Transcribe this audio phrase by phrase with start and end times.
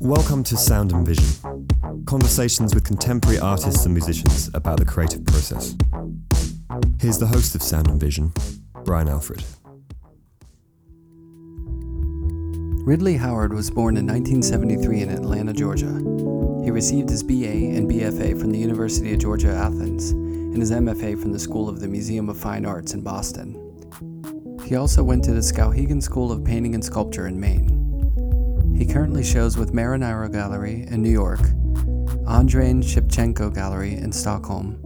[0.00, 1.24] Welcome to Sound and Vision,
[2.04, 5.74] conversations with contemporary artists and musicians about the creative process.
[7.00, 8.32] Here's the host of Sound and Vision,
[8.84, 9.42] Brian Alfred.
[12.86, 15.94] Ridley Howard was born in 1973 in Atlanta, Georgia.
[16.62, 20.12] He received his BA and BFA from the University of Georgia Athens
[20.58, 23.54] and his MFA from the School of the Museum of Fine Arts in Boston.
[24.64, 28.74] He also went to the Skowhegan School of Painting and Sculpture in Maine.
[28.76, 31.38] He currently shows with Marinaro Gallery in New York,
[32.26, 34.80] Andréhn-Schiptjenko Gallery in Stockholm,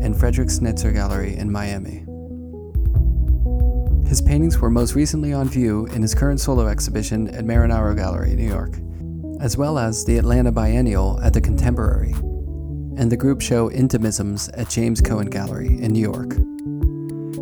[0.00, 2.04] and Frederic Snitzer Gallery in Miami.
[4.08, 8.36] His paintings were most recently on view in his current solo exhibition at Marinaro Gallery,
[8.36, 8.78] New York,
[9.40, 12.14] as well as the Atlanta Biennial at the Contemporary,
[12.98, 16.34] and the group show Intimisms at James Cohan Gallery in New York.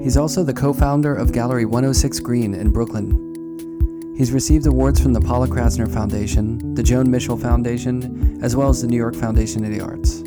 [0.02, 3.26] He's also the co founder of Gallery 106 Green in Brooklyn
[4.16, 8.88] He's received awards from the Pollock-Krasner Foundation, the Joan Mitchell Foundation, as well as the
[8.88, 10.22] New York Foundation of the Arts.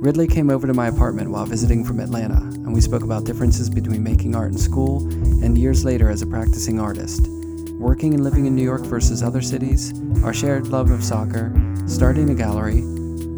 [0.00, 3.68] Ridley came over to my apartment while visiting from Atlanta, and we spoke about differences
[3.68, 5.04] between making art in school
[5.42, 7.26] and years later as a practicing artist,
[7.72, 11.52] working and living in New York versus other cities, our shared love of soccer,
[11.88, 12.82] starting a gallery,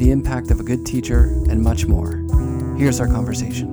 [0.00, 2.12] the impact of a good teacher, and much more.
[2.78, 3.70] Here's our conversation.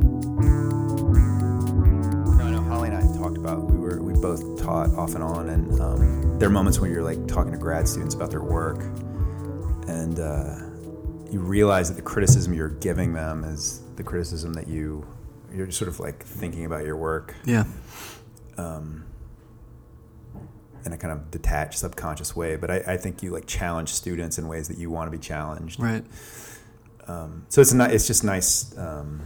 [2.38, 5.48] No, no, Holly and I talked about we were we both taught off and on,
[5.48, 8.81] and um, there are moments when you're like talking to grad students about their work,
[9.88, 10.58] and uh,
[11.31, 15.08] you realize that the criticism you're giving them is the criticism that you
[15.53, 17.36] you're sort of like thinking about your work.
[17.45, 17.64] Yeah.
[18.58, 19.05] Um,
[20.88, 24.38] in a kind of detached, subconscious way, but I, I, think you like challenge students
[24.38, 25.80] in ways that you want to be challenged.
[25.80, 26.04] Right.
[27.08, 27.92] Um, so it's not.
[27.92, 28.76] It's just nice.
[28.78, 29.22] Um,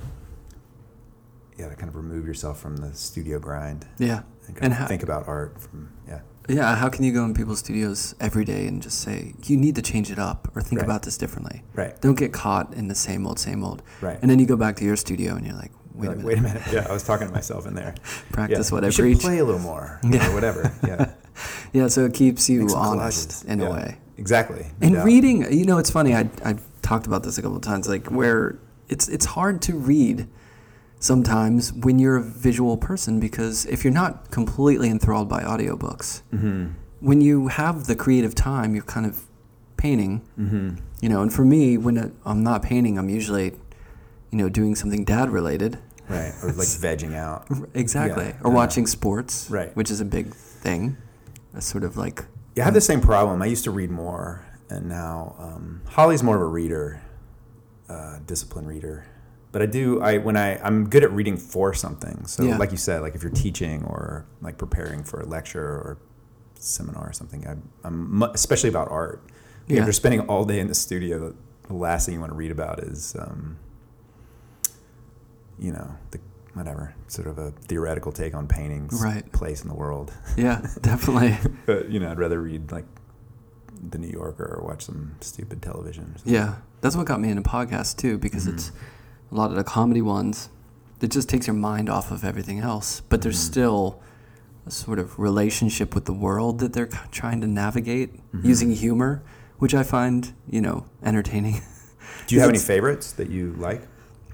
[1.57, 3.85] yeah, to kind of remove yourself from the studio grind.
[3.97, 6.21] Yeah, and, and how, think about art from yeah.
[6.49, 9.75] Yeah, how can you go in people's studios every day and just say you need
[9.75, 10.85] to change it up or think right.
[10.85, 11.63] about this differently?
[11.75, 11.99] Right.
[12.01, 13.83] Don't get caught in the same old, same old.
[14.01, 14.17] Right.
[14.21, 16.25] And then you go back to your studio and you're like, wait you're a like,
[16.25, 16.27] minute.
[16.27, 16.63] Wait a minute.
[16.73, 17.93] Yeah, I was talking to myself in there.
[18.31, 18.75] Practice yeah.
[18.75, 19.19] what I you preach.
[19.19, 19.99] Play a little more.
[20.03, 20.29] Yeah.
[20.29, 20.73] Or whatever.
[20.85, 21.13] Yeah.
[21.73, 21.87] yeah.
[21.87, 23.67] So it keeps you honest in yeah.
[23.67, 23.97] a way.
[24.17, 24.67] Exactly.
[24.81, 26.13] and reading, you know, it's funny.
[26.13, 29.75] I I talked about this a couple of times, like where it's it's hard to
[29.75, 30.27] read
[30.99, 36.67] sometimes when you're a visual person because if you're not completely enthralled by audiobooks, mm-hmm.
[36.99, 39.25] when you have the creative time, you're kind of
[39.77, 40.21] painting.
[40.39, 40.75] Mm-hmm.
[41.01, 43.53] You know, and for me, when I'm not painting, I'm usually,
[44.29, 45.79] you know, doing something dad related.
[46.07, 47.47] Right, or like vegging out.
[47.73, 48.41] Exactly, yeah.
[48.43, 49.49] or watching sports.
[49.49, 50.97] Right, which is a big thing.
[51.53, 52.25] A sort of like.
[52.55, 53.41] Yeah, I have the same problem.
[53.41, 57.01] I used to read more, and now um, Holly's more of a reader,
[57.89, 59.05] uh, disciplined reader
[59.51, 62.25] but I do I when I I'm good at reading for something.
[62.25, 62.57] So yeah.
[62.57, 65.97] like you said, like if you're teaching or like preparing for a lecture or
[66.55, 69.23] seminar or something, I, I'm especially about art.
[69.67, 69.79] Yeah.
[69.79, 71.33] If you're spending all day in the studio,
[71.67, 73.57] the last thing you want to read about is, um,
[75.59, 76.19] you know, the
[76.53, 79.29] whatever sort of a theoretical take on painting's right.
[79.31, 80.13] place in the world.
[80.37, 81.37] Yeah, definitely.
[81.65, 82.85] but you know, I'd rather read like
[83.89, 86.15] the New Yorker or watch some stupid television.
[86.25, 88.55] Yeah, that's what got me into podcasts too, because mm-hmm.
[88.55, 88.71] it's
[89.31, 90.49] a lot of the comedy ones,
[90.99, 93.01] it just takes your mind off of everything else.
[93.01, 93.51] But there's mm-hmm.
[93.51, 94.01] still
[94.65, 98.47] a sort of relationship with the world that they're trying to navigate mm-hmm.
[98.47, 99.23] using humor,
[99.57, 101.61] which I find, you know, entertaining.
[102.27, 103.81] Do you have any favorites that you like?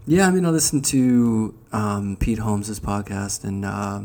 [0.07, 4.01] Yeah, I mean, I listen to um, Pete Holmes' podcast and uh,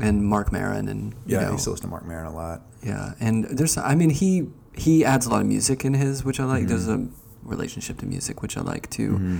[0.00, 2.62] and Marc Maron, and yeah, know, I used to listen to Marc Maron a lot.
[2.84, 4.46] Yeah, and there's, I mean, he
[4.76, 6.60] he adds a lot of music in his, which I like.
[6.60, 6.68] Mm-hmm.
[6.68, 7.08] There's a
[7.42, 9.12] relationship to music, which I like too.
[9.12, 9.38] Mm-hmm.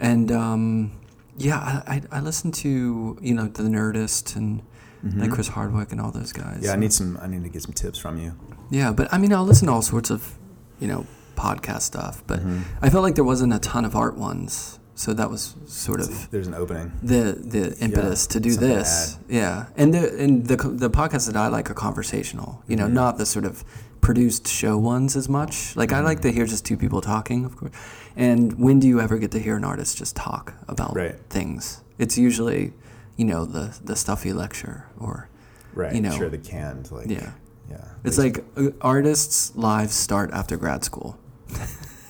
[0.00, 1.00] And um,
[1.36, 4.60] yeah, I, I, I listen to you know the Nerdist and
[5.04, 5.20] mm-hmm.
[5.20, 6.60] like Chris Hardwick and all those guys.
[6.62, 7.16] Yeah, I need some.
[7.22, 8.36] I need to get some tips from you.
[8.70, 10.36] Yeah, but I mean, I'll listen to all sorts of
[10.80, 12.62] you know podcast stuff, but mm-hmm.
[12.82, 14.80] I felt like there wasn't a ton of art ones.
[14.96, 16.92] So that was sort of there's an opening.
[17.02, 21.36] The the impetus yeah, to do this, yeah, and the and the the podcasts that
[21.36, 22.62] I like are conversational.
[22.68, 22.94] You know, mm-hmm.
[22.94, 23.64] not the sort of
[24.00, 25.74] produced show ones as much.
[25.74, 27.72] Like I like to hear just two people talking, of course.
[28.14, 31.16] And when do you ever get to hear an artist just talk about right.
[31.28, 31.82] things?
[31.98, 32.72] It's usually,
[33.16, 35.28] you know, the the stuffy lecture or,
[35.72, 35.94] right.
[35.94, 37.32] You know, sure the canned like yeah,
[37.68, 37.84] yeah.
[38.04, 41.18] It's like uh, artists' lives start after grad school.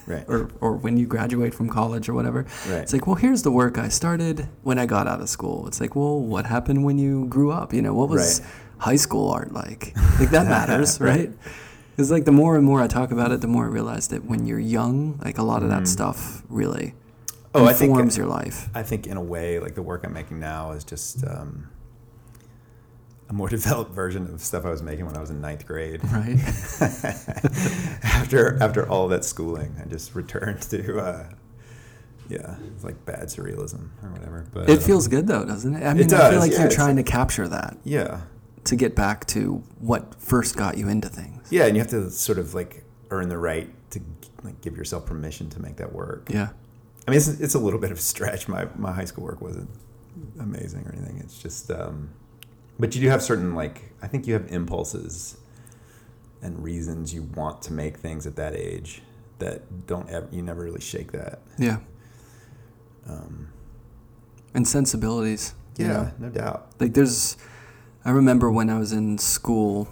[0.07, 0.25] right.
[0.29, 2.47] Or, or when you graduate from college or whatever.
[2.69, 2.81] Right.
[2.81, 5.67] It's like, well, here's the work I started when I got out of school.
[5.67, 7.73] It's like, well, what happened when you grew up?
[7.73, 8.51] You know, what was right.
[8.79, 9.95] high school art like?
[10.19, 11.31] Like that matters, right?
[11.91, 14.25] Because like the more and more I talk about it, the more I realize that
[14.25, 15.89] when you're young, like a lot of that mm.
[15.89, 16.95] stuff really
[17.55, 18.69] Oh, I think- informs your life.
[18.75, 21.69] I think in a way, like the work I'm making now is just um,
[23.29, 26.01] a more developed version of stuff I was making when I was in ninth grade.
[26.05, 26.39] Right.
[28.03, 31.29] after after all that schooling, I just returned to uh,
[32.29, 34.47] yeah, it's like bad surrealism or whatever.
[34.53, 35.85] But It uh, feels good though, doesn't it?
[35.85, 38.23] I mean, I does, feel like yeah, you're trying to capture that yeah,
[38.65, 41.47] to get back to what first got you into things.
[41.51, 44.01] yeah, and you have to sort of like earn the right to
[44.43, 46.29] like give yourself permission to make that work.
[46.31, 46.49] Yeah.
[47.07, 48.49] I mean, it's, it's a little bit of a stretch.
[48.49, 49.69] My my high school work wasn't
[50.41, 51.19] amazing or anything.
[51.19, 52.09] It's just, um,
[52.79, 55.37] but you do have certain like I think you have impulses
[56.43, 59.01] and reasons you want to make things at that age
[59.39, 61.41] that don't ever you never really shake that.
[61.59, 61.79] Yeah.
[63.09, 63.49] Um,
[64.55, 65.55] And sensibilities.
[65.77, 66.69] yeah, no doubt.
[66.81, 67.37] Like there's,
[68.05, 69.89] I remember when I was in school,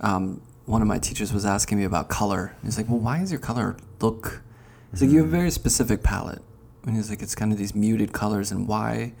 [0.00, 2.54] um, one of my teachers was asking me about color.
[2.62, 4.42] He's like, "Well, why does your color look?"
[4.90, 6.42] He's like, "You have a very specific palette."
[6.84, 9.14] And he's like, "It's kind of these muted colors, and why,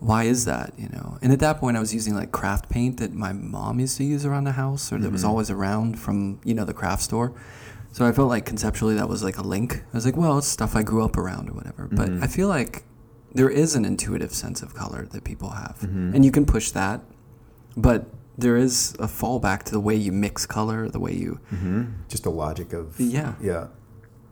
[0.00, 1.18] why is that?" You know.
[1.22, 4.04] And at that point, I was using like craft paint that my mom used to
[4.04, 5.28] use around the house, or that was Mhm.
[5.28, 7.32] always around from you know the craft store.
[7.92, 9.82] So I felt like conceptually that was like a link.
[9.92, 11.88] I was like, well, it's stuff I grew up around or whatever.
[11.90, 12.22] But Mhm.
[12.22, 12.84] I feel like
[13.34, 16.14] there is an intuitive sense of color that people have, Mhm.
[16.14, 17.00] and you can push that.
[17.76, 21.38] But there is a fallback to the way you mix color, the way you.
[21.48, 23.32] hmm Just a logic of Yeah.
[23.40, 23.68] yeah.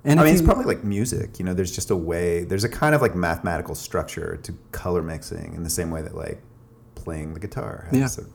[0.06, 1.38] And I mean, it's probably like music.
[1.38, 2.44] You know, there's just a way.
[2.44, 6.14] There's a kind of like mathematical structure to color mixing in the same way that
[6.14, 6.42] like
[6.94, 7.86] playing the guitar.
[7.90, 8.06] Has Yeah.
[8.06, 8.26] So-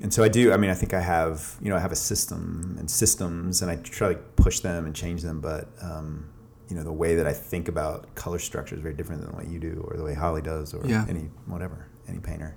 [0.00, 0.52] and so I do.
[0.52, 1.56] I mean, I think I have.
[1.62, 4.92] You know, I have a system and systems, and I try to push them and
[4.96, 5.40] change them.
[5.40, 6.26] But um,
[6.68, 9.36] you know, the way that I think about color structure is very different than the
[9.36, 11.04] way you do, or the way Holly does, or Yeah.
[11.08, 12.56] any whatever any painter.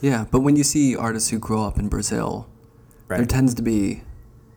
[0.00, 2.48] yeah, but when you see artists who grow up in Brazil,
[3.06, 4.02] there tends to be,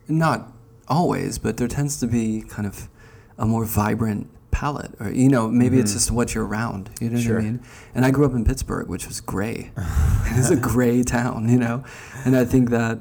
[0.08, 0.52] not
[0.88, 2.88] always, but there tends to be kind of
[3.38, 5.94] a more vibrant palette, or you know, maybe it's Mhm.
[5.94, 6.88] just what you're around.
[7.00, 7.34] You know Sure.
[7.36, 7.60] what I mean?
[7.94, 9.70] And I grew up in Pittsburgh, which was gray.
[10.36, 11.84] it's a gray town, you know,
[12.24, 13.00] and I think that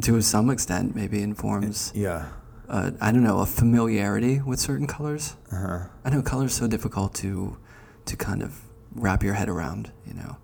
[0.00, 1.92] to some extent maybe informs.
[1.94, 2.26] yeah.
[2.68, 5.36] Uh, I don't know a familiarity with certain colors.
[5.52, 5.80] Uh-huh.
[6.06, 7.58] I know color's so difficult to
[8.06, 8.62] to kind of
[8.94, 9.92] wrap your head around.
[10.06, 10.36] You know,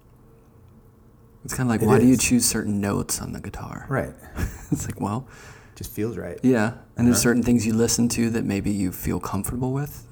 [1.44, 3.86] it's kind of like It why do you choose certain notes on the guitar?
[3.88, 4.12] Right.
[4.70, 5.26] it's like well,
[5.78, 6.40] Just feels right.
[6.42, 7.22] yeah, and there's Uh-huh.
[7.22, 10.04] certain things you listen to that maybe you feel comfortable with.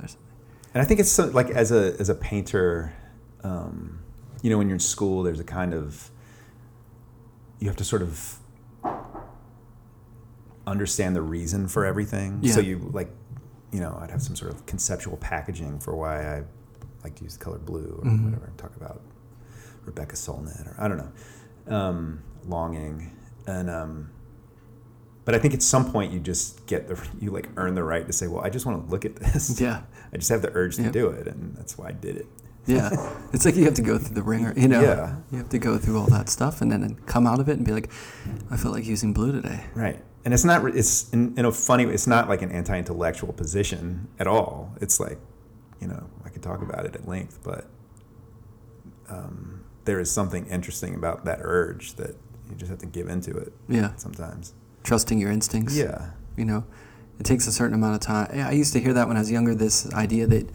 [0.73, 2.93] And I think it's so, like as a as a painter,
[3.43, 3.99] um,
[4.43, 6.11] you know, when you're in school, there's a kind of
[7.59, 8.39] you have to sort of
[10.69, 12.47] understand the reason for everything.
[12.47, 13.11] So you like,
[13.73, 16.45] you know, I'd have some sort of conceptual packaging for why I
[17.03, 18.25] like to use the color blue or Mhm.
[18.25, 18.47] whatever.
[18.47, 19.01] And talk about
[19.85, 23.11] Rebecca Solnit or I don't know, um, longing
[23.49, 23.69] and.
[23.69, 24.11] Um,
[25.27, 28.07] but I think at some point you just get the you like earn the right
[28.07, 29.61] to say, well, I just want to look at this.
[29.61, 29.83] yeah,
[30.13, 32.27] I just have the urge to do it, and that's why I did it.
[32.67, 32.89] yeah.
[33.33, 34.55] it's like you have to go through the ringer.
[34.57, 35.17] You know, Yeah.
[35.31, 37.65] you have to go through all that stuff and then come out of it and
[37.67, 37.91] be like,
[38.51, 39.65] I feel like using blue today.
[39.75, 40.03] Right.
[40.25, 40.65] And it's not.
[40.75, 41.87] It's in, in a funny.
[41.87, 41.93] Way.
[41.95, 44.73] It's not like an anti-intellectual position at all.
[44.81, 45.19] It's like,
[45.81, 47.67] you know, I could talk about it at length, but
[49.09, 52.17] um, there is something interesting about that urge that
[52.49, 54.53] you just have to give into it Yeah, sometimes.
[54.87, 55.77] Trusting your instincts.
[55.77, 56.11] Yeah.
[56.37, 56.65] you know
[57.19, 59.31] it takes a certain amount of time i used to hear that when i was
[59.31, 60.47] younger this idea that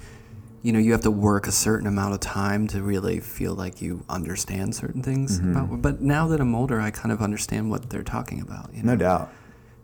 [0.63, 3.81] you know you have to work a certain amount of time to really feel like
[3.81, 5.51] you understand certain things Mhm.
[5.51, 8.83] about, but now that i'm older i kind of understand what they're talking about you
[8.83, 9.29] know No doubt.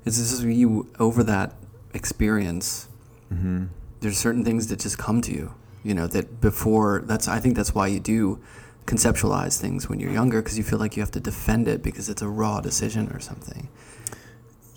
[0.06, 1.50] it's just you over that
[1.94, 2.88] experience
[3.30, 3.66] hmm
[4.01, 5.51] there's certain things that just come to you
[5.84, 8.39] you know that before that's i think that's why you do
[8.86, 12.08] conceptualize things when you're younger because you feel like you have to defend it because
[12.08, 13.68] it's a raw decision or something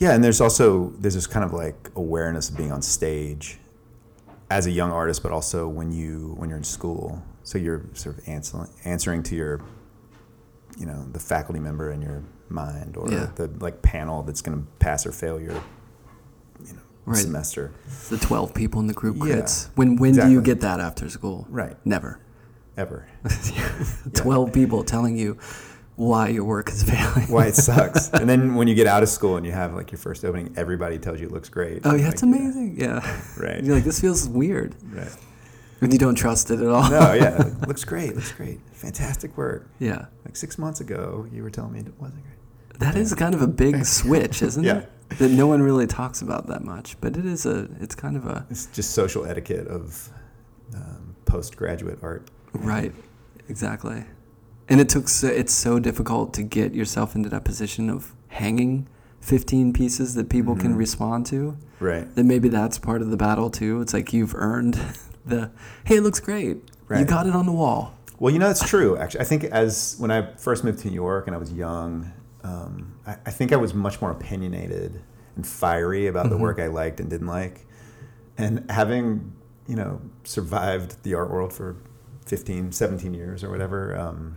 [0.01, 3.59] Yeah, and there's also there's this kind of like awareness of being on stage
[4.51, 7.23] as a young artist, but also when you when you're in school.
[7.43, 9.61] So you're sort of answering answering to your,
[10.79, 13.31] you know, the faculty member in your mind or Yeah.
[13.37, 15.55] the like panel that's going to pass or fail your,
[16.65, 17.19] you know, Right.
[17.23, 17.71] semester.
[18.09, 21.09] the 12 people in the group Yeah, crits when when do you get that after
[21.11, 21.77] school Right.
[21.85, 22.19] never
[22.77, 23.07] Ever.
[24.15, 25.37] 12 people telling you
[26.01, 27.27] why your work is failing.
[27.29, 28.09] Why it sucks.
[28.13, 30.53] and then when you get out of school and you have like your first opening,
[30.57, 31.83] everybody tells you it looks great.
[31.85, 32.77] Oh, yeah, Like, it's amazing.
[32.79, 33.01] Yeah.
[33.37, 33.63] Right.
[33.63, 34.75] You're like, this feels weird.
[34.93, 35.15] Right.
[35.83, 36.91] And you don't trust it at all.
[36.91, 37.43] No, yeah.
[37.67, 38.15] Looks great.
[38.15, 38.61] Looks great.
[38.73, 39.71] Fantastic work.
[39.79, 40.07] yeah.
[40.25, 42.81] Like six months ago, you were telling me it wasn't great.
[42.81, 44.79] That is kind of a big switch, isn't Yeah.
[44.79, 45.19] it?
[45.19, 46.99] That no one really talks about that much.
[47.01, 50.09] But it is a, it's kind of a, It's just social etiquette of
[50.75, 52.31] um, postgraduate art.
[52.55, 52.93] right.
[53.49, 54.05] Exactly.
[54.71, 58.87] And it took, so, it's so difficult to get yourself into that position of hanging
[59.21, 60.79] 15 pieces that people can Mhm.
[60.79, 61.57] respond to.
[61.81, 62.07] Right.
[62.15, 63.81] Then maybe that's part of the battle too.
[63.81, 64.79] It's like you've earned
[65.27, 65.51] the
[65.85, 66.63] hey, it looks great.
[66.89, 67.01] Right.
[67.01, 67.95] You got it on the wall.
[68.19, 68.97] Well, you know, it's true.
[68.97, 72.13] Actually, I think as when I first moved to New York and I was young,
[72.45, 75.01] um, I, I think I was much more opinionated
[75.37, 77.67] and fiery about the work I liked and didn't like.
[78.39, 79.33] And having,
[79.67, 81.77] you know, survived the art world for
[82.27, 84.37] 15, 17 years or whatever, um,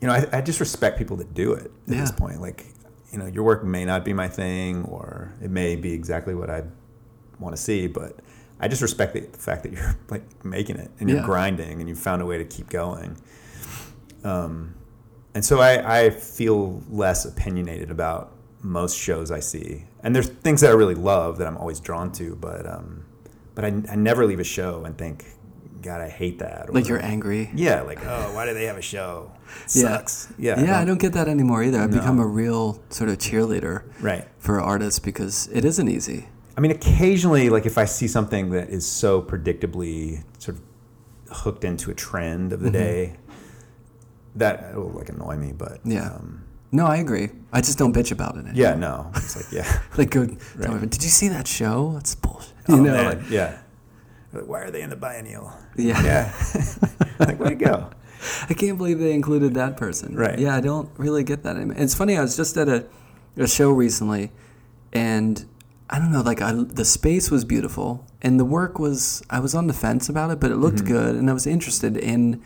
[0.00, 2.40] you know, I, I just respect people that do it at this point.
[2.40, 2.66] Like,
[3.12, 6.48] you know, your work may not be my thing or it may be exactly what
[6.50, 6.62] I
[7.38, 8.18] want to see, but
[8.60, 11.24] I just respect the, the fact that you're like making it and you're Yeah.
[11.26, 13.16] grinding and you found a way to keep going.
[14.24, 14.74] Um,
[15.34, 19.86] and so I, I feel less opinionated about most shows I see.
[20.02, 23.04] And there's things that I really love that I'm always drawn to, but um,
[23.54, 25.26] but I, I never leave a show and think,
[25.82, 26.68] God, I hate that.
[26.68, 27.50] Or, Like you're angry.
[27.54, 29.30] yeah, like oh, why do they have a show?
[29.64, 29.82] It Yeah.
[29.96, 30.28] sucks.
[30.38, 31.80] Yeah, Yeah, I don't get that anymore either.
[31.80, 31.98] I've No.
[31.98, 34.26] become a real sort of cheerleader Right.
[34.38, 36.28] for artists because it isn't easy.
[36.56, 40.62] I mean, occasionally, like if I see something that is so predictably sort of
[41.38, 42.78] hooked into a trend of the Mm-hmm.
[42.78, 43.16] day,
[44.36, 45.52] that will like annoy me.
[45.56, 46.06] But Yeah.
[46.14, 47.30] um, No, I agree.
[47.52, 48.40] I just don't bitch about it.
[48.46, 48.54] Anymore.
[48.54, 50.20] yeah, no, it's like yeah, Like, go,
[50.56, 50.80] Right.
[50.90, 51.92] did you see that show?
[51.94, 52.52] That's bullshit.
[52.68, 53.58] Oh, You know, man, like, yeah.
[54.32, 55.52] Like, why are they in the biennial?
[55.76, 56.02] yeah.
[56.02, 56.32] Yeah,
[57.18, 57.90] like way to go.
[58.48, 60.14] I can't believe they included that person.
[60.14, 60.38] Right.
[60.38, 61.76] Yeah, I don't really get that anymore.
[61.78, 62.16] It's funny.
[62.16, 62.86] I was just at a,
[63.36, 64.30] a show recently,
[64.92, 65.44] and
[65.88, 66.20] I don't know.
[66.20, 69.22] Like, I, the space was beautiful, and the work was.
[69.30, 70.86] I was on the fence about it, but it looked Mm-hmm.
[70.92, 72.42] good, and I was interested in.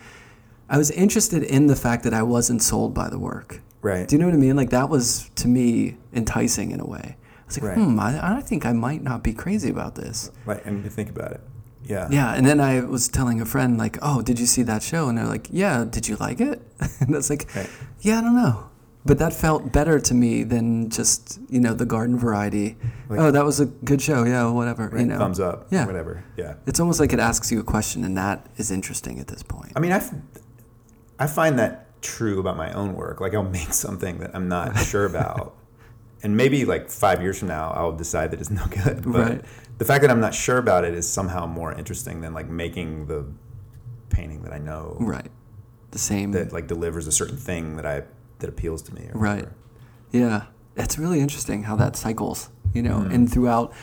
[0.69, 3.61] I was interested in the fact that I wasn't sold by the work.
[3.83, 4.07] Right.
[4.07, 4.55] Do you know what I mean?
[4.55, 7.17] Like that was to me enticing in a way.
[7.17, 7.77] I was like, Right.
[7.77, 10.31] hmm, I, I think I might not be crazy about this.
[10.43, 11.41] Right, and you think about it.
[11.85, 12.07] Yeah.
[12.11, 15.07] Yeah, and then I was telling a friend like, "Oh, did you see that show?"
[15.07, 16.61] And they're like, "Yeah, did you like it?"
[16.99, 17.69] and I was like, Right.
[18.01, 18.69] "Yeah, I don't know."
[19.07, 22.75] But that felt better to me than just, you know, the garden variety.
[23.07, 24.23] Like- oh, that was a good show.
[24.23, 25.19] Yeah, whatever, Right, you know.
[25.19, 25.67] Thumbs up.
[25.69, 25.85] Yeah.
[25.85, 26.23] Whatever.
[26.37, 26.55] Yeah.
[26.65, 29.73] It's almost like it asks you a question and that is interesting at this point.
[29.75, 30.01] I mean, I,
[31.19, 33.21] I find that true about my own work.
[33.21, 35.55] Like, I'll make something that I'm not sure about.
[36.23, 39.03] And maybe like five years from now, I'll decide that it's no good.
[39.03, 39.45] But Right.
[39.77, 43.07] The fact that I'm not sure about it is somehow more interesting than like making
[43.07, 43.25] the
[44.09, 45.29] painting that I know right.
[45.91, 48.03] The same that like delivers a certain thing that I
[48.39, 49.09] that appeals to me.
[49.13, 49.35] Or Right.
[49.45, 49.55] whatever.
[50.11, 50.43] Yeah,
[50.75, 53.11] it's really interesting how that cycles, you know, Mm-hmm.
[53.11, 53.73] and throughout.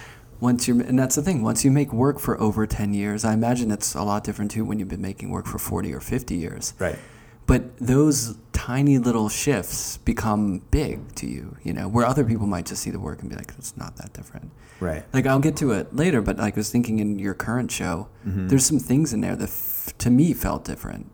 [0.40, 1.40] Once you're, and that's the thing.
[1.42, 4.64] Once you make work for over ten years, I imagine it's a lot different too
[4.64, 6.74] when you've been making work for forty or fifty years.
[6.80, 6.98] Right.
[7.46, 12.66] But those tiny little shifts become big to you, you know, where other people might
[12.66, 14.50] just see the work and be like, "It's not that different."
[14.82, 15.04] Right.
[15.12, 18.08] Like I'll get to it later, but like I was thinking in your current show,
[18.26, 18.48] Mm-hmm.
[18.48, 21.10] there's some things in there that f- to me felt different,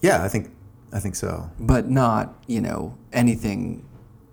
[0.00, 0.50] Yeah, I think
[0.92, 1.50] I think so.
[1.58, 3.84] but not you know anything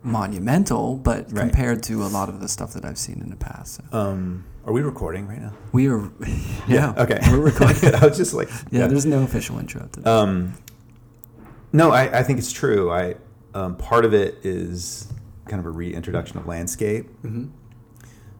[0.04, 1.42] monumental, but Right.
[1.42, 3.76] compared to a lot of the stuff that I've seen in the past.
[3.76, 5.54] So Um, are we recording right now?
[5.72, 6.10] we are,
[6.68, 7.20] yeah, Okay.
[7.32, 7.94] we're recording.
[8.02, 10.08] I was just like, yeah, there's no official intro to this.
[10.08, 10.54] Um,
[11.74, 12.92] no, I, I think it's true.
[12.92, 13.16] I
[13.54, 15.08] um, part of it is
[15.48, 17.08] kind of a reintroduction of landscape.
[17.22, 17.46] hmm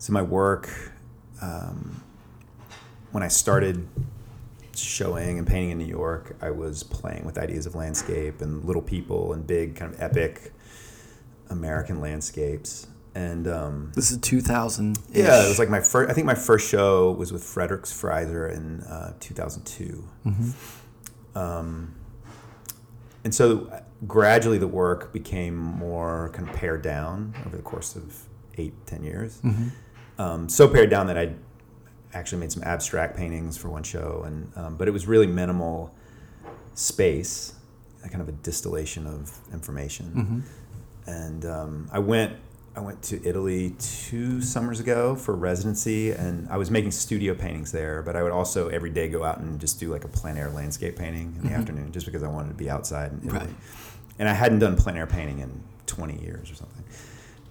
[0.02, 0.68] So my work,
[1.44, 2.02] um,
[3.12, 3.88] when I started
[4.76, 8.82] showing and painting in New York, I was playing with ideas of landscape and little
[8.82, 10.54] people and big kind of epic
[11.52, 12.88] American landscapes.
[13.14, 14.98] And um, This is 2000.
[15.12, 16.10] yeah, it was like my first.
[16.10, 20.04] I think my first show was with Frederic Snitzer in uh, 2002.
[21.36, 21.94] Um,
[23.24, 27.96] and so uh, gradually the work became more kind of pared down over the course
[27.96, 28.24] of
[28.58, 29.40] eight, ten years.
[30.22, 31.34] Um, so pared down that I
[32.14, 35.94] actually made some abstract paintings for one show, and um, but it was really minimal
[36.76, 37.54] space,
[38.06, 40.44] a kind of a distillation of information.
[41.08, 42.36] And um, I went
[42.76, 47.72] I went to Italy two summers ago for residency, and I was making studio paintings
[47.72, 48.04] there.
[48.04, 50.52] But I would also every day go out and just do like a plein air
[50.52, 53.40] landscape painting in the afternoon, just because I wanted to be outside in Italy.
[53.40, 53.56] Right.
[54.20, 56.84] And I hadn't done plein air painting in 20 years or something.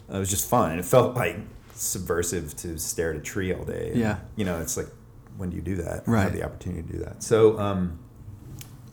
[0.08, 1.36] It was just fun, and it felt like
[1.80, 3.88] subversive to stare at a tree all day.
[3.90, 4.18] And, Yeah.
[4.36, 4.88] you know, it's like
[5.36, 6.06] when do you do that?
[6.06, 6.24] Right.
[6.24, 7.22] Have the opportunity to do that.
[7.22, 7.98] So um,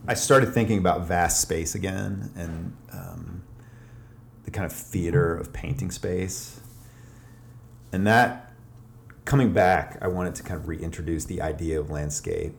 [0.08, 3.44] I started thinking about vast space again, and um,
[4.46, 6.62] the kind of theater of painting space.
[7.92, 8.54] And that,
[9.26, 12.54] coming back, I wanted to kind of reintroduce the idea of landscape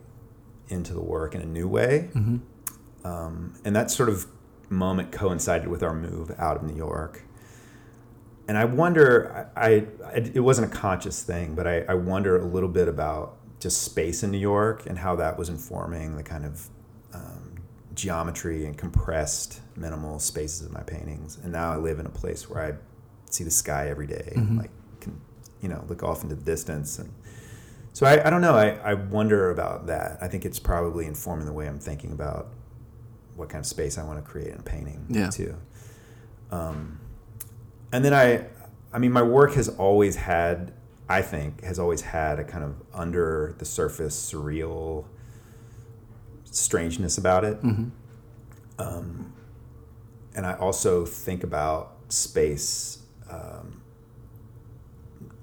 [0.67, 2.09] into the work in a new way.
[3.03, 4.27] Um, and that sort of
[4.69, 7.23] moment coincided with our move out of New York.
[8.49, 12.43] And I wonder, I, I it wasn't a conscious thing, but I, I wonder a
[12.43, 16.43] little bit about just space in New York and how that was informing the kind
[16.47, 16.67] of
[17.13, 17.53] um,
[17.93, 21.37] geometry and compressed minimal spaces of my paintings.
[21.43, 22.73] And now I live in a place where I
[23.29, 25.21] see the sky every day and like can,
[25.61, 27.13] you know, look off into the distance and
[27.93, 28.55] so I, I don't know.
[28.55, 30.17] I, I wonder about that.
[30.21, 32.47] I think it's probably informing the way I'm thinking about
[33.35, 35.29] what kind of space I want to create in a painting Yeah.
[35.29, 35.55] too.
[36.49, 36.99] Um,
[37.91, 38.45] and then I,
[38.93, 40.73] I mean, my work has always had,
[41.07, 45.05] I think, has always had a kind of under the surface surreal
[46.45, 47.61] strangeness about it.
[47.61, 47.91] Mhm.
[48.79, 49.33] Um,
[50.35, 53.81] and I also think about space, um,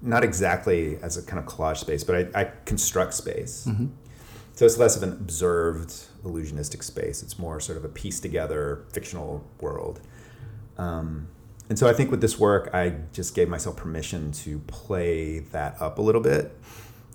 [0.01, 3.65] not exactly as a kind of collage space, but I, I construct space.
[3.69, 3.89] Mhm.
[4.53, 5.93] So it's less of an observed
[6.25, 7.21] illusionistic space.
[7.21, 10.01] It's more sort of a piece together fictional world.
[10.77, 11.27] Um,
[11.69, 15.81] and so I think with this work, I just gave myself permission to play that
[15.81, 16.55] up a little bit,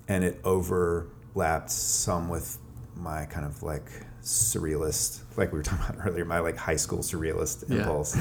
[0.08, 2.58] and it overlapped some with
[2.96, 3.90] my kind of like
[4.22, 7.78] surrealist, like we were talking about earlier, my like high school surrealist Yeah.
[7.78, 8.16] impulse.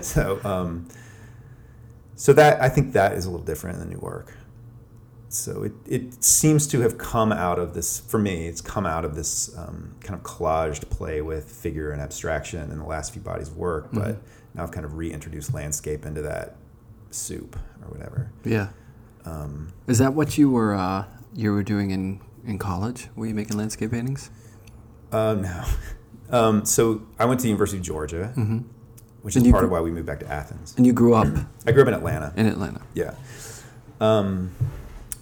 [0.06, 0.86] so, um,
[2.16, 4.34] so that I think that is a little different in the new work.
[5.28, 9.04] So it, it seems to have come out of this, for me, it's come out
[9.04, 13.22] of this um, kind of collaged play with figure and abstraction in the last few
[13.22, 14.18] bodies of work, but Mhm.
[14.54, 16.56] Now I've kind of reintroduced landscape into that
[17.10, 18.30] soup or whatever.
[18.44, 18.68] Yeah.
[19.24, 21.04] Um, Is that what you were uh,
[21.34, 23.08] you were doing in in college?
[23.16, 24.30] Were you making landscape paintings?
[25.12, 25.64] uh, no.
[26.32, 28.58] Um, so I went to the University of Georgia, Mm-hmm.
[29.22, 30.74] which And is part of why we moved back to Athens.
[30.76, 31.26] And you grew up
[31.66, 32.32] I grew up in Atlanta.
[32.36, 32.80] in Atlanta.
[32.94, 33.14] Yeah.
[34.00, 34.52] Um,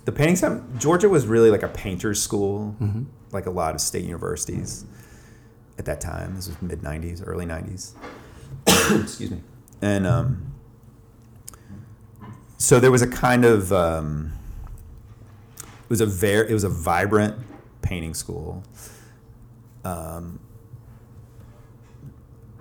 [0.04, 3.04] the painting center, Georgia was really like a painter's school, Mm-hmm.
[3.32, 4.85] like a lot of state universities
[5.78, 6.35] at that time.
[6.37, 7.92] This was mid 90s, early 90s.
[9.02, 9.42] Excuse me.
[9.80, 10.52] And um,
[12.57, 14.33] so there was a kind of, um,
[15.61, 17.37] it was a very, it was a vibrant
[17.83, 18.64] painting school.
[19.85, 20.40] Um,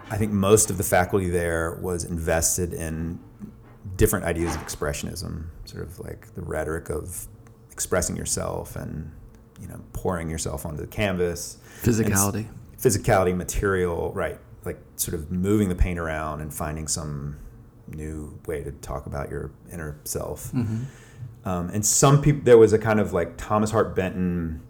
[0.09, 3.19] I think most of the faculty there was invested in
[3.97, 7.27] different ideas of expressionism, sort of like the rhetoric of
[7.71, 9.11] expressing yourself and
[9.59, 12.47] you know pouring yourself onto the canvas, Physicality.
[12.77, 14.39] physicality, material, right?
[14.67, 17.37] Like sort of moving the paint around and finding some
[17.87, 20.51] new way to talk about your inner self.
[20.51, 20.83] Mm-hmm.
[21.47, 24.61] Um, and some people, there was a kind of like Thomas Hart Benton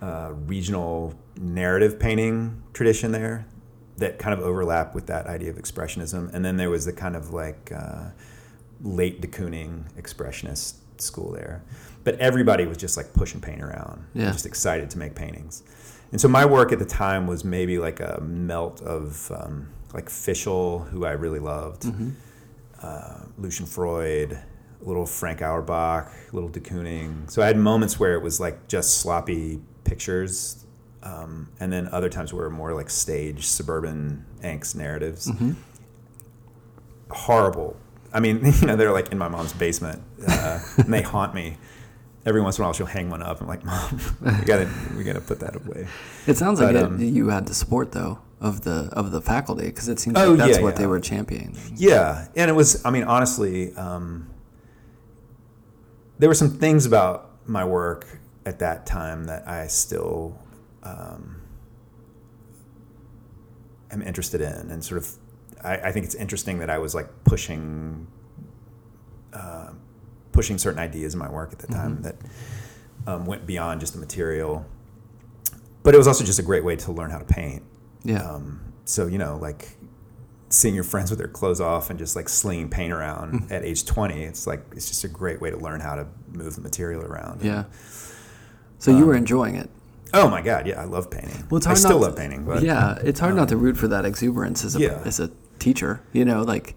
[0.00, 3.46] uh, regional narrative painting tradition there
[3.96, 6.32] that kind of overlapped with that idea of expressionism.
[6.32, 8.10] And then there was the kind of like uh,
[8.82, 11.62] late de Kooning expressionist school there.
[12.04, 14.30] But everybody was just like pushing paint around, Yeah.
[14.30, 15.62] just excited to make paintings.
[16.14, 20.06] And so my work at the time was maybe like a melt of um, like
[20.08, 22.10] Fischl, who I really loved, Mm-hmm.
[22.80, 27.28] uh, Lucian Freud, a little Frank Auerbach, a little de Kooning.
[27.28, 30.64] So I had moments where it was like just sloppy pictures,
[31.02, 35.26] um, and then other times where more like stage suburban angst narratives.
[35.28, 35.54] Mm-hmm.
[37.10, 37.76] Horrible.
[38.12, 41.56] I mean, you know, they're like in my mom's basement, uh, and they haunt me.
[42.26, 43.40] Every once in a while, she'll hang one up.
[43.40, 45.86] I'm like, Mom, we gotta, we gotta put that away.
[46.26, 49.20] It sounds like But, it, um, you had the support though of the of the
[49.20, 50.78] faculty because it seems Oh, like that's yeah, what yeah.
[50.80, 51.56] they were championing.
[51.76, 52.84] Yeah, and it was.
[52.84, 54.30] I mean, honestly, um,
[56.18, 60.38] there were some things about my work at that time that I still
[60.82, 61.42] um,
[63.90, 65.08] am interested in, and sort of.
[65.62, 68.06] I, I think it's interesting that I was like pushing,
[69.32, 69.70] uh,
[70.34, 72.02] pushing certain ideas in my work at the time Mhm.
[72.02, 72.16] that
[73.06, 74.66] um, went beyond just the material.
[75.82, 77.62] But it was also just a great way to learn how to paint.
[78.02, 78.22] Yeah.
[78.28, 79.76] Um, so you know, like
[80.50, 83.52] seeing your friends with their clothes off and just like slinging paint around Mm-hmm.
[83.52, 86.54] at age 20, it's like it's just a great way to learn how to move
[86.56, 87.42] the material around.
[87.42, 87.64] yeah.
[88.78, 89.70] So you were um, enjoying it.
[90.12, 91.44] Oh my god, yeah, I love painting.
[91.50, 93.48] Well, it's hard I still not love to- painting, but yeah, it's hard um, not
[93.48, 95.00] to root for that exuberance as a Yeah.
[95.04, 96.00] as a teacher.
[96.12, 96.76] You know, like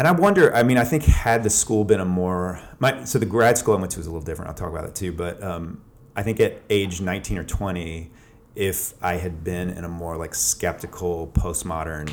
[0.00, 0.56] And I wonder.
[0.56, 3.76] I mean, I think had the school been a more my so the grad school
[3.76, 4.48] I went to was a little different.
[4.48, 5.12] I'll talk about it too.
[5.12, 5.82] But um,
[6.16, 8.10] I think at age nineteen or twenty,
[8.56, 12.10] if I had been in a more like skeptical postmodern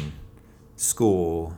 [0.76, 1.58] school,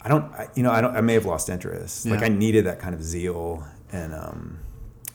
[0.00, 0.24] I don't.
[0.32, 0.96] I, you know, I don't.
[0.96, 2.06] I may have lost interest.
[2.06, 4.58] Like I needed that kind of zeal, and um,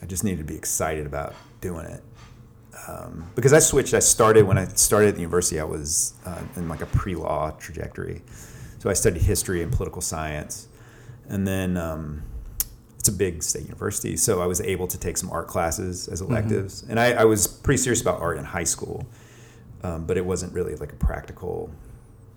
[0.00, 2.04] I just needed to be excited about doing it.
[2.86, 3.92] Um, because I switched.
[3.92, 5.58] I started when I started at the university.
[5.58, 8.22] I was uh, in like a pre-law trajectory,
[8.82, 10.66] so I studied history and political science,
[11.28, 12.22] and then um,
[12.98, 16.20] it's a big state university, so I was able to take some art classes as
[16.20, 16.32] Mm-hmm.
[16.32, 19.06] electives, and I, I was pretty serious about art in high school,
[19.84, 21.70] um, but it wasn't really like a practical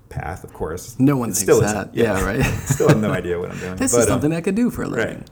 [0.09, 0.43] path.
[0.43, 1.87] Of course, no one It thinks still that.
[1.93, 1.95] isn't.
[1.95, 2.43] Yeah, right.
[2.65, 3.75] still have no idea what I'm doing.
[3.77, 5.25] this but, is um, something I could do for a living.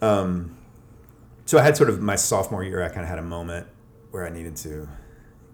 [0.00, 0.08] Right.
[0.10, 0.56] Um,
[1.44, 2.82] so I had sort of my sophomore year.
[2.82, 3.66] I kind of had a moment
[4.10, 4.88] where I needed to,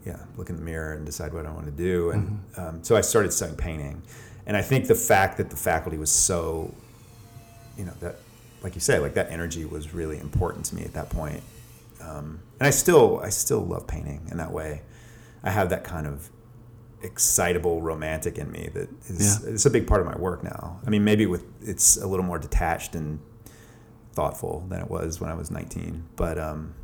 [0.05, 2.11] yeah, look in the mirror and decide what I wanted to do.
[2.11, 2.61] And Mm-hmm.
[2.77, 4.03] um, so I started studying painting.
[4.47, 6.73] And I think the fact that the faculty was so,
[7.77, 8.17] you know, that,
[8.63, 11.43] like you say, like that energy was really important to me at that point.
[12.01, 14.83] Um, and I still I still love painting in that way.
[15.43, 16.31] I have that kind of
[17.03, 19.51] excitable romantic in me that is Yeah.
[19.51, 20.81] it's a big part of my work now.
[20.87, 23.19] I mean, maybe with it's a little more detached and
[24.13, 26.75] thoughtful than it was when I was 19, but um,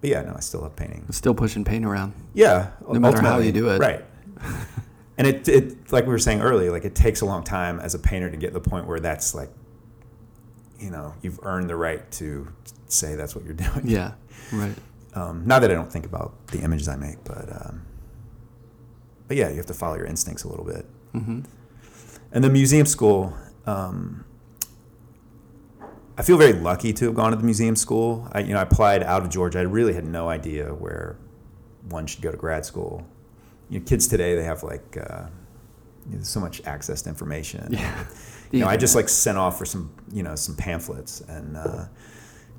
[0.00, 1.06] but yeah, no, I still love painting.
[1.10, 2.12] Still pushing paint around.
[2.34, 3.78] Yeah, No matter how you do it.
[3.78, 4.04] right?
[5.18, 7.94] and it, it, like we were saying earlier, like it takes a long time as
[7.94, 9.50] a painter to get to the point where that's like,
[10.78, 12.48] you know, you've earned the right to
[12.86, 13.82] say that's what you're doing.
[13.84, 14.12] Yeah.
[14.52, 14.74] Right.
[15.14, 17.86] Um, not that I don't think about the images I make, but um,
[19.28, 20.86] but yeah, you have to follow your instincts a little bit.
[21.14, 21.40] Mm-hmm.
[22.32, 23.34] And the museum school,
[23.66, 24.24] um,
[26.16, 28.28] I feel very lucky to have gone to the museum school.
[28.32, 29.58] I, you know, I applied out of Georgia.
[29.58, 31.18] I really had no idea where
[31.88, 33.06] one should go to grad school.
[33.72, 35.24] You know, kids today they have like uh,
[36.10, 37.68] you know, so much access to information.
[37.70, 38.04] Yeah.
[38.50, 41.86] You know, I just like sent off for some, you know, some pamphlets, and uh,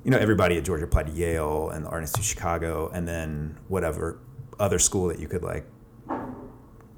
[0.02, 3.06] you know, everybody at Georgia applied to Yale and the Art Institute of Chicago, and
[3.06, 4.18] then whatever
[4.58, 5.64] other school that you could like,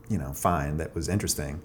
[0.08, 1.60] you know, find that was interesting.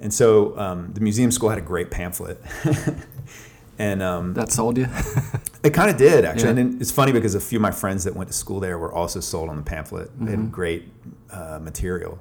[0.00, 2.42] And so um, the museum school had a great pamphlet,
[3.78, 4.86] and um, that sold you.
[5.62, 6.54] it kind of did actually.
[6.54, 6.60] Yeah.
[6.60, 8.92] And it's funny because a few of my friends that went to school there were
[8.92, 10.10] also sold on the pamphlet.
[10.18, 10.42] They Mm-hmm.
[10.42, 10.88] had great
[11.30, 12.18] uh, material,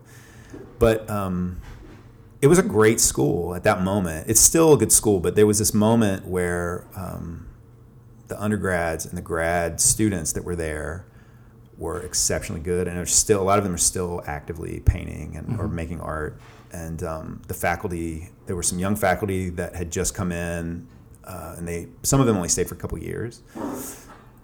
[0.80, 1.62] but um,
[2.42, 4.30] it was a great school at that moment.
[4.30, 7.48] It's still a good school, but there was this moment where um,
[8.28, 11.06] the undergrads and the grad students that were there
[11.78, 15.60] were exceptionally good, and are still a lot of them are still actively painting and
[15.60, 16.40] or making art.
[16.72, 20.88] And um, the faculty, there were some young faculty that had just come in,
[21.26, 23.42] uh, and they some of them only stayed for a couple years,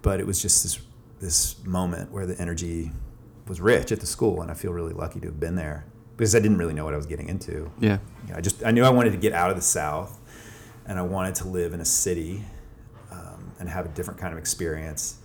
[0.02, 0.80] but it was just this
[1.20, 2.90] this moment where the energy
[3.46, 5.84] was rich at the school, and I feel really lucky to have been there
[6.16, 7.70] because I didn't really know what I was getting into.
[7.80, 7.98] yeah.
[8.26, 10.20] You know, I just I knew I wanted to get out of the South,
[10.86, 12.44] and I wanted to live in a city
[13.10, 15.18] um, and have a different kind of experience.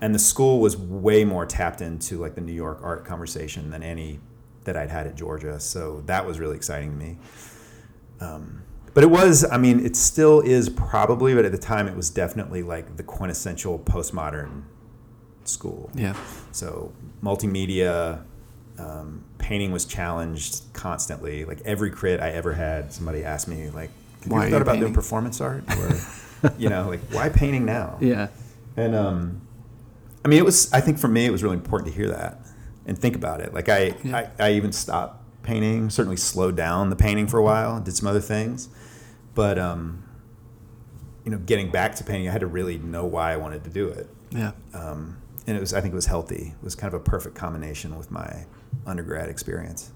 [0.00, 3.82] And the school was way more tapped into like the New York art conversation than
[3.82, 4.20] any
[4.64, 5.58] that I'd had at Georgia.
[5.58, 7.16] So that was really exciting to me.
[8.20, 8.62] Um,
[8.96, 12.08] but it was, I mean, it still is probably, but at the time it was
[12.08, 14.62] definitely like the quintessential postmodern
[15.44, 15.90] school.
[15.94, 16.16] Yeah.
[16.52, 18.22] So multimedia,
[18.78, 21.44] um, painting was challenged constantly.
[21.44, 23.90] Like every crit I ever had, somebody asked me like,
[24.22, 25.64] "Have Why you thought you about doing performance art?"
[26.42, 27.98] Or you know, like why painting now?
[28.00, 28.28] Yeah.
[28.78, 29.42] And um,
[30.24, 30.72] I mean, it was.
[30.72, 32.38] I think for me, it was really important to hear that
[32.86, 33.52] and think about it.
[33.52, 34.30] Like I, Yeah.
[34.38, 35.90] I, I even stopped painting.
[35.90, 37.78] Certainly slowed down the painting for a while.
[37.78, 38.68] Did some other things,
[39.36, 40.02] but um,
[41.24, 43.70] you know, getting back to painting, I had to really know why I wanted to
[43.70, 44.50] do it Yeah.
[44.74, 46.54] um, and it was I think it was healthy.
[46.58, 48.46] It was kind of a perfect combination with my
[48.84, 49.92] undergrad experience.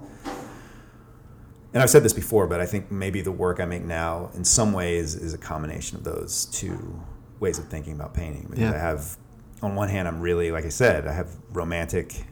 [1.72, 4.44] And I've said this before, but I think maybe the work I make now, in
[4.44, 7.00] some ways, is a combination of those two
[7.38, 8.46] ways of thinking about painting.
[8.50, 8.72] Because Yeah.
[8.74, 9.16] I have,
[9.62, 12.24] on one hand, I'm really, like I said, I have romantic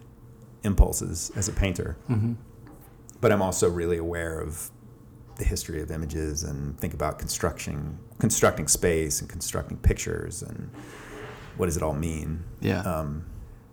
[0.64, 2.33] impulses as a painter, Mm-hmm.
[3.21, 4.73] but I'm also really aware of
[5.38, 10.70] the history of images and think about construction, constructing space and constructing pictures and
[11.57, 12.44] what does it all mean.
[12.61, 12.81] Yeah.
[12.81, 13.24] Um,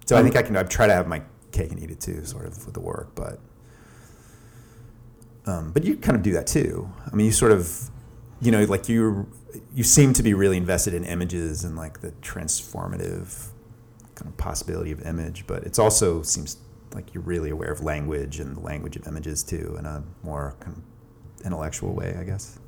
[0.06, 0.56] so I think I can.
[0.56, 3.16] I try to have my cake and eat it too, sort of with the work,
[3.16, 3.40] but
[5.48, 6.92] um, but you kind of do that too.
[7.12, 7.90] I mean, you sort of,
[8.40, 9.28] you know, like you
[9.74, 13.48] you seem to be really invested in images and like the transformative
[14.14, 16.58] kind of possibility of image, but it's also seems
[16.94, 20.56] like you're really aware of language and the language of images too, in a more
[20.60, 20.84] kind of
[21.46, 22.60] intellectual way, I guess.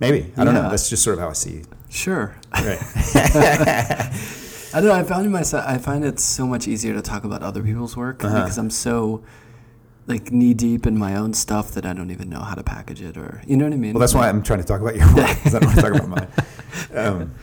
[0.00, 0.68] Maybe I don't know.
[0.68, 1.58] That's just sort of how I see.
[1.58, 1.66] it.
[1.88, 2.36] Sure.
[2.52, 2.78] Right.
[4.74, 4.92] I don't know.
[4.94, 5.64] I found myself.
[5.66, 8.42] I find it so much easier to talk about other people's work Uh-huh.
[8.42, 9.22] because I'm so
[10.06, 13.00] like knee deep in my own stuff that I don't even know how to package
[13.02, 13.92] it or you know what I mean.
[13.94, 15.82] Well, that's why I'm trying to talk about your work because I don't want to
[15.82, 16.28] talk about mine.
[16.94, 17.34] Um,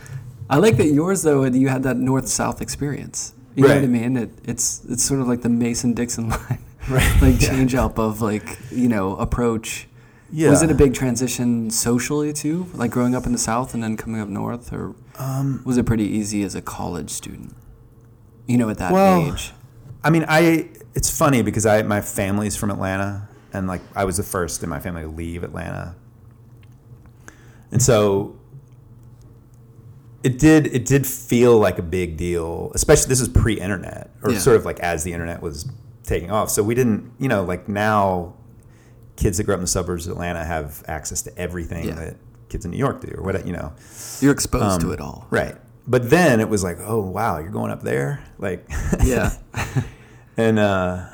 [0.48, 1.44] I like that yours though.
[1.44, 3.34] You had that north south experience.
[3.56, 4.16] You know what I mean?
[4.16, 7.22] It, it's it's sort of like the Mason Dixon line, right.
[7.22, 7.48] like Yeah.
[7.48, 9.88] change up of like you know approach.
[10.36, 10.50] Yeah.
[10.50, 13.96] Was it a big transition socially too, like growing up in the south and then
[13.96, 17.54] coming up north, or Um, was it pretty easy as a college student?
[18.46, 19.52] You know, at that Well, age.
[20.02, 20.68] I mean, I.
[20.96, 24.68] It's funny because I my family's from Atlanta, and like I was the first in
[24.68, 25.94] my family to leave Atlanta,
[27.70, 28.36] and so
[30.22, 32.72] it did it did feel like a big deal.
[32.74, 34.38] Especially this is pre-internet, or Yeah.
[34.38, 35.68] sort of like as the internet was
[36.04, 36.50] taking off.
[36.50, 38.34] So we didn't, you know, like now,
[39.16, 41.94] kids that grew up in the suburbs of Atlanta have access to everything Yeah.
[41.94, 42.16] that
[42.48, 43.72] kids in New York do, or what you know.
[44.20, 45.26] You're exposed to Um, it all.
[45.30, 45.56] Right.
[45.86, 48.68] But then it was like, oh wow, you're going up there, like
[49.04, 49.32] Yeah.
[50.36, 51.06] and uh,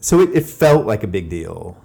[0.00, 1.76] so it, it felt like a big deal.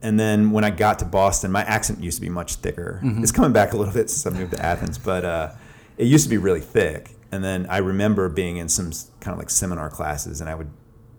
[0.00, 3.00] And then when I got to Boston, my accent used to be much thicker.
[3.04, 3.22] Mhm.
[3.22, 5.50] It's coming back a little bit since I moved to Athens, but uh,
[5.96, 7.14] it used to be really thick.
[7.30, 10.68] and then I remember being in some kind of like seminar classes, and I would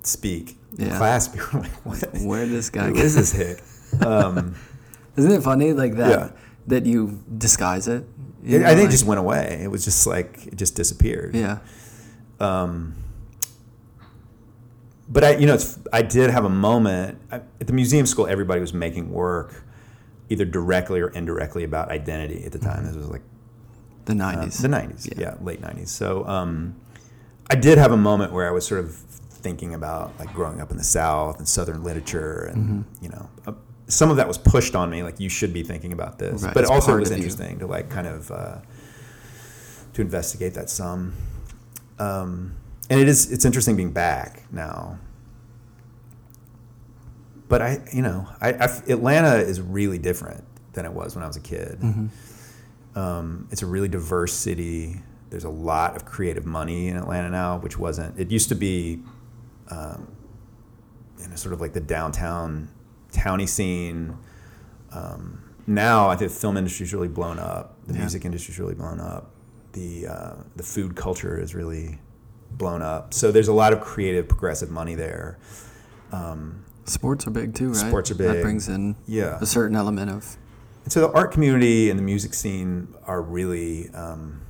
[0.03, 0.97] speak in Yeah.
[0.97, 1.27] class.
[1.33, 2.03] People were like, "What?
[2.21, 3.63] Where did this guy Who is this hick?"
[4.01, 4.55] Um,
[5.15, 6.09] Isn't it funny like that?
[6.09, 6.31] Yeah.
[6.67, 8.05] That you disguise it.
[8.43, 9.59] You it, I think like- it just went away.
[9.63, 11.35] It was just like it just disappeared.
[11.35, 11.59] Yeah.
[12.39, 12.95] Um,
[15.09, 18.25] but I, you know, it's, I did have a moment I, at the museum school.
[18.27, 19.63] Everybody was making work,
[20.29, 22.85] either directly or indirectly, about identity at the time.
[22.85, 23.21] This was like
[24.05, 24.57] The uh, nineties.
[24.59, 25.13] the '90s, Yeah.
[25.31, 25.89] yeah, late '90s.
[25.89, 26.75] So um,
[27.49, 30.71] I did have a moment where I was sort of thinking about like growing up
[30.71, 33.03] in the South and Southern literature, and Mm-hmm.
[33.03, 33.51] you know, uh,
[33.87, 35.03] some of that was pushed on me.
[35.03, 37.23] Like you should be thinking about this, Right, but it's also it was of you.
[37.23, 38.57] interesting to like kind of uh,
[39.93, 41.13] to investigate that some.
[41.99, 42.55] Um,
[42.89, 44.99] and it is it's interesting being back now.
[47.49, 50.43] But I, you know, I, I Atlanta is really different
[50.73, 51.79] than it was when I was a kid.
[51.79, 52.97] Mm-hmm.
[52.97, 55.01] Um, it's a really diverse city.
[55.29, 58.19] There's a lot of creative money in Atlanta now, which wasn't.
[58.19, 59.01] It used to be,
[59.69, 60.07] um,
[61.19, 62.69] you know, sort of like the downtown
[63.13, 64.17] towny scene.
[64.91, 67.77] Um, now I think the film industry's really blown up.
[67.87, 67.99] The Yeah.
[68.01, 69.31] music industry's really blown up.
[69.73, 71.99] The uh, the food culture is really
[72.51, 73.13] blown up.
[73.13, 75.39] So there's a lot of creative, progressive money there.
[76.11, 77.75] Um, Sports are big too, right?
[77.77, 78.27] Sports are big.
[78.27, 79.37] That brings in yeah.
[79.41, 80.37] a certain element of
[80.83, 84.41] And so the art community and the music scene are really, um,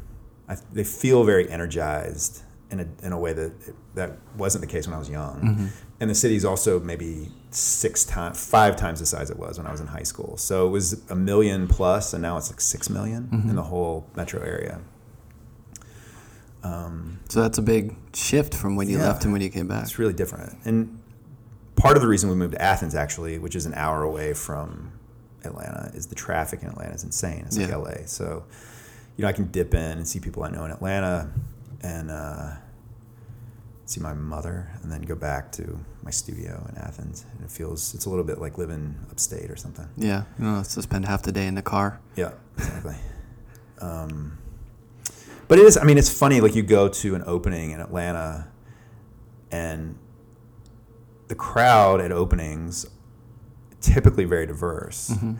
[0.50, 2.42] I, they feel very energized
[2.74, 3.52] in a, in a way that
[3.96, 5.36] that wasn't the case when I was young.
[5.42, 5.68] Mm-hmm.
[6.00, 9.72] And the city's also maybe six times, five times the size it was when I
[9.72, 10.36] was in high school.
[10.38, 13.50] So it was a million plus, and now it's like six million Mm-hmm.
[13.52, 14.82] in the whole metro area.
[16.64, 19.08] Um, So that's a big shift from when you Yeah.
[19.08, 19.84] left and when you came back.
[19.84, 20.58] it's really different.
[20.66, 21.00] And
[21.76, 24.92] part of the reason we moved to Athens, actually, which is an hour away from
[25.44, 27.44] Atlanta, is the traffic in Atlanta is insane.
[27.46, 27.76] It's like Yeah.
[27.78, 28.06] LA.
[28.06, 28.44] So,
[29.18, 31.30] you know, I can dip in and see people I know in Atlanta
[31.82, 32.52] and uh,
[33.86, 37.26] see my mother and then go back to my studio in Athens.
[37.32, 39.88] And it feels, it's a little bit like living upstate or something.
[39.98, 42.00] Yeah, you know, to spend half the day in the car.
[42.16, 42.96] Yeah, exactly.
[43.82, 44.38] um,
[45.48, 45.78] but it is.
[45.78, 46.40] I mean, it's funny.
[46.42, 48.48] Like you go to an opening in Atlanta,
[49.52, 49.98] and
[51.28, 52.86] the crowd at openings
[53.82, 55.34] typically very diverse Mm-hmm.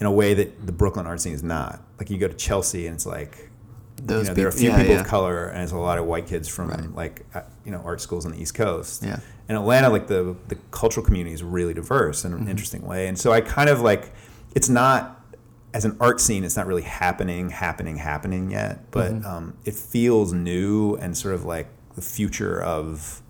[0.00, 1.82] in a way that the Brooklyn art scene is not.
[1.98, 3.50] Like you go to Chelsea, and it's like
[3.96, 5.00] Those you know, there are a few yeah, people yeah.
[5.00, 6.94] of color, and it's a lot of white kids from Right.
[6.94, 9.02] like uh, you know art schools on the East Coast.
[9.02, 9.20] Yeah.
[9.48, 13.18] In Atlanta, like the the cultural community is really diverse in an interesting way, and
[13.18, 14.12] so I kind of like
[14.54, 15.24] it's not
[15.72, 20.32] as an art scene, it's not really happening, happening, happening yet, but um, it feels
[20.32, 23.20] new and sort of like the future of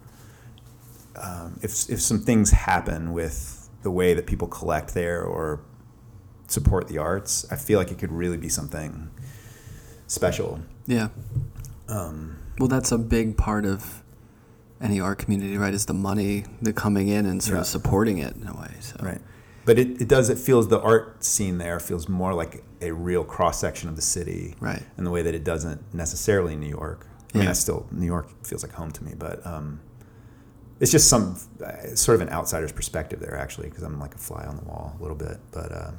[1.16, 5.61] um, if if some things happen with the way that people collect there or
[6.48, 9.11] support the arts, I feel like it could really be something
[10.07, 10.61] special.
[10.87, 11.09] Yeah.
[11.88, 14.03] Um, Well, that's a big part of
[14.81, 15.75] any art community, right?
[15.75, 17.61] Is the money, the coming in and sort Yeah.
[17.62, 18.75] of supporting it in a way.
[18.81, 19.21] So Right.
[19.64, 23.25] But it, it does, it feels, the art scene there feels more like a real
[23.25, 24.55] cross section of the city.
[24.61, 24.83] Right.
[24.97, 27.07] In the way that it doesn't necessarily in New York.
[27.35, 27.51] I mean, Yeah.
[27.51, 29.81] I still, New York feels like home to me, but um,
[30.79, 34.19] it's just some, uh, sort of an outsider's perspective there, actually, because I'm like a
[34.19, 35.38] fly on the wall a little bit.
[35.51, 35.97] But um,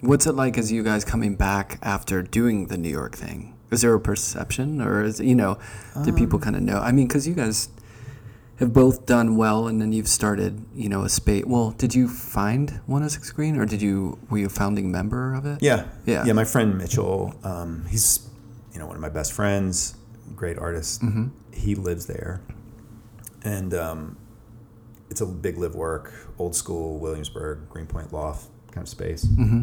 [0.00, 3.56] What's it like as you guys coming back after doing the New York thing?
[3.70, 5.58] Is there a perception, or is you know,
[6.04, 6.78] do Um, people kind of know?
[6.78, 7.68] I mean, because you guys
[8.56, 11.44] have both done well, and then you've started, you know, a space.
[11.46, 14.90] Well, did you find one oh six Green, or did you were you a founding
[14.90, 15.58] member of it?
[15.62, 15.86] yeah.
[16.06, 16.24] Yeah.
[16.24, 16.32] Yeah.
[16.32, 18.28] My friend Mitchell, um, he's,
[18.72, 19.96] you know, one of my best friends,
[20.34, 21.02] great artist.
[21.02, 21.26] Mm-hmm.
[21.52, 22.40] He lives there.
[23.44, 24.16] And um,
[25.10, 29.24] it's a big live work, old school Williamsburg, Greenpoint loft kind of space.
[29.24, 29.62] Mm-hmm.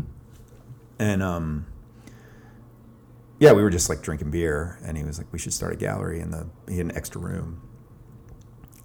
[1.00, 1.68] And um,
[3.40, 5.76] yeah, we were just like drinking beer, and he was like, "We should start a
[5.76, 7.62] gallery." in the he had an extra room,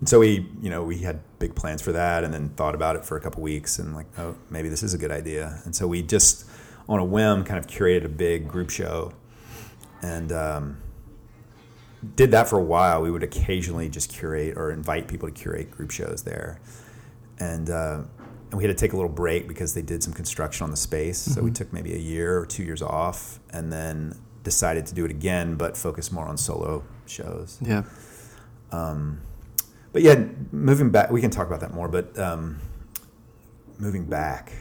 [0.01, 2.97] and so we, you know, we had big plans for that, and then thought about
[2.97, 5.61] it for a couple weeks, and like, oh, maybe this is a good idea.
[5.65, 6.47] And so we just,
[6.89, 9.13] on a whim, kind of curated a big group show,
[10.03, 10.79] and um,
[12.17, 13.03] did that for a while.
[13.03, 16.61] We would occasionally just curate or invite people to curate group shows there,
[17.39, 18.01] and uh,
[18.51, 20.77] and we had to take a little break because they did some construction on the
[20.77, 21.19] space.
[21.19, 25.05] So we took maybe a year or two years off, and then decided to do
[25.05, 27.59] it again, but focus more on solo shows.
[27.61, 27.83] Yeah.
[28.73, 29.21] Um,
[29.93, 31.89] But yeah, moving back, we can talk about that more.
[31.89, 32.59] But um,
[33.79, 34.53] moving back,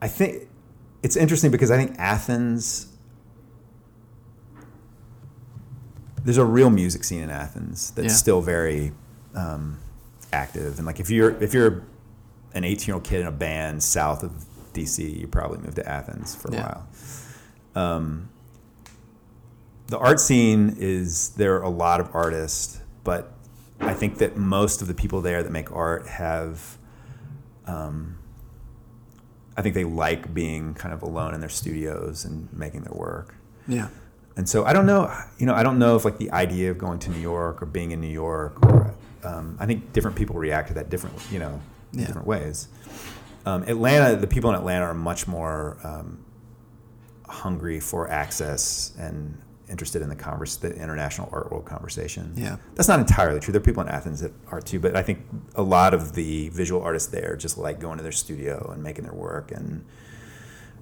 [0.00, 0.48] I think
[1.02, 2.88] it's interesting because I think Athens.
[6.24, 8.12] There's a real music scene in Athens that's Yeah.
[8.14, 8.92] still very
[9.34, 9.78] um,
[10.32, 11.82] active, and like if you're if you're
[12.56, 14.32] an 18 year old kid in a band south of
[14.72, 16.78] DC, you probably moved to Athens for a Yeah.
[17.74, 17.84] while.
[17.84, 18.28] Um,
[19.88, 23.32] the art scene is there are a lot of artists, but
[23.80, 26.78] I think that most of the people there that make art have,
[27.66, 28.16] um,
[29.56, 33.34] I think they like being kind of alone in their studios and making their work.
[33.68, 33.88] Yeah.
[34.36, 36.78] And so I don't know, you know, I don't know if like the idea of
[36.78, 40.36] going to New York or being in New York, or um, I think different people
[40.36, 41.60] react to that differently, you know,
[41.96, 42.06] in Yeah.
[42.08, 42.68] different ways.
[43.44, 46.18] Um, Atlanta, the people in Atlanta are much more um,
[47.28, 52.32] hungry for access and interested in the converse, the international art world conversation.
[52.36, 52.56] Yeah.
[52.76, 53.50] That's not entirely true.
[53.52, 55.20] There are people in Athens that are too, but I think
[55.56, 59.04] a lot of the visual artists there just like going to their studio and making
[59.04, 59.84] their work and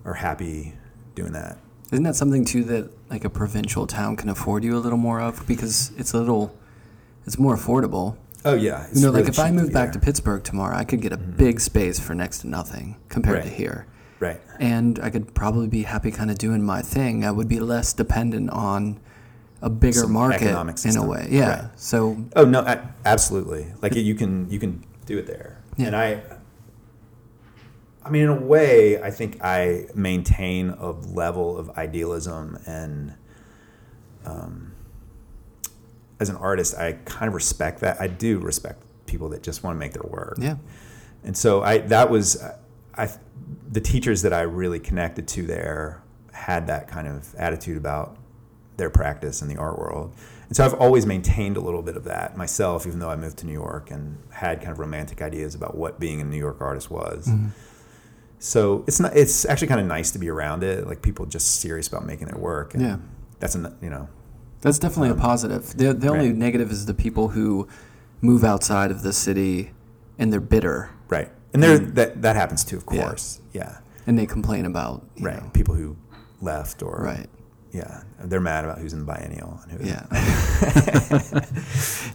[0.05, 0.74] are happy
[1.14, 1.59] doing that.
[1.92, 5.20] Isn't that something too that like a provincial town can afford you a little more
[5.20, 6.55] of because it's a little,
[7.27, 8.16] it's more affordable.
[8.47, 11.13] Oh yeah, You know, like if I moved back to Pittsburgh tomorrow, I could get
[11.13, 13.87] a big space for next to nothing compared to here.
[14.21, 17.25] right, And I could probably be happy kind of doing my thing.
[17.25, 19.01] I would be less dependent on
[19.63, 20.55] a bigger Some market
[20.85, 21.27] in a way.
[21.31, 21.49] Yeah.
[21.49, 21.71] Right.
[21.77, 23.73] So Oh no, a- absolutely.
[23.81, 25.59] Like you can you can do it there.
[25.79, 25.87] Yeah.
[25.87, 26.21] And I
[28.05, 33.15] I mean in a way I think I maintain a level of idealism and
[34.27, 34.74] um,
[36.25, 38.01] as an artist I kind of respect that.
[38.01, 40.37] I do respect people that just want to make their work.
[40.41, 40.57] yeah.
[41.23, 42.43] And so I that was
[42.97, 43.09] I
[43.71, 48.17] the teachers that I really connected to there had that kind of attitude about
[48.77, 50.13] their practice in the art world.
[50.49, 53.39] And so I've always maintained a little bit of that myself, even though I moved
[53.39, 56.61] to New York and had kind of romantic ideas about what being a New York
[56.61, 57.27] artist was.
[57.27, 57.49] Mm-hmm.
[58.39, 61.61] So it's not it's actually kind of nice to be around it, like people just
[61.61, 62.75] serious about making their work.
[62.75, 62.97] And Yeah.
[63.41, 64.09] That's an you know
[64.64, 65.77] That's definitely a positive.
[65.77, 66.37] The the only right.
[66.37, 67.68] negative is the people who
[68.20, 69.70] move outside of the city
[70.18, 71.31] and they're bitter right.
[71.53, 73.40] And there And- that that happens too, of course.
[73.53, 73.77] Yeah.
[74.07, 75.40] and they complain about you Right.
[75.42, 75.96] know, People who
[76.40, 77.29] left or right.
[77.72, 79.88] Yeah, they're mad about who's in the biennial and who.
[79.88, 80.07] Yeah.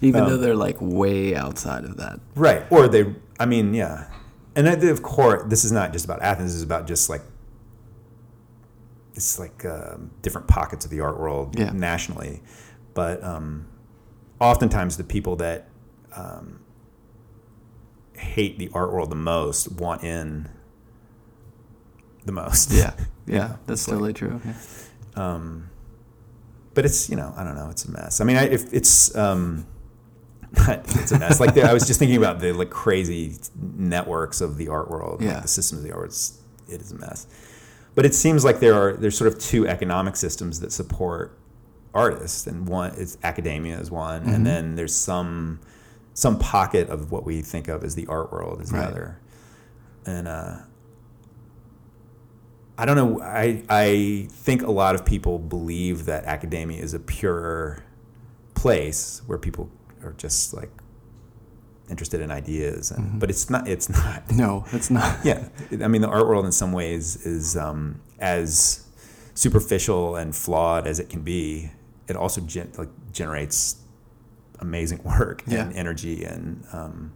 [0.02, 2.20] Even Um, though they're like way outside of that.
[2.36, 2.64] right.
[2.70, 3.14] Or they.
[3.40, 4.06] I mean, yeah,
[4.56, 6.52] and I, of course, this is not just about Athens.
[6.52, 7.22] This is about just like
[9.20, 11.72] it's like um, different pockets of the art world Yeah.
[11.72, 12.42] nationally,
[12.94, 13.68] but um,
[14.40, 15.68] oftentimes the people that
[16.16, 16.62] um,
[18.18, 20.50] hate the art world the most want in
[22.26, 22.72] the most.
[22.72, 22.94] Yeah.
[22.98, 23.06] You
[23.36, 23.48] Yeah.
[23.48, 24.42] know, That's like- totally true.
[24.46, 24.54] Yeah.
[25.16, 25.70] Um,
[26.74, 28.22] but it's you know I don't know it's a mess.
[28.22, 29.68] I mean I, if it's um,
[30.54, 31.40] it's a mess.
[31.42, 35.22] Like the, I was just thinking about the like crazy networks of the art world.
[35.22, 35.34] Yeah.
[35.34, 36.06] Like the systems of the art.
[36.08, 37.28] It's, it is a mess.
[38.00, 41.38] But it seems like there are there's sort of two economic systems that support
[41.94, 44.36] artists, and one is academia is one, Mhm.
[44.36, 45.60] and then there's some
[46.14, 48.88] some pocket of what we think of as the art world is the Right.
[48.88, 49.20] other.
[50.06, 50.60] And uh,
[52.78, 53.22] I don't know.
[53.22, 57.80] I I think a lot of people believe that academia is a pure
[58.54, 59.70] place where people
[60.06, 60.72] are just like
[61.90, 63.20] interested in ideas, and Mhm.
[63.20, 63.68] but it's not.
[63.68, 64.30] It's not.
[64.32, 65.20] No, it's not.
[65.26, 65.48] Yeah,
[65.84, 68.86] I mean the art world in some ways is um, as
[69.34, 71.72] superficial and flawed as it can be.
[72.08, 73.78] It also gen- like generates
[74.60, 75.62] amazing work Yeah.
[75.64, 77.12] and energy and um,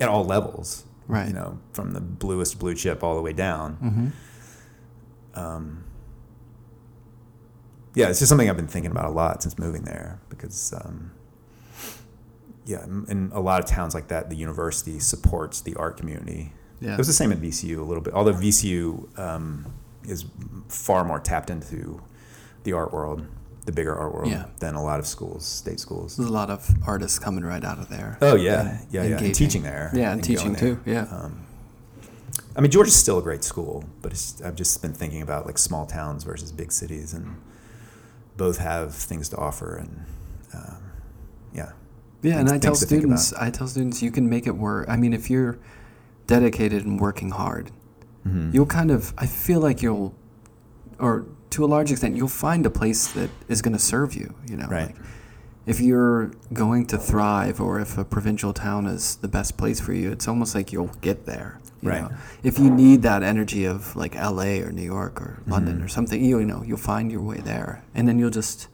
[0.00, 0.84] at all levels.
[1.06, 1.28] Right.
[1.28, 3.78] You know, from the bluest blue chip all the way down.
[3.82, 5.38] Mm-hmm.
[5.40, 5.84] Um,
[7.94, 11.12] yeah, it's just something I've been thinking about a lot since moving there because, um,
[12.68, 16.52] yeah, in- a lot of towns like that, the university supports the art community.
[16.80, 16.92] Yeah.
[16.92, 19.72] It was the same at VCU a little bit, although VCU um,
[20.04, 20.26] is
[20.68, 22.00] far more tapped into
[22.64, 23.26] the art world,
[23.64, 24.44] the bigger art world, Yeah.
[24.60, 26.16] than a lot of schools, state schools.
[26.18, 28.18] There's a lot of artists coming right out of there.
[28.20, 29.90] Oh yeah, and yeah, yeah, and teaching there.
[29.94, 30.78] Yeah, and going teaching too.
[30.84, 31.06] Yeah.
[31.10, 31.40] Um,
[32.54, 35.56] I mean, Georgia's still a great school, but it's, I've just been thinking about like
[35.58, 37.36] small towns versus big cities, and
[38.36, 40.04] both have things to offer, and
[40.54, 40.82] um,
[41.54, 41.72] yeah,
[42.22, 44.56] Yeah, and I tell things to think students, I tell students, you can make it
[44.56, 44.88] work.
[44.88, 45.58] I mean, if you're
[46.26, 47.70] dedicated and working hard,
[48.26, 48.52] Mhm.
[48.52, 49.14] you'll kind of.
[49.16, 50.14] I feel like you'll,
[50.98, 54.34] or to a large extent, you'll find a place that is going to serve you.
[54.48, 54.88] You know, Right.
[54.88, 54.96] like
[55.66, 59.92] if you're going to thrive, or if a provincial town is the best place for
[59.92, 61.60] you, it's almost like you'll get there.
[61.80, 62.02] you Right.
[62.02, 62.10] know.
[62.42, 64.60] If you need that energy of like L.A.
[64.62, 65.52] or New York or Mm-hmm.
[65.52, 68.66] London or something, you know, you'll find your way there, and then you'll just.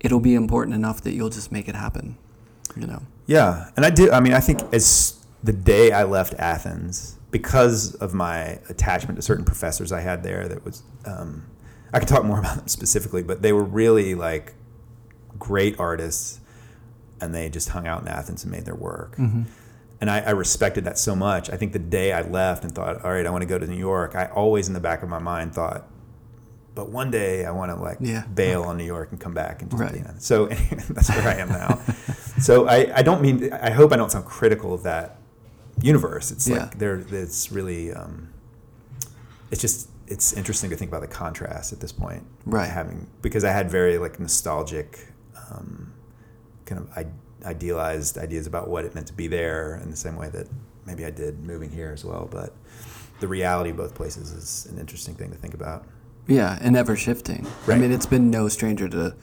[0.00, 2.16] It'll be important enough that you'll just make it happen.
[2.78, 3.02] You know.
[3.26, 4.10] Yeah, and I do.
[4.10, 9.22] I mean, I think as the day I left Athens, because of my attachment to
[9.22, 11.44] certain professors I had there, that was um,
[11.92, 14.54] I could talk more about them specifically, but they were really like
[15.38, 16.40] great artists,
[17.20, 19.16] and they just hung out in Athens and made their work.
[19.16, 19.42] Mm-hmm.
[20.00, 21.50] And I, I respected that so much.
[21.50, 23.66] I think the day I left and thought, all right, I want to go to
[23.66, 25.88] New York, I always in the back of my mind thought,
[26.78, 28.24] but one day I want to like Yeah.
[28.32, 29.96] bail on New York and come back and just, Right.
[29.96, 30.14] you know.
[30.20, 30.46] So
[30.90, 31.80] that's where I am now.
[32.38, 35.16] so I, I don't mean I hope I don't sound critical of that
[35.82, 36.30] universe.
[36.30, 36.58] It's Yeah.
[36.58, 38.28] like there it's really um,
[39.50, 42.22] it's just it's interesting to think about the contrast at this point.
[42.46, 42.70] Right.
[42.70, 45.08] Having because I had very like nostalgic
[45.50, 45.92] um,
[46.64, 47.06] kind of I-
[47.48, 50.46] idealized ideas about what it meant to be there in the same way that
[50.86, 52.28] maybe I did moving here as well.
[52.30, 52.54] But
[53.18, 55.84] the reality of both places is an interesting thing to think about.
[56.28, 57.46] Yeah, and ever shifting.
[57.66, 59.16] I mean, it's been no stranger to,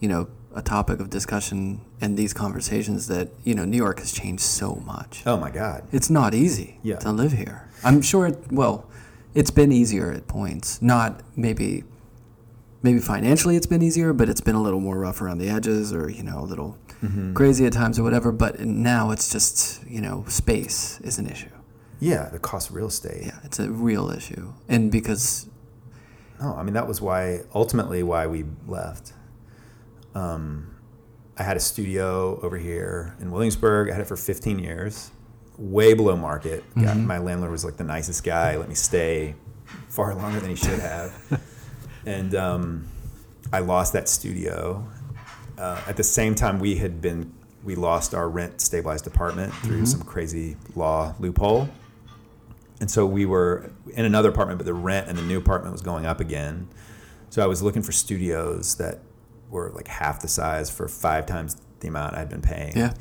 [0.00, 4.10] you know, a topic of discussion in these conversations that you know New York has
[4.12, 5.22] changed so much.
[5.26, 5.86] Oh my God.
[5.92, 6.96] It's not easy Yeah.
[7.00, 7.68] to live here.
[7.84, 8.26] I'm sure.
[8.28, 8.88] It, well,
[9.34, 10.80] it's been easier at points.
[10.82, 11.84] Not maybe.
[12.80, 15.92] Maybe financially it's been easier, but it's been a little more rough around the edges,
[15.92, 17.32] or you know, a little Mm-hmm.
[17.34, 18.32] crazy at times, or whatever.
[18.32, 21.50] But now it's just you know, space is an issue.
[22.00, 23.22] Yeah, the cost of real estate.
[23.26, 25.46] Yeah, it's a real issue, and because
[26.40, 29.12] No, I mean that was why ultimately why we left.
[30.14, 30.74] Um,
[31.36, 33.90] I had a studio over here in Williamsburg.
[33.90, 35.10] I had it for 15 years,
[35.56, 36.64] way below market.
[36.74, 37.06] Got- Mhm.
[37.06, 38.56] my landlord was like the nicest guy.
[38.56, 39.34] Let me stay
[39.88, 41.40] far longer than he should have.
[42.06, 42.86] and um,
[43.52, 44.86] I lost that studio.
[45.56, 47.32] Uh, at the same time, we had been
[47.64, 51.68] we lost our rent stabilized apartment through some crazy law loophole.
[52.80, 55.82] And so we were in another apartment, but the rent in the new apartment was
[55.82, 56.68] going up again.
[57.30, 59.00] So I was looking for studios that
[59.50, 62.76] were like half the size for five times the amount I'd been paying.
[62.76, 62.94] Yeah.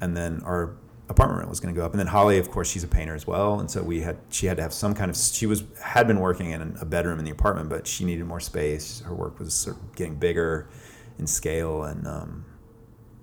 [0.00, 0.76] And then our
[1.08, 1.92] apartment rent was going to go up.
[1.92, 4.46] And then Holly, of course, she's a painter as well, and so we had she
[4.46, 7.24] had to have some kind of she was had been working in a bedroom in
[7.24, 9.00] the apartment, but she needed more space.
[9.00, 10.68] Her work was sort of getting bigger
[11.18, 12.44] in scale, and um,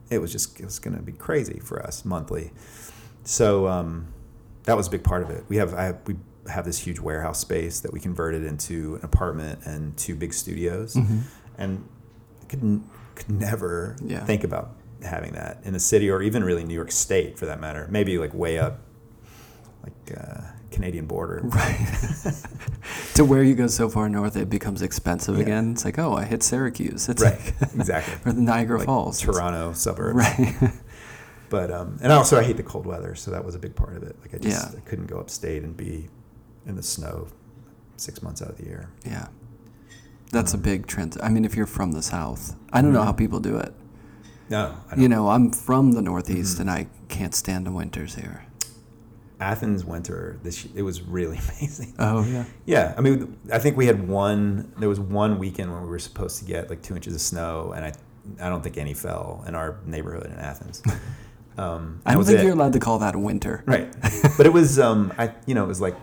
[0.10, 2.52] it was just it was going to be crazy for us monthly.
[3.24, 4.13] So um,
[4.64, 5.44] that was a big part of it.
[5.50, 6.16] We have I we
[6.50, 10.96] have this huge warehouse space that we converted into an apartment and two big studios,
[11.58, 11.88] and
[12.42, 12.82] I could
[13.16, 14.24] could never Yeah.
[14.26, 17.60] think about having that in the city or even really New York State for that
[17.60, 17.88] matter.
[17.92, 18.80] Maybe like way up,
[19.84, 20.42] like uh,
[20.72, 21.42] Canadian border.
[21.44, 21.78] Right.
[23.16, 25.44] to where you go so far north, it becomes expensive Yeah.
[25.44, 25.72] again.
[25.74, 27.08] It's like, oh, I hit Syracuse.
[27.10, 27.40] It's Right.
[27.62, 28.16] like, exactly.
[28.26, 29.22] or the Niagara Like Falls.
[29.22, 30.16] It's- Toronto suburbs.
[30.18, 30.56] Right.
[31.54, 33.96] But um, and also I hate the cold weather, so that was a big part
[33.96, 34.16] of it.
[34.22, 34.80] Like I just Yeah.
[34.80, 36.10] I couldn't go upstate and be
[36.66, 37.28] in the snow
[37.96, 38.90] six months out of the year.
[39.06, 39.28] yeah.
[40.32, 41.16] That's a big trend.
[41.22, 43.06] I mean, if you're from the South, I don't know Mhm.
[43.06, 43.72] how people do it.
[44.50, 46.62] No, I You know, I'm from the Northeast Mhm.
[46.62, 48.46] and I can't stand the winters here.
[49.40, 51.94] Athens winter this it was really amazing.
[52.00, 52.46] Oh, yeah.
[52.66, 54.72] Yeah, I mean, I think we had one.
[54.80, 57.74] There was one weekend when we were supposed to get like two inches of snow,
[57.76, 57.94] and I,
[58.44, 60.82] I don't think any fell in our neighborhood in Athens.
[61.58, 62.44] Um, I don't think it.
[62.44, 63.64] you're allowed to call that winter.
[63.68, 63.94] right,
[64.38, 65.96] but it was, um, I, you know, it was like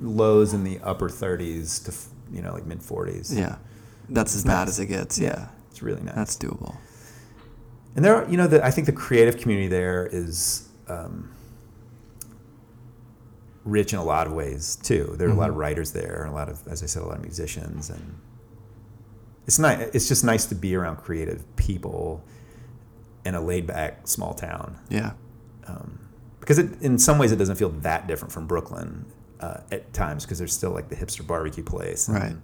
[0.00, 3.36] lows in the upper 30s to, you know, like mid 40s.
[3.36, 3.56] Yeah.
[4.08, 4.68] That's as It's bad nice.
[4.70, 5.18] as it gets.
[5.18, 5.48] Yeah.
[5.70, 6.14] it's really nice.
[6.16, 6.76] That's doable.
[7.94, 11.30] And there, are, you know, the, I think the creative community there is um,
[13.64, 15.14] rich in a lot of ways too.
[15.18, 15.58] There are a lot of Mhm.
[15.58, 18.18] writers there, and a lot of, as I said, a lot of musicians, and
[19.46, 19.88] it's nice.
[19.94, 22.24] It's just nice to be around creative people
[23.24, 25.12] in a laid-back small town Yeah.
[25.66, 25.98] um,
[26.40, 29.04] because it, in some ways it doesn't feel that different from Brooklyn
[29.40, 32.36] uh, at times because there's still like the hipster barbecue place, and, Right.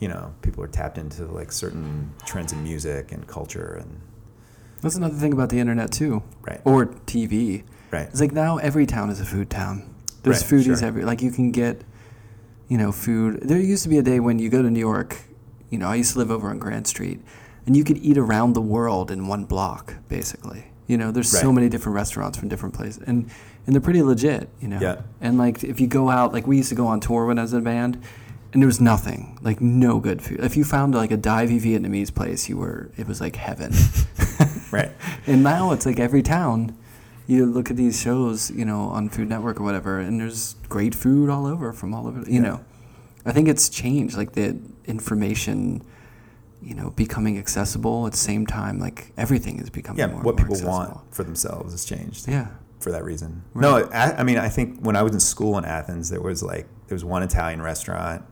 [0.00, 4.00] You know, people are tapped into like certain trends in music and culture, and
[4.80, 6.22] That's another thing about the internet, too.
[6.42, 7.64] right, Or TV.
[7.90, 8.06] right.
[8.08, 9.92] It's like now every town is a food town.
[10.22, 10.86] There's Right, foodies sure.
[10.86, 11.82] every like you can get,
[12.68, 13.40] you know, food.
[13.42, 15.16] There used to be a day when you go to New York.
[15.70, 17.20] You know, I used to live over on Grand Street,
[17.68, 20.64] and you could eat around the world in one block, basically.
[20.86, 23.30] You know, there's so many different restaurants from different places, and
[23.66, 24.48] and they're pretty legit.
[24.60, 25.02] You know, Yeah.
[25.20, 27.42] and like if you go out, like we used to go on tour when I
[27.42, 28.02] was in a band.
[28.54, 30.40] And there was nothing, like no good food.
[30.40, 33.72] If you found like a divey Vietnamese place, you were it was like heaven.
[34.70, 34.90] Right.
[35.26, 36.74] And now it's like every town,
[37.26, 40.94] you look at these shows, you know, on Food Network or whatever, and there's great
[40.94, 42.20] food all over from all over.
[42.20, 42.40] You Yeah.
[42.40, 42.60] know,
[43.26, 44.56] I think it's changed, like the
[44.86, 45.82] information,
[46.62, 48.78] you know, becoming accessible at the same time.
[48.78, 50.22] Like everything is becoming Yeah, more.
[50.22, 50.72] what people accessible.
[50.72, 52.48] want for themselves has changed Yeah.
[52.80, 53.44] for that reason.
[53.54, 53.62] Right.
[53.62, 56.42] No, I, I mean, I think when I was in school in Athens, there was
[56.42, 58.24] like there was one Italian restaurant,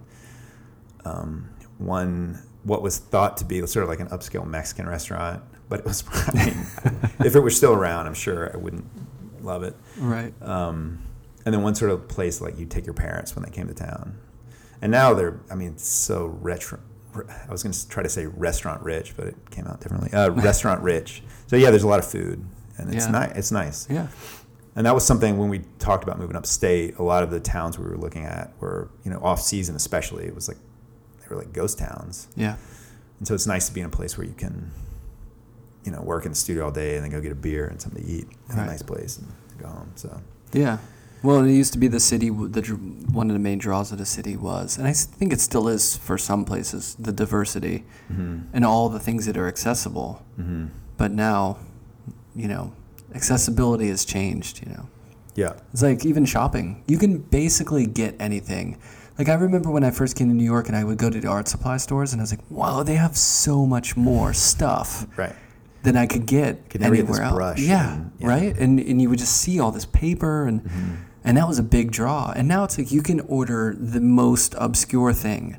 [1.04, 1.48] um,
[1.78, 5.84] one what was thought to be sort of like an upscale Mexican restaurant, but it
[5.86, 6.02] was.
[6.12, 6.66] I mean,
[7.24, 8.86] if it were still around, I'm sure I wouldn't
[9.42, 9.76] love it.
[9.98, 10.34] Right.
[10.42, 11.02] Um,
[11.44, 13.74] and then one sort of place like you take your parents when they came to
[13.74, 14.18] town,
[14.82, 15.40] and now they're.
[15.50, 16.80] I mean, it's so retro.
[17.48, 20.12] I was going to try to say restaurant rich, but it came out differently.
[20.12, 21.22] Uh, restaurant rich.
[21.46, 22.44] So yeah, there's a lot of food,
[22.78, 23.10] and it's Yeah.
[23.12, 23.32] nice.
[23.36, 23.86] It's nice.
[23.90, 24.08] Yeah.
[24.74, 26.98] And that was something when we talked about moving upstate.
[26.98, 30.24] A lot of the towns we were looking at were, you know, off season especially.
[30.26, 30.58] It was like
[31.20, 32.28] they were like ghost towns.
[32.36, 32.56] Yeah.
[33.18, 34.70] And so it's nice to be in a place where you can,
[35.84, 37.80] you know, work in the studio all day and then go get a beer and
[37.80, 38.64] something to eat in Right.
[38.64, 39.26] a nice place and
[39.58, 39.92] go home.
[39.94, 40.20] So
[40.52, 40.76] Yeah.
[41.22, 42.28] Well, it used to be the city.
[42.28, 42.62] The
[43.10, 45.96] one of the main draws of the city was, and I think it still is
[45.96, 47.84] for some places, the diversity
[48.52, 50.24] and all the things that are accessible.
[50.38, 50.66] mm-hmm.
[50.96, 51.58] But now,
[52.34, 52.72] you know,
[53.14, 54.62] accessibility has changed.
[54.64, 54.88] You know,
[55.34, 56.84] yeah, it's like even shopping.
[56.86, 58.78] You can basically get anything.
[59.18, 61.20] Like I remember when I first came to New York, and I would go to
[61.20, 65.06] the art supply stores, and I was like, "Wow, they have so much more stuff."
[65.16, 65.34] right.
[65.86, 67.34] Than I could get Could anywhere else.
[67.34, 68.26] brush Yeah, and- yeah.
[68.34, 68.56] right.
[68.58, 70.94] And and you would just see all this paper, and Mm-hmm.
[71.24, 72.32] and that was a big draw.
[72.36, 75.58] And now it's like you can order the most obscure thing,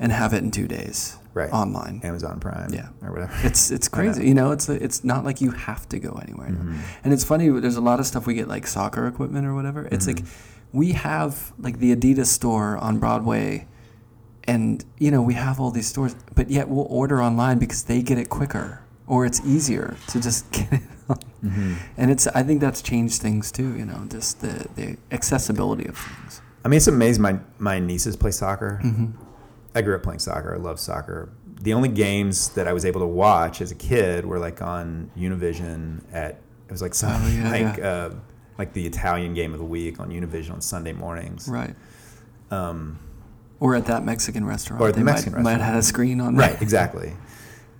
[0.00, 1.52] and have it in two days, Right.
[1.52, 2.00] Online.
[2.02, 2.88] Amazon Prime, Yeah.
[3.02, 3.32] or whatever.
[3.48, 3.96] It's it's I know.
[4.12, 4.26] crazy.
[4.28, 6.50] You know, it's it's not like you have to go anywhere.
[6.50, 6.78] Mm-hmm.
[7.04, 7.48] And it's funny.
[7.64, 9.86] There's a lot of stuff we get like soccer equipment or whatever.
[9.92, 10.78] It's like Mm-hmm.
[10.80, 13.66] we have like the Adidas store on Broadway.
[14.54, 18.00] And you know we have all these stores, but yet we'll order online because they
[18.02, 20.80] get it quicker, or it's easier to just get it.
[21.08, 21.16] On.
[21.44, 21.74] Mm-hmm.
[21.96, 23.76] And it's I think that's changed things too.
[23.76, 26.42] You know, just the the accessibility of things.
[26.64, 27.22] I mean, it's amazing.
[27.22, 28.80] My my nieces play soccer.
[28.84, 29.06] Mm-hmm.
[29.74, 30.54] I grew up playing soccer.
[30.54, 31.30] I love soccer.
[31.60, 35.10] The only games that I was able to watch as a kid were like on
[35.16, 37.88] Univision at it was like some Oh, yeah, like yeah.
[37.88, 38.14] Uh,
[38.58, 41.48] like the Italian game of the week on Univision on Sunday mornings.
[41.48, 41.74] Right.
[42.50, 42.98] Um,
[43.60, 44.82] Or at that Mexican restaurant.
[44.82, 47.12] Or at the they Mexican might, might have had a screen on right, exactly.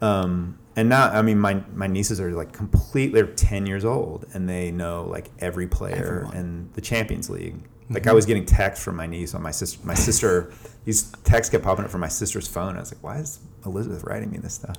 [0.00, 4.26] Um, and now, I mean, my my nieces are like completely They're ten years old,
[4.32, 6.36] and they know like every player Everyone.
[6.36, 7.56] in the Champions League.
[7.90, 8.10] Like Mhm.
[8.10, 9.80] I was getting texts from my niece on my sister.
[9.84, 10.52] My sister,
[10.84, 12.76] these texts kept popping up from my sister's phone.
[12.76, 14.76] I was like, "Why is Elizabeth writing me this stuff?"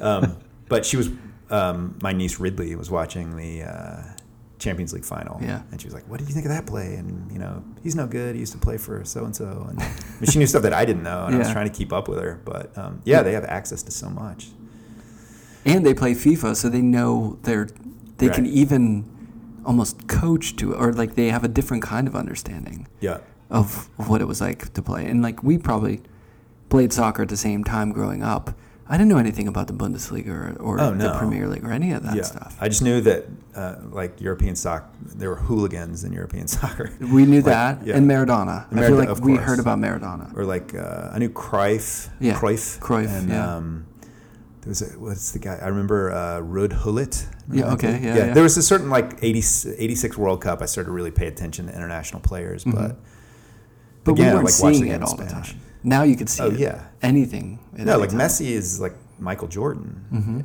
[0.02, 0.36] um,
[0.68, 1.10] but she was
[1.50, 4.02] um, my niece Ridley was watching the uh,
[4.58, 5.38] Champions League final.
[5.42, 5.62] Yeah.
[5.70, 7.94] and she was like, "What did you think of that play?" And you know, he's
[7.94, 8.34] no good.
[8.36, 11.02] He used to play for so and so, and she knew stuff that I didn't
[11.02, 12.40] know, and I was trying to keep up with her.
[12.44, 14.48] But um, yeah, they have access to so much.
[15.64, 17.68] And they play FIFA, so they know they're
[18.18, 19.04] they can even
[19.64, 23.18] almost coach to it, or like they have a different kind of understanding Yeah,
[23.50, 25.06] of, what it was like to play.
[25.06, 26.02] And like we probably
[26.68, 28.54] played soccer at the same time growing up.
[28.88, 31.14] I didn't know anything about the Bundesliga or, or Oh, the.
[31.16, 32.22] Premier League or any of that yeah.
[32.22, 32.56] stuff.
[32.60, 36.90] I just knew that uh, like European soccer, there were hooligans in European soccer.
[37.00, 37.96] we knew Like, that, yeah.
[37.96, 38.68] and Maradona.
[38.70, 40.36] And I feel like we heard about Maradona.
[40.36, 43.56] or like uh, I knew Cruyff, Yeah, Cruyff, Cruyff, and yeah.
[43.56, 43.86] um,
[44.62, 45.58] there was a, what's the guy?
[45.60, 47.26] I remember uh, Ruud Gullit.
[47.50, 48.02] Yeah, okay, dude?
[48.02, 48.34] yeah, yeah.
[48.34, 49.38] There was a certain like 80,
[49.78, 50.60] 86 World Cup.
[50.62, 52.74] I started to really pay attention to international players, Mhm.
[52.74, 52.96] but
[54.04, 55.44] But Again, we weren't like watching seeing it all the time.
[55.82, 56.58] Now you can see oh it.
[56.58, 57.58] yeah, anything.
[57.72, 58.18] no, any like time.
[58.20, 60.44] Messi is like Michael Jordan Mhm.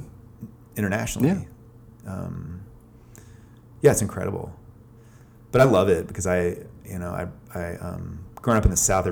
[0.78, 1.48] internationally.
[2.08, 2.62] Um,
[3.82, 4.54] yeah, it's incredible.
[5.52, 8.78] But I love it because I, you know, I, I um, growing up in the
[8.78, 9.08] South,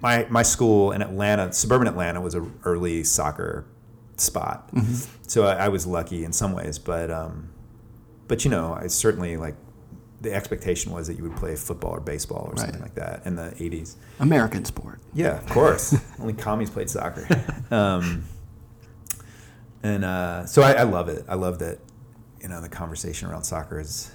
[0.00, 3.64] my my school in Atlanta, suburban Atlanta, was a early soccer
[4.20, 4.72] spot.
[4.74, 5.08] Mhm.
[5.26, 7.50] So I, I was lucky in some ways, but um,
[8.26, 9.54] but you know, I certainly like
[10.20, 12.58] the expectation was that you would play football or baseball or Right.
[12.60, 13.94] something like that in the '80s.
[14.20, 15.00] American sport.
[15.14, 15.94] Yeah, of course.
[16.20, 17.26] Only commies played soccer.
[17.70, 18.24] Um,
[19.82, 21.24] and uh, so I, I love it.
[21.28, 21.78] I love that,
[22.40, 24.10] you know, the conversation around soccer is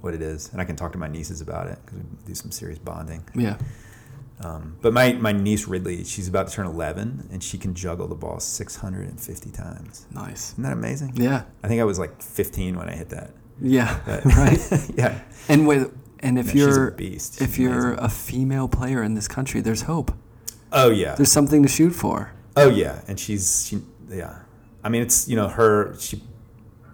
[0.00, 0.50] what it is.
[0.52, 3.22] And I can talk to my nieces about it because we do some serious bonding.
[3.34, 3.58] Yeah.
[4.44, 8.06] Um, but my, my niece Ridley, she's about to turn 11 and she can juggle
[8.08, 10.06] the ball 650 times.
[10.12, 10.52] Nice.
[10.52, 11.12] Isn't that amazing?
[11.14, 11.44] Yeah.
[11.62, 13.30] I think I was like 15 when I hit that.
[13.60, 14.00] Yeah.
[14.04, 14.58] But- right.
[14.96, 15.20] yeah.
[15.48, 17.40] And with and if she's a you're beast.
[17.40, 20.12] if She's you're a female player in this country, there's hope.
[20.72, 21.14] Oh, yeah.
[21.14, 22.32] There's something to shoot for.
[22.56, 24.38] Oh yeah, and she's she yeah.
[24.82, 26.22] I mean, it's you know her she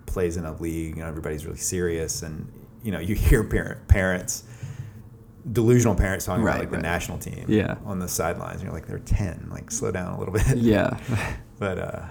[0.06, 0.96] plays in a league.
[0.96, 2.50] You know, everybody's really serious, and
[2.82, 4.44] you know you hear parent, parents,
[5.52, 6.76] delusional parents talking Right, about like right.
[6.78, 7.44] the national team.
[7.48, 7.76] Yeah.
[7.84, 9.48] On the sidelines, and you're like they're ten.
[9.50, 10.56] Like slow down a little bit.
[10.58, 10.98] Yeah.
[11.58, 12.02] But uh,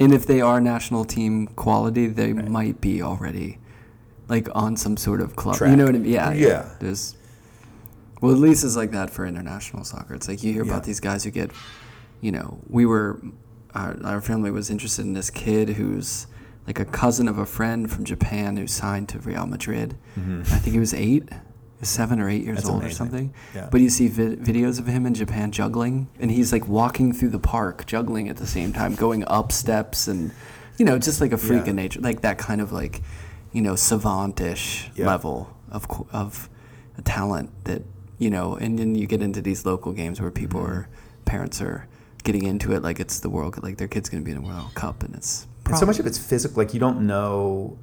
[0.00, 2.48] and if they are national team quality, they Right.
[2.48, 3.58] might be already
[4.28, 5.56] like on some sort of club.
[5.60, 6.12] You know what I mean?
[6.12, 6.32] Yeah.
[6.32, 6.68] Yeah.
[6.80, 7.14] There's
[8.20, 10.14] well, at least it's like that for international soccer.
[10.14, 10.72] It's like you hear Yeah.
[10.72, 11.50] about these guys who get,
[12.20, 13.20] you know, we were,
[13.74, 16.26] our, our family was interested in this kid who's
[16.66, 19.96] like a cousin of a friend from Japan who signed to Real Madrid.
[20.18, 20.40] mhm.
[20.42, 21.28] I think he was eight,
[21.82, 23.34] seven or eight years That's old or something.
[23.54, 23.68] Yeah.
[23.70, 27.30] But you see vi- videos of him in Japan juggling, and he's like walking through
[27.30, 30.30] the park, juggling at the same time, going up steps, and
[30.78, 31.70] you know, just like a freak Yeah.
[31.70, 33.02] of nature, like that kind of like,
[33.52, 35.06] you know, savantish Yeah.
[35.06, 36.48] level of of
[36.98, 37.82] a talent that
[38.18, 40.68] you know, and then you get into these local games where people Mhm.
[40.68, 40.88] are
[41.24, 41.86] parents are
[42.22, 44.40] getting into it like it's the world, like their kid's going to be in a
[44.46, 46.56] World Cup, and it's and so much of it's physical.
[46.62, 47.76] Like you don't know.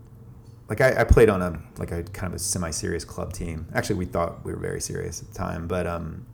[0.69, 3.65] Like I, I played on a like a kind of a semi-serious club team.
[3.73, 6.25] Actually, we thought we were very serious at the time, but um,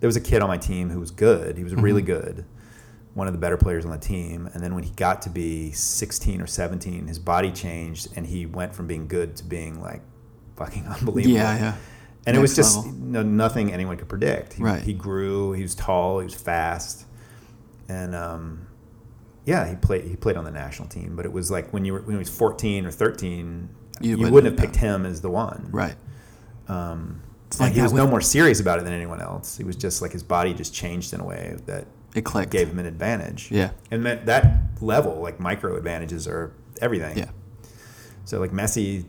[0.00, 1.56] there was a kid on my team who was good.
[1.56, 2.44] He was really good,
[3.14, 4.48] one of the better players on the team.
[4.52, 8.44] And then when he got to be 16 or 17, his body changed, and he
[8.46, 10.02] went from being good to being like
[10.56, 11.34] fucking unbelievable.
[11.36, 11.74] Yeah, yeah.
[12.26, 12.92] And it was just level.
[12.92, 14.52] no, nothing anyone could predict.
[14.52, 14.82] He, Right.
[14.82, 15.52] he grew.
[15.52, 16.18] He was tall.
[16.18, 17.06] He was fast,
[17.88, 18.66] and um,
[19.46, 20.04] yeah, he played.
[20.04, 21.16] He played on the national team.
[21.16, 23.70] But it was like when you were when he was 14 or 13,
[24.00, 25.68] You you, wouldn't have picked him as the one.
[25.70, 25.96] Right.
[26.68, 29.56] Um, It's like he was no more serious about it than anyone else.
[29.56, 32.50] He was just like his body just changed in a way that It clicked.
[32.52, 33.50] gave him an advantage.
[33.50, 33.70] Yeah.
[33.90, 34.44] and that, that
[34.80, 37.16] level, like micro advantages, are everything.
[37.18, 37.30] Yeah.
[38.24, 39.04] So like Messi,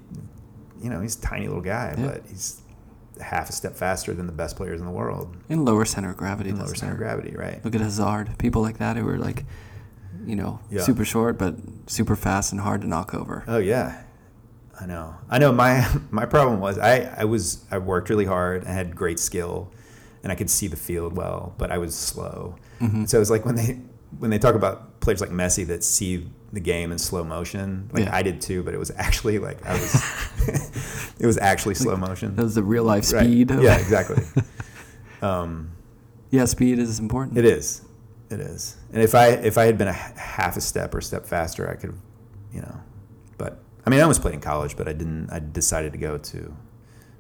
[0.81, 2.07] you know, he's a tiny little guy, Yeah.
[2.07, 2.61] but he's
[3.21, 6.15] half a step faster than the best players in the world In lower center of
[6.15, 6.51] gravity.
[6.51, 7.63] in lower center of gravity, right?
[7.65, 8.37] Look at Hazard.
[8.37, 9.43] People like that who are like,
[10.25, 10.83] you know, Yeah.
[10.83, 11.55] super short but
[11.87, 13.43] super fast and hard to knock over.
[13.45, 14.03] Oh yeah,
[14.81, 15.15] I know.
[15.29, 15.51] I know.
[15.51, 18.65] My my problem was I I was I worked really hard.
[18.65, 19.71] I had great skill,
[20.23, 22.55] and I could see the field well, but I was slow.
[22.79, 23.05] Mm-hmm.
[23.05, 23.79] So it's like when they
[24.17, 28.05] when they talk about players like Messi that see the game in slow motion, like
[28.05, 28.15] Yeah.
[28.15, 29.95] I did too, but it was actually like I was.
[31.19, 32.35] it was actually slow motion.
[32.35, 33.23] That was the real life Right.
[33.25, 33.51] speed.
[33.51, 34.23] of- Yeah, exactly.
[35.21, 35.71] um,
[36.31, 37.37] yeah, speed is important.
[37.37, 37.81] it is.
[38.29, 38.77] It is.
[38.93, 41.69] And if I if I had been a half a step or a step faster,
[41.69, 41.99] I could have,
[42.53, 42.81] you know.
[43.85, 45.29] I mean, I almost played in college, but I didn't.
[45.31, 46.53] I decided to go to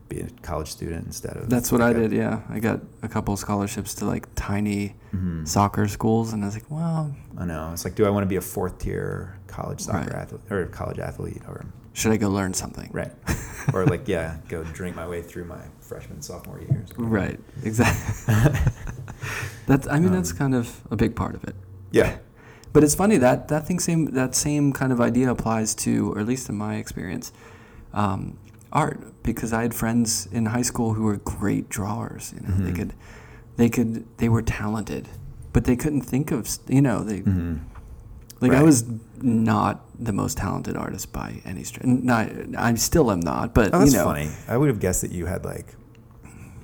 [0.09, 1.49] be a college student instead of.
[1.49, 2.11] That's what I like a- did.
[2.13, 5.47] Yeah, I got a couple of scholarships to like tiny Mhm.
[5.47, 7.71] soccer schools, and I was like, well, I know.
[7.73, 10.15] It's like, do I want to be a fourth tier college soccer Right.
[10.15, 12.89] athlete or college athlete or should I go learn something?
[12.93, 13.11] right,
[13.73, 16.87] or like yeah, go drink my way through my freshman sophomore years.
[16.97, 17.39] Right.
[17.63, 18.25] Exactly.
[19.67, 19.87] that's.
[19.87, 21.55] I mean, that's Um, kind of a big part of it.
[21.91, 22.17] Yeah.
[22.71, 26.19] But it's funny that that thing same that same kind of idea applies to, or
[26.19, 27.31] at least in my experience,
[27.93, 28.37] um,
[28.71, 28.99] art.
[29.23, 32.33] Because I had friends in high school who were great drawers.
[32.35, 32.75] You know, they Mhm.
[32.75, 32.93] could,
[33.57, 35.07] they could, they were talented,
[35.53, 36.47] but they couldn't think of.
[36.67, 37.55] You know, they hmm
[38.41, 38.85] like I was
[39.21, 41.85] not the most talented artist by any stretch.
[41.85, 43.53] Not, I still am not.
[43.53, 44.29] But Oh, that's you know, funny.
[44.47, 45.75] I would have guessed that you had like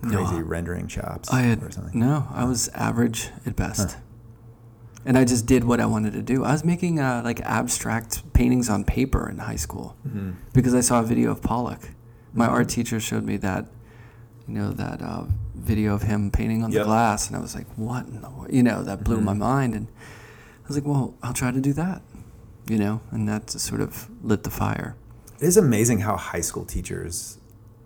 [0.01, 1.99] No, crazy rendering chops I had or something.
[1.99, 2.27] no.
[2.31, 3.97] I was average at best,
[5.05, 6.43] and I just did what I wanted to do.
[6.43, 10.81] I was making uh, like abstract paintings on paper in high school hmm because I
[10.81, 11.89] saw a video of Pollock.
[12.33, 13.65] My art teacher showed me that,
[14.47, 16.81] you know, that uh, video of him painting on Yep.
[16.81, 19.33] the glass, and I was like, "What?" In the, wor-" you know, that blew my
[19.33, 19.37] Mhm.
[19.37, 19.87] mind, and
[20.63, 22.01] I was like, "Well, I'll try to do that,"
[22.67, 24.95] you know, and that sort of lit the fire.
[25.39, 27.37] It is amazing how high school teachers,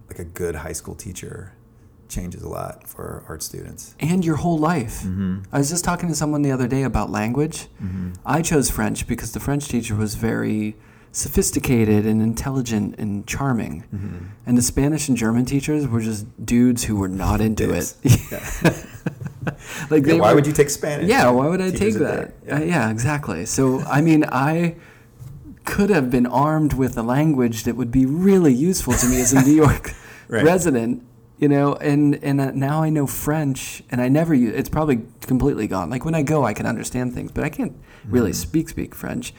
[0.08, 1.54] like a good high school teacher,
[2.10, 3.96] changes a lot for art students.
[4.00, 5.02] And your whole life.
[5.02, 5.42] Mm-hmm.
[5.52, 7.68] I was just talking to someone the other day about language.
[7.82, 8.14] Mm-hmm.
[8.26, 10.76] I chose French because the French teacher was very
[11.12, 13.84] sophisticated and intelligent and charming.
[13.94, 14.26] Mm-hmm.
[14.46, 17.94] And the Spanish and German teachers were just dudes who were not into it.
[19.90, 21.08] like Yeah, why were- would you take Spanish?
[21.10, 22.44] Yeah, why would I take that?
[22.46, 22.56] there.
[22.58, 23.46] Uh, yeah, exactly.
[23.46, 24.76] So I mean, I
[25.66, 29.34] could have been armed with a language that would be really useful to me as
[29.34, 29.92] a New York
[30.28, 30.44] Right.
[30.44, 31.04] resident.
[31.40, 34.54] You know, and and uh, now I know French, and I never use.
[34.56, 35.90] It's probably completely gone.
[35.90, 37.74] Like when I go, I can understand things, but I can't
[38.06, 38.36] really Mhm.
[38.36, 39.34] speak speak French,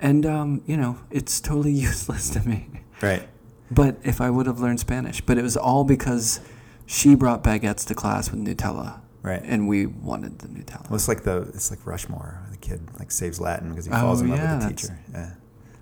[0.00, 2.68] and um, you know, it's totally useless to me.
[3.02, 3.28] Right.
[3.70, 6.40] But if I would have learned Spanish, but it was all because
[6.86, 9.42] she brought baguettes to class with Nutella, Right.
[9.44, 10.88] and we wanted the Nutella.
[10.88, 12.40] Well, it's like the it's like Rushmore.
[12.50, 14.98] The kid like saves Latin because he Oh, falls in love yeah, with the teacher.
[15.12, 15.30] Yeah.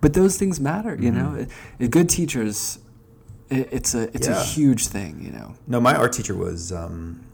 [0.00, 1.28] But those things matter, you know.
[1.36, 1.38] Mhm.
[1.42, 2.78] It- it- good teachers,
[3.50, 5.54] it's a it's a huge thing, you know.
[5.66, 7.24] No, my art teacher was um,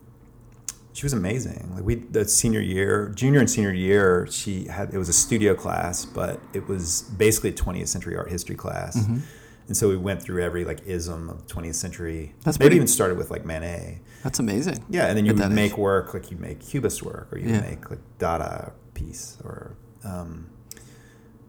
[0.93, 1.71] she was amazing.
[1.75, 5.55] Like we the senior year, junior and senior year, she had it was a studio
[5.55, 8.97] class, but it was basically a 20th century art history class.
[8.97, 9.21] Mhm.
[9.69, 12.35] And so we went through every like ism of 20th century.
[12.45, 13.99] That's maybe pretty- even started with like Manet.
[14.23, 14.85] That's amazing.
[14.89, 15.79] Yeah, and then you would make age.
[15.79, 17.61] work like you make cubist work, or you Yeah.
[17.61, 20.47] make like Dada piece, or um,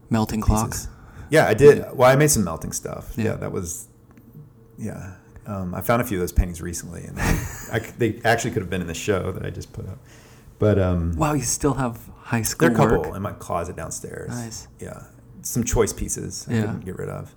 [0.10, 0.72] Melting clock.
[0.72, 0.88] pieces.
[1.30, 1.80] Yeah, I did.
[1.80, 1.92] Yeah.
[1.94, 3.14] Well, I made some melting stuff.
[3.18, 3.24] Yeah.
[3.26, 3.88] Yeah, that was.
[4.78, 5.14] Yeah,
[5.46, 7.20] um, I found a few of those paintings recently, and
[7.72, 9.98] I they actually could have been in the show that I just put up.
[10.60, 13.16] But um, Wow, you still have high school there are a couple work.
[13.16, 14.30] in my closet downstairs.
[14.30, 14.68] Nice.
[14.80, 15.04] Yeah,
[15.42, 16.62] some choice pieces I Yeah.
[16.62, 17.34] couldn't get rid of.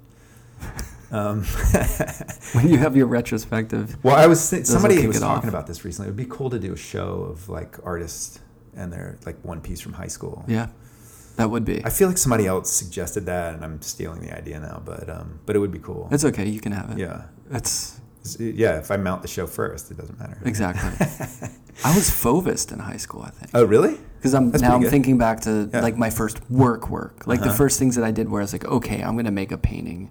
[1.12, 1.43] Um,
[2.53, 5.53] When you have your retrospective, well, I was th- Those will somebody was talking off.
[5.55, 6.07] about this recently.
[6.07, 8.38] It would be cool to do a show of like artists
[8.76, 10.45] and their like one piece from high school.
[10.47, 10.68] yeah,
[11.41, 11.84] that would be.
[11.84, 14.80] I feel like somebody else suggested that, and I'm stealing the idea now.
[14.84, 16.09] But um, but it would be cool.
[16.12, 16.47] It's okay.
[16.49, 16.99] You can have it.
[16.99, 18.01] yeah, It's-
[18.38, 18.78] yeah.
[18.78, 20.38] If I mount the show first, it doesn't matter.
[20.45, 20.91] exactly.
[21.84, 23.51] I was Fauvist in high school, I think.
[23.55, 23.97] Oh, really?
[24.18, 24.91] Because I'm That's now I'm good.
[24.91, 25.80] thinking back to Yeah.
[25.80, 27.57] like my first work work, like the Uh-huh.
[27.57, 30.11] first things that I did, where I was like, okay, I'm gonna make a painting,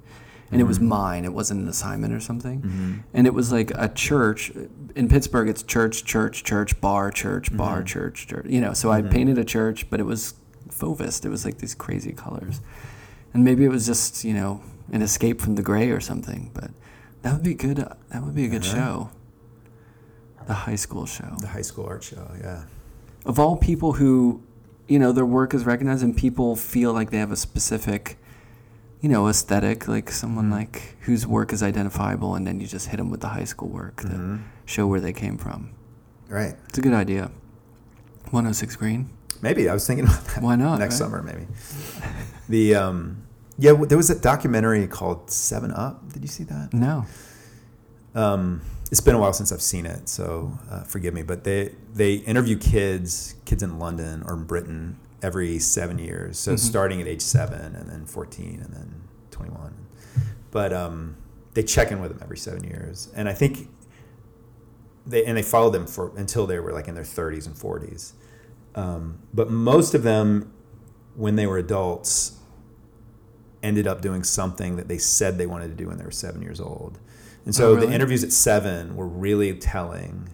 [0.52, 0.88] and it was Mhm.
[0.88, 1.26] mine.
[1.26, 2.94] It wasn't an assignment or something, Mm-hmm.
[3.14, 4.52] and it was like a church
[4.96, 7.86] in Pittsburgh, it's church, church, church, bar, church, bar, Mm-hmm.
[7.86, 8.46] church, church.
[8.50, 10.34] You know, so I painted a church, but it was
[10.80, 11.26] fauvist.
[11.26, 12.62] It was like these crazy colors,
[13.34, 14.62] and maybe it was just you know
[14.92, 16.52] an escape from the gray or something.
[16.54, 16.72] But
[17.22, 17.78] that would be good.
[17.78, 18.76] That would be a good Uh-huh.
[18.76, 19.10] show.
[20.48, 21.36] The high school show.
[21.40, 22.64] The high school art show, yeah.
[23.26, 24.42] Of all people who,
[24.88, 28.18] you know, their work is recognized and people feel like they have a specific,
[29.02, 30.54] you know, aesthetic, like someone Mhm.
[30.54, 33.70] like whose work is identifiable, and then you just hit them with the high school
[33.70, 34.40] work to Mhm.
[34.66, 35.70] show where they came from.
[36.30, 36.56] Right.
[36.70, 37.30] It's a good idea.
[38.32, 39.10] 106 Green.
[39.42, 40.44] Maybe I was thinking about that.
[40.44, 41.06] Why not, next right?
[41.10, 41.22] summer?
[41.24, 41.48] Maybe.
[42.50, 43.24] the um,
[43.58, 46.12] yeah, there was a documentary called Seven Up.
[46.12, 46.74] Did you see that?
[46.74, 47.06] No.
[48.16, 48.62] Um,
[48.92, 51.22] it's been a while since I've seen it, so uh, forgive me.
[51.24, 56.40] But they they interview kids, kids in London or in Britain every seven years.
[56.40, 56.60] So Mhm.
[56.60, 58.94] starting at age seven, and then fourteen, and then
[59.32, 59.74] twenty one.
[60.52, 61.16] But um,
[61.54, 63.70] they check in with them every seven years, and I think
[65.06, 68.14] they and they follow them for until they were like in their thirties and forties.
[68.76, 70.52] Um, but most of them,
[71.16, 72.38] when they were adults,
[73.62, 76.42] ended up doing something that they said they wanted to do when they were seven
[76.42, 76.98] years old.
[77.46, 77.88] And so Oh, really?
[77.88, 80.30] the interviews at seven were really telling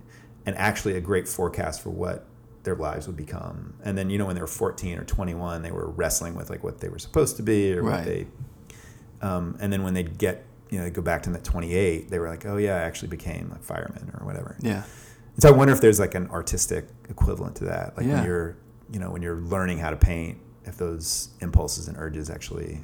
[0.46, 2.26] and actually a great forecast for what
[2.64, 3.74] their lives would become.
[3.84, 6.64] And then, you know, when they were 14 or 21, they were wrestling with like
[6.64, 7.96] what they were supposed to be or Right.
[7.98, 8.28] what they,
[9.22, 12.20] um, and then when they'd get, you know, go back to them at 28, they
[12.20, 14.56] were like, oh yeah, I actually became a fireman or whatever.
[14.62, 14.84] Yeah.
[15.36, 17.96] And so I wonder if there's like an artistic equivalent to that.
[17.98, 18.16] Like Yeah.
[18.16, 18.56] when you're,
[18.92, 22.84] you know, when you're learning how to paint, if those impulses and urges actually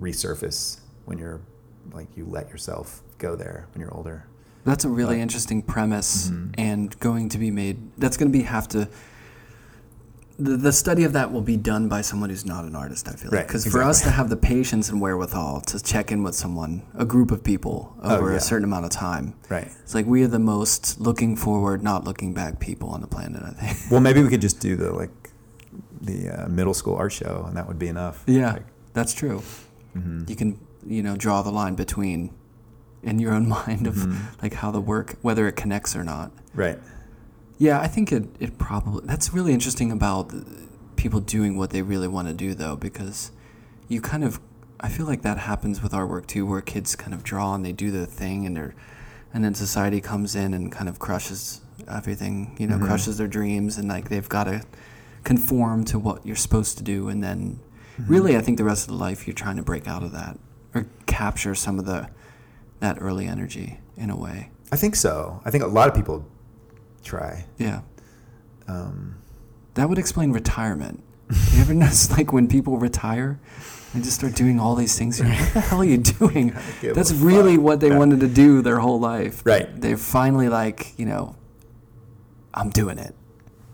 [0.00, 1.40] resurface when you're
[1.92, 4.24] like you let yourself go there when you're older.
[4.64, 6.54] That's a really But- interesting premise Mhm.
[6.56, 7.90] and going to be made.
[7.98, 8.88] That's going to be have to.
[10.38, 13.06] The, the study of that will be done by someone who's not an artist.
[13.08, 16.10] I feel like Right, because for us to have the patience and wherewithal to check
[16.10, 18.36] in with someone, a group of people over Oh, yeah.
[18.36, 19.68] a certain amount of time, Right.
[19.82, 23.42] it's like we are the most looking forward, not looking back people on the planet.
[23.44, 23.90] I think.
[23.90, 25.10] Well, maybe we could just do the like
[26.00, 28.24] the uh, middle school art show, and that would be enough.
[28.26, 29.42] Yeah, Like, that's true.
[29.96, 30.28] mhm.
[30.28, 32.30] You can you know draw the line between
[33.04, 34.16] in your own mind of Mhm.
[34.42, 36.32] like how the work whether it connects or not.
[36.54, 36.78] Right.
[37.62, 40.32] Yeah, I think it, it probably that's really interesting about
[40.96, 43.30] people doing what they really want to do though because
[43.88, 44.40] you kind of
[44.80, 47.64] I feel like that happens with our work too where kids kind of draw and
[47.64, 48.74] they do their thing and they're
[49.32, 52.86] and then society comes in and kind of crushes everything, you know, Mhm.
[52.88, 54.62] crushes their dreams and like they've got to
[55.22, 57.60] conform to what you're supposed to do and then
[57.98, 58.10] Mm-hmm.
[58.12, 60.38] really I think the rest of the life you're trying to break out of that
[60.74, 62.08] or capture some of the
[62.80, 64.48] that early energy in a way.
[64.72, 65.40] I think so.
[65.44, 66.24] I think a lot of people
[67.02, 67.44] try.
[67.58, 67.80] Yeah.
[68.68, 69.16] Um,
[69.74, 71.02] That would explain retirement.
[71.52, 73.38] you ever notice, like, when people retire,
[73.94, 75.18] they just start doing all these things?
[75.18, 76.54] You're like, what the hell are you doing?
[76.82, 77.64] That's really fuck.
[77.64, 77.98] what they Yeah.
[77.98, 79.42] wanted to do their whole life.
[79.44, 79.68] Right.
[79.80, 81.36] They're finally like, you know,
[82.54, 83.14] I'm doing it.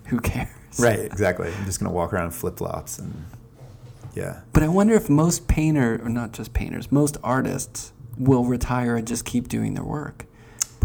[0.06, 0.48] Who cares?
[0.78, 1.00] right.
[1.00, 1.48] Exactly.
[1.52, 3.24] I'm just gonna walk around in flip flops and
[4.14, 4.40] yeah.
[4.52, 9.06] But I wonder if most painter, or not just painters, most artists will retire and
[9.06, 10.26] just keep doing their work.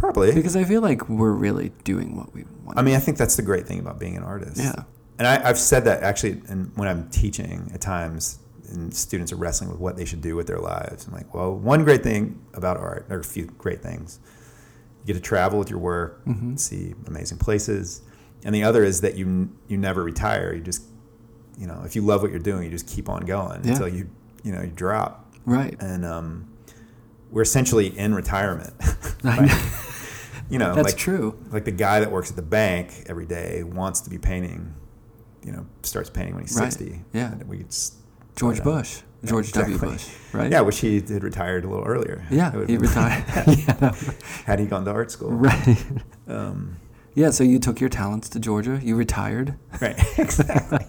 [0.04, 0.34] Probably.
[0.34, 2.78] Because I feel like we're really doing what we want.
[2.78, 4.58] I mean, I think that's the great thing about being an artist.
[4.58, 4.74] Yeah.
[5.18, 8.39] And I, I've said that actually, and when I'm teaching at times,
[8.70, 11.08] and students are wrestling with what they should do with their lives.
[11.08, 14.20] I'm like, well, one great thing about art, or a few great things,
[15.06, 16.60] you get to travel with your work, Mhm.
[16.60, 18.01] see amazing places,
[18.43, 20.54] and the other is that you you never retire.
[20.54, 20.82] You just,
[21.58, 23.72] you know, if you love what you're doing, you just keep on going Yeah.
[23.72, 24.10] until you,
[24.43, 25.34] you know, you drop.
[25.45, 25.78] right.
[25.82, 26.47] And um,
[27.32, 28.74] we're essentially in retirement.
[29.24, 29.49] Right?
[30.50, 31.38] you know, That's like true.
[31.52, 34.74] like the guy that works at the bank every day wants to be painting,
[35.44, 36.72] you know, starts painting when he's Right.
[36.72, 37.02] 60.
[37.14, 37.32] Yeah.
[37.34, 37.66] And we
[38.36, 38.64] George.
[38.64, 39.02] Bush.
[39.26, 39.78] George W.
[39.78, 40.52] Bush, right?
[40.52, 42.26] yeah, wish he had retired a little earlier.
[42.30, 43.24] Yeah, he retired.
[43.48, 43.96] yeah,
[44.46, 45.30] had he gone to art school.
[45.32, 45.78] right.
[46.28, 46.76] Um,
[47.16, 48.82] Yeah, so you took your talents to Georgia.
[48.84, 49.98] You retired, right.
[50.18, 50.86] exactly.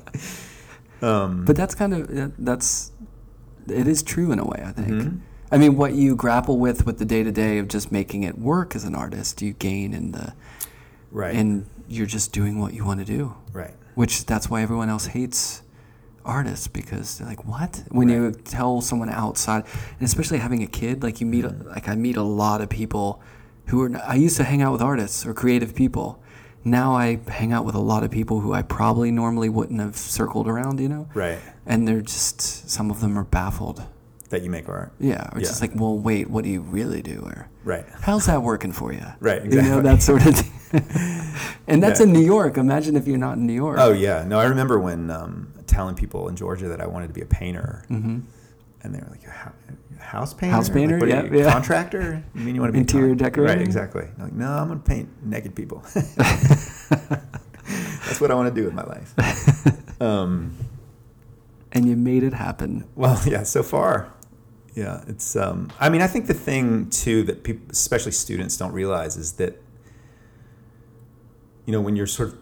[1.01, 2.91] Um, but that's kind of that's
[3.69, 4.63] it is true in a way.
[4.67, 4.89] I think.
[4.89, 5.21] mhm.
[5.55, 8.37] I mean, what you grapple with with the day to day of just making it
[8.39, 10.35] work as an artist, you gain in the
[11.13, 11.35] right.
[11.35, 13.35] and you're just doing what you want to do.
[13.53, 13.75] right.
[13.95, 15.63] Which that's why everyone else hates
[16.25, 17.85] artists because they're like, what?
[17.91, 19.65] When you tell someone outside,
[19.99, 21.69] and especially having a kid, like you meet, Mm-hmm.
[21.69, 23.21] like I meet a lot of people
[23.67, 23.91] who are.
[24.05, 26.21] I used to hang out with artists or creative people.
[26.65, 29.97] Now I hang out with a lot of people who I probably normally wouldn't have
[29.97, 31.09] circled around, you know.
[31.15, 31.39] Right.
[31.67, 33.85] And they're just some of them are baffled.
[34.35, 34.93] That you make art.
[34.99, 35.69] Yeah, or just Yeah.
[35.69, 37.23] like, well, wait, what do you really do?
[37.25, 37.87] Or Right.
[38.03, 39.05] how's that working for you?
[39.21, 39.83] Right, You know exactly.
[39.91, 40.51] that sort of thing.
[41.69, 42.07] and that's Yeah.
[42.07, 42.57] in New York.
[42.59, 43.79] Imagine if you're not in New York.
[43.81, 44.25] Oh yeah.
[44.27, 47.27] No, I remember when um, telling people in Georgia that I wanted to be a
[47.27, 48.21] painter, hmm
[48.83, 49.23] and they were like,
[50.01, 50.99] house painter, House painter?
[51.01, 51.53] Like, Yeah, you, yeah.
[51.53, 52.23] contractor?
[52.35, 53.55] You mean you want to be Interior con-" decorator?
[53.55, 54.05] Right, exactly.
[54.19, 55.83] I'm like, no, I'm gonna paint naked people.
[56.95, 59.15] That's what I want to do with my life.
[60.03, 60.53] Um,
[61.73, 62.85] And you made it happen.
[62.95, 64.13] well, yeah, so far.
[64.75, 65.37] Yeah, it's.
[65.37, 69.35] Um, I mean, I think the thing too that people, especially students, don't realize is
[69.35, 69.61] that
[71.67, 72.35] you know when you're sort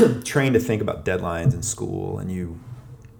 [0.00, 2.58] of trained to think about deadlines in school, and you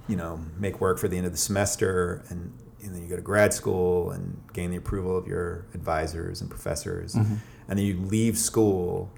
[0.09, 2.53] you know make work for the end of the semester, and,
[2.83, 6.49] and then you go to grad school and gain the approval of your advisors and
[6.51, 7.35] professors, Mm-hmm.
[7.69, 9.11] and then you leave school.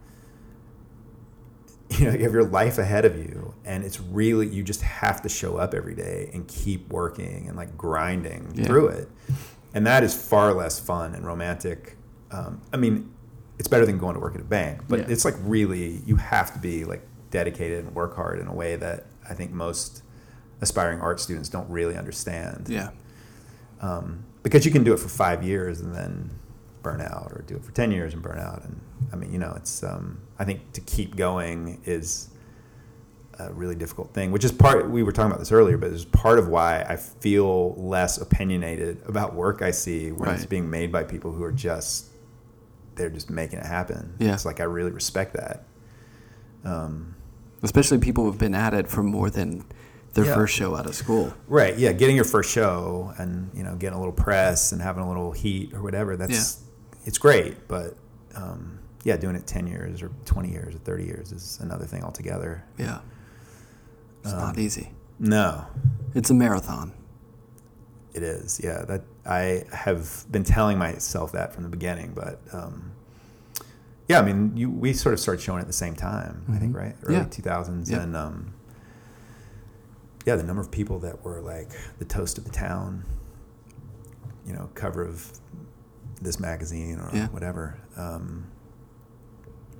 [1.99, 5.21] You know, you have your life ahead of you, and it's really you just have
[5.23, 8.65] to show up every day and keep working and like grinding Yeah.
[8.67, 9.09] through it,
[9.75, 11.97] and that is far less fun and romantic.
[12.31, 13.13] Um, I mean,
[13.59, 15.07] it's better than going to work at a bank, but Yeah.
[15.09, 18.77] it's like really you have to be like dedicated and work hard in a way
[18.77, 20.03] that I think most
[20.61, 22.69] aspiring art students don't really understand.
[22.69, 22.91] Yeah.
[23.81, 26.31] Um, because you can do it for five years and then
[26.83, 28.65] burn out, or do it for ten years and burn out.
[28.65, 28.81] And
[29.13, 32.29] I mean, you know, it's um, I think to keep going is
[33.39, 34.31] a really difficult thing.
[34.31, 36.97] Which is part we were talking about this earlier, but it's part of why I
[36.97, 41.53] feel less opinionated about work I see when it's being made by people who are
[41.53, 42.07] just
[42.95, 44.15] they're just making it happen.
[44.19, 44.35] Yeah.
[44.35, 45.65] It's like I really respect that.
[46.65, 47.17] Um,
[47.63, 49.65] Especially people who've been at it for more than
[50.15, 50.35] their Yeah.
[50.35, 51.33] first show out of school.
[51.49, 51.79] Right.
[51.79, 51.93] Yeah.
[51.93, 55.33] Getting your first show and you know getting a little press and having a little
[55.33, 56.17] heat or whatever.
[56.17, 56.61] That's
[57.05, 57.97] it's great, but
[58.35, 62.03] um, yeah, doing it ten years or twenty years or thirty years is another thing
[62.05, 62.65] altogether.
[62.79, 63.01] Yeah.
[64.23, 64.93] It's Um, not easy.
[65.19, 65.67] No,
[66.15, 66.93] It's a marathon.
[68.15, 68.61] it is.
[68.63, 68.85] Yeah.
[68.85, 72.93] That I have been telling myself that from the beginning, but um,
[74.09, 76.45] yeah, I mean, you we sort of started showing at the same time.
[76.53, 76.79] I think Mhm.
[76.79, 77.25] right early Yeah.
[77.25, 78.03] two thousands Yeah.
[78.03, 78.17] and.
[78.17, 78.55] Um,
[80.25, 83.05] yeah, the number of people that were like the toast of the town,
[84.47, 85.33] you know, cover of
[86.23, 87.29] this magazine or Yeah.
[87.29, 88.45] whatever, um,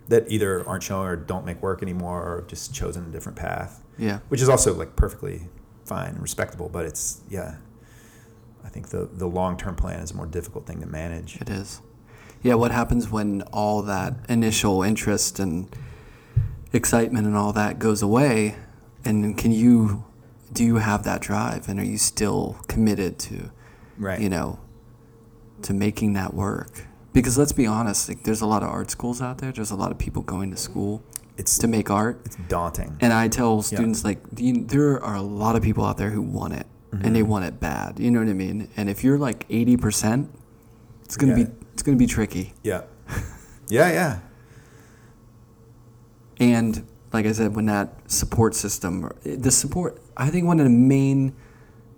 [0.09, 3.83] that either aren't showing or don't make work anymore or just chosen a different path,
[3.97, 4.19] Yeah.
[4.29, 5.49] which is also like perfectly
[5.85, 6.69] fine and respectable.
[6.69, 7.57] But it's, yeah,
[8.65, 11.41] I think the, the long term plan is a more difficult thing to manage.
[11.41, 11.81] It is.
[12.43, 15.69] Yeah, what happens when all that initial interest and
[16.73, 18.57] excitement and all that goes away?
[19.05, 20.05] And can you,
[20.53, 21.69] do you have that drive?
[21.69, 23.51] And are you still committed to,
[23.99, 24.21] Right.
[24.21, 24.59] you know,
[25.65, 26.87] to making that work?
[27.13, 29.53] Because let's be honest, like, there's a lot of art schools out there.
[29.53, 31.03] There's a lot of people going to school
[31.37, 32.21] it's, to make art.
[32.25, 32.97] it's daunting.
[33.01, 36.23] And I tell students like you, there are a lot of people out there who
[36.23, 37.31] want it and they mm-hmm.
[37.31, 37.99] want it bad.
[37.99, 38.69] You know what I mean?
[38.77, 40.31] And if you're like eighty percent,
[41.05, 41.45] it's gonna Yeah.
[41.45, 42.53] be it's gonna be tricky.
[42.63, 42.83] yeah.
[43.69, 44.19] Yeah, yeah.
[46.39, 50.71] And like I said, when that support system, the support, I think one of the
[50.71, 51.35] main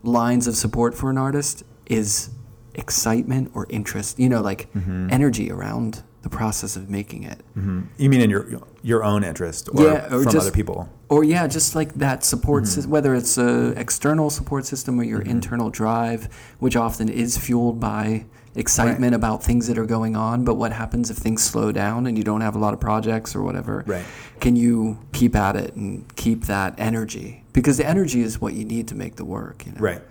[0.03, 2.31] lines of support for an artist is
[2.75, 4.19] excitement or interest.
[4.19, 5.09] You know, like Mm-hmm.
[5.11, 7.41] energy around the process of making it.
[7.55, 8.47] hmm You mean in your
[8.83, 10.89] your own interest or, Yeah, or from just- other people?
[11.11, 12.81] or yeah, just like that support, Mm-hmm.
[12.81, 16.29] sys- whether it's a external support system or your internal drive,
[16.61, 18.25] which often is fueled by
[18.57, 20.45] excitement about things that are going on.
[20.45, 23.35] But what happens if things slow down and you don't have a lot of projects
[23.37, 23.83] or whatever?
[23.87, 24.05] Right.
[24.41, 27.45] Can you keep at it and keep that energy?
[27.53, 29.67] Because the energy is what you need to make the work.
[29.67, 29.81] You know?
[29.81, 30.03] Right.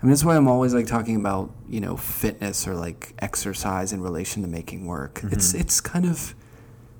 [0.00, 3.92] I mean, that's why I'm always like talking about you know fitness or like exercise
[3.92, 5.20] in relation to making work.
[5.24, 6.34] It's it's kind of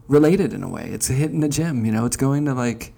[0.09, 0.88] related in a way.
[0.90, 1.84] It's a hit in the gym.
[1.84, 2.94] You know, it's going to like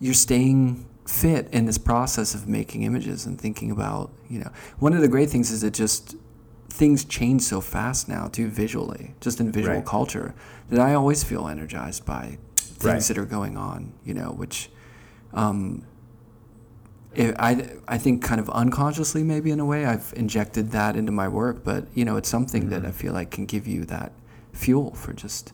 [0.00, 4.92] you're staying fit in this process of making images and thinking about you know one
[4.94, 6.14] of the great things is that just
[6.68, 9.84] things change so fast now too visually just in visual Right.
[9.84, 10.32] culture
[10.70, 13.02] that i always feel energized by things Right.
[13.02, 14.70] that are going on you know which
[15.34, 15.84] um,
[17.14, 21.12] it, I, I think kind of unconsciously maybe in a way I've injected that into
[21.12, 22.96] my work but you know it's something that I mm-hmm.
[22.96, 24.12] feel like can give you that
[24.52, 25.52] fuel for just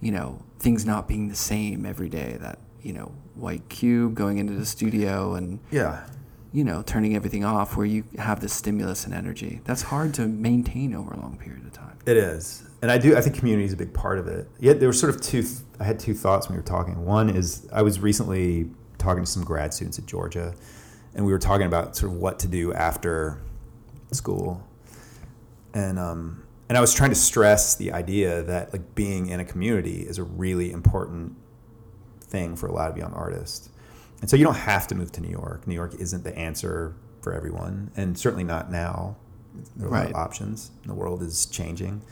[0.00, 4.38] you know things not being the same every day that you know white cube going
[4.38, 6.04] into the studio and Yeah.
[6.52, 10.26] you know turning everything off where you have the stimulus and energy that's hard to
[10.26, 13.16] maintain over a long period of time It is, and I do.
[13.16, 14.48] I think community is a big part of it.
[14.60, 15.44] Yet there were sort of two.
[15.80, 17.04] I had two thoughts when we were talking.
[17.04, 20.54] One is I was recently talking to some grad students at Georgia,
[21.14, 23.38] and we were talking about sort of what to do after
[24.12, 24.62] school,
[25.74, 29.44] and um, and I was trying to stress the idea that like being in a
[29.44, 31.36] community is a really important
[32.20, 33.70] thing for a lot of young artists.
[34.20, 35.66] And so you don't have to move to New York.
[35.66, 39.16] New York isn't the answer for everyone, and certainly not now.
[39.76, 40.14] There are a lot of Right.
[40.14, 40.70] options.
[40.84, 42.02] The world is changing.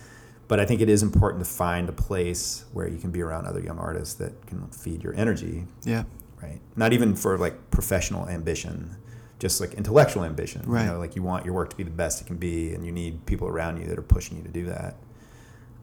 [0.49, 3.47] But I think it is important to find a place where you can be around
[3.47, 6.05] other young artists that can feed your energy, yeah
[6.43, 6.61] right?
[6.77, 8.97] Not even for like professional ambition,
[9.39, 10.63] just like intellectual ambition.
[10.67, 10.85] Right.
[10.85, 12.85] You know, like you want your work to be the best it can be, and
[12.85, 14.97] you need people around you that are pushing you to do that.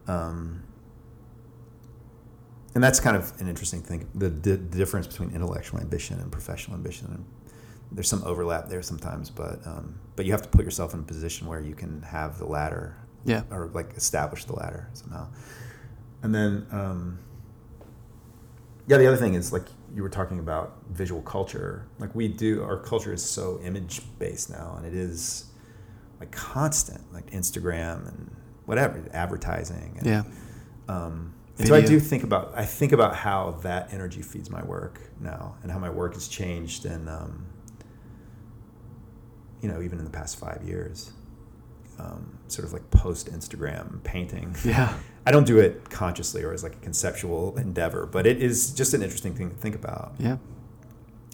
[0.06, 0.62] Um,
[2.74, 6.76] and that's kind of an interesting thing the, the difference between intellectual ambition and professional
[6.76, 7.24] ambition.
[7.92, 11.04] There's some overlap there sometimes, but um, but you have to put yourself in a
[11.04, 13.42] position where you can have the latter Yeah.
[13.50, 15.28] or like establish the ladder somehow.
[16.22, 17.18] And then, um,
[18.88, 21.86] yeah, the other thing is like you were talking about visual culture.
[21.98, 25.46] Like we do, our culture is so image based now, and it is
[26.18, 28.34] like constant, like Instagram and
[28.66, 29.94] whatever advertising.
[29.98, 30.22] And, Yeah.
[30.88, 34.64] Um, and so I do think about I think about how that energy feeds my
[34.64, 37.46] work now, and how my work has changed, and um,
[39.60, 41.12] you know, even in the past five years,
[42.00, 44.54] um, sort of like post Instagram painting.
[44.64, 44.96] Yeah.
[45.26, 48.92] I don't do it consciously or as like a conceptual endeavor, but it is just
[48.92, 50.12] an interesting thing to think about.
[50.18, 50.36] Yeah.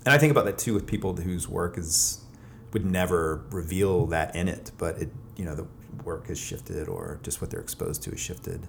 [0.05, 2.25] And I think about that too with people whose work is
[2.73, 5.67] would never reveal that in it, but it you know the
[6.05, 8.67] work has shifted or just what they're exposed to has shifted,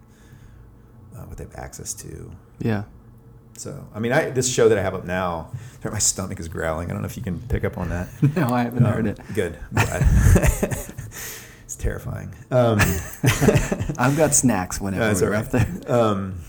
[1.15, 2.31] uh, what they have access to.
[2.59, 2.83] Yeah.
[3.57, 5.51] So I mean, I this show that I have up now,
[5.83, 6.89] my stomach is growling.
[6.89, 8.07] I don't know if you can pick up on that.
[8.35, 9.19] No, I haven't Um, heard it.
[9.35, 9.57] Good.
[11.71, 12.35] It's terrifying.
[12.51, 12.79] Um,
[13.97, 15.45] I've got snacks whenever That's we're right.
[15.45, 15.67] up there.
[15.87, 16.39] Um,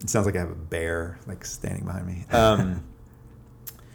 [0.00, 2.24] it sounds like I have a bear like standing behind me.
[2.30, 2.82] Um,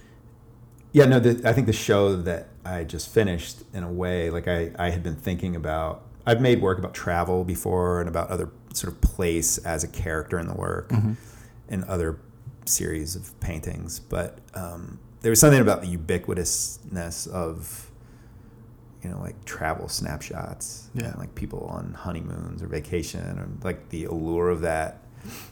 [0.91, 4.47] yeah, no, the, I think the show that I just finished, in a way, like
[4.47, 6.03] I, I had been thinking about.
[6.23, 10.37] I've made work about travel before and about other sort of place as a character
[10.37, 11.15] in the work, Mhm.
[11.67, 12.19] and other
[12.65, 13.99] series of paintings.
[13.99, 17.89] But um, there was something about the ubiquitousness of,
[19.03, 21.07] you know, like travel snapshots, Yeah.
[21.09, 24.99] and like people on honeymoons or vacation, or like the allure of that,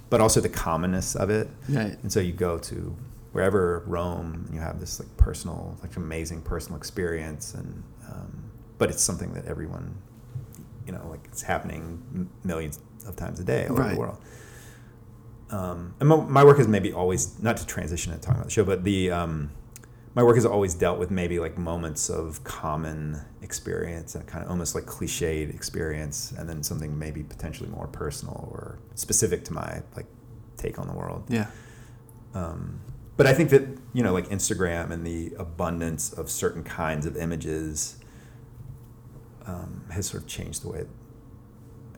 [0.09, 1.49] but also the commonness of it.
[1.69, 1.97] Right.
[2.01, 2.95] And so you go to
[3.33, 8.89] wherever Rome, and you have this like personal, like amazing personal experience, and um, but
[8.89, 9.95] it's something that everyone,
[10.85, 14.17] you know, like it's happening millions of times a day all over the world.
[15.49, 18.51] Um, and my, my work is maybe always not to transition and talk about the
[18.51, 19.51] show, but the um,
[20.13, 24.51] my work has always dealt with maybe like moments of common experience and kind of
[24.51, 29.81] almost like cliched experience, and then something maybe potentially more personal or specific to my
[29.95, 30.07] like
[30.57, 31.23] take on the world.
[31.29, 31.47] Yeah.
[32.33, 32.79] Um,
[33.17, 37.15] but I think that you know, like Instagram and the abundance of certain kinds of
[37.15, 37.97] images
[39.45, 40.85] um, has sort of changed the way,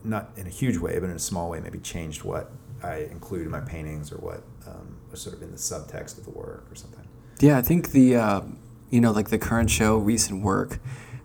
[0.03, 2.51] not in a huge way, but in a small way, maybe changed what
[2.84, 6.26] I include in my paintings or what um, was sort of in the subtext of
[6.26, 7.03] the work or something.
[7.39, 8.41] Yeah, I think the uh,
[8.89, 10.79] you know like the current show, recent work.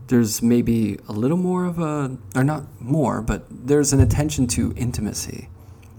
[0.08, 4.72] There's maybe a little more of a, or not more, but there's an attention to
[4.74, 5.50] intimacy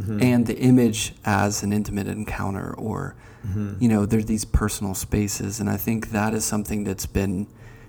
[0.01, 0.21] mm-hmm.
[0.21, 3.75] and the image as an intimate encounter, or mm-hmm.
[3.79, 7.47] you know, there's these personal spaces, and I think that is something that's been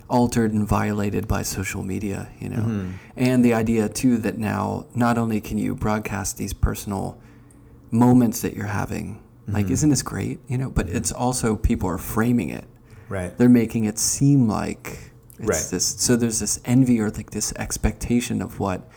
[0.09, 2.29] altered and violated by social media.
[2.39, 2.91] You know, mm-hmm.
[3.17, 7.21] and the idea too that now not only can you broadcast these personal
[7.91, 9.23] moments that you're having.
[9.53, 10.41] Like, isn't this great?
[10.49, 12.65] You know, but it's also people are framing it.
[13.09, 13.37] Right.
[13.37, 15.67] They're making it seem like it's Right.
[15.71, 15.85] this.
[15.99, 18.89] So there's this envy or like this expectation of what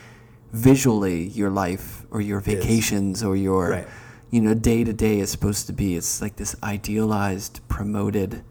[0.51, 3.88] visually your life or your vacations or your Right.
[4.30, 5.95] you know day to day is supposed to be.
[5.95, 8.43] It's like this idealized, promoted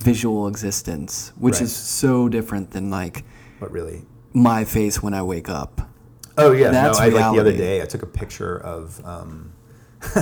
[0.00, 1.62] visual existence, which Right.
[1.62, 3.24] is so different than like
[3.58, 5.90] what really, my face when I wake up.
[6.38, 7.04] Oh yeah, That's no.
[7.04, 7.80] I like the other day.
[7.82, 9.00] I took a picture of.
[9.04, 9.52] Um,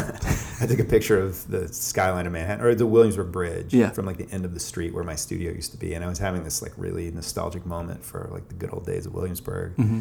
[0.61, 3.91] I took a picture of the skyline of Manhattan or the Williamsburg Bridge Yeah.
[3.91, 6.09] from like the end of the street where my studio used to be, and I
[6.09, 9.77] was having this like really nostalgic moment for like the good old days of Williamsburg.
[9.77, 9.95] Mm-hmm.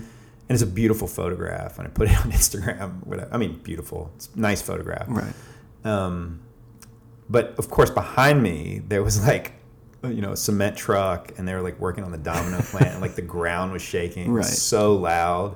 [0.49, 3.05] And it's a beautiful photograph, and I put it on Instagram.
[3.05, 3.29] Whatever.
[3.33, 4.11] I mean, beautiful.
[4.15, 5.05] It's a nice photograph.
[5.07, 5.33] Right.
[5.85, 6.41] Um,
[7.29, 9.53] but of course, behind me there was like,
[10.03, 13.01] you know, a cement truck, and they were like working on the domino plant, and
[13.01, 14.57] like the ground was shaking, It was Right.
[14.57, 15.55] so loud,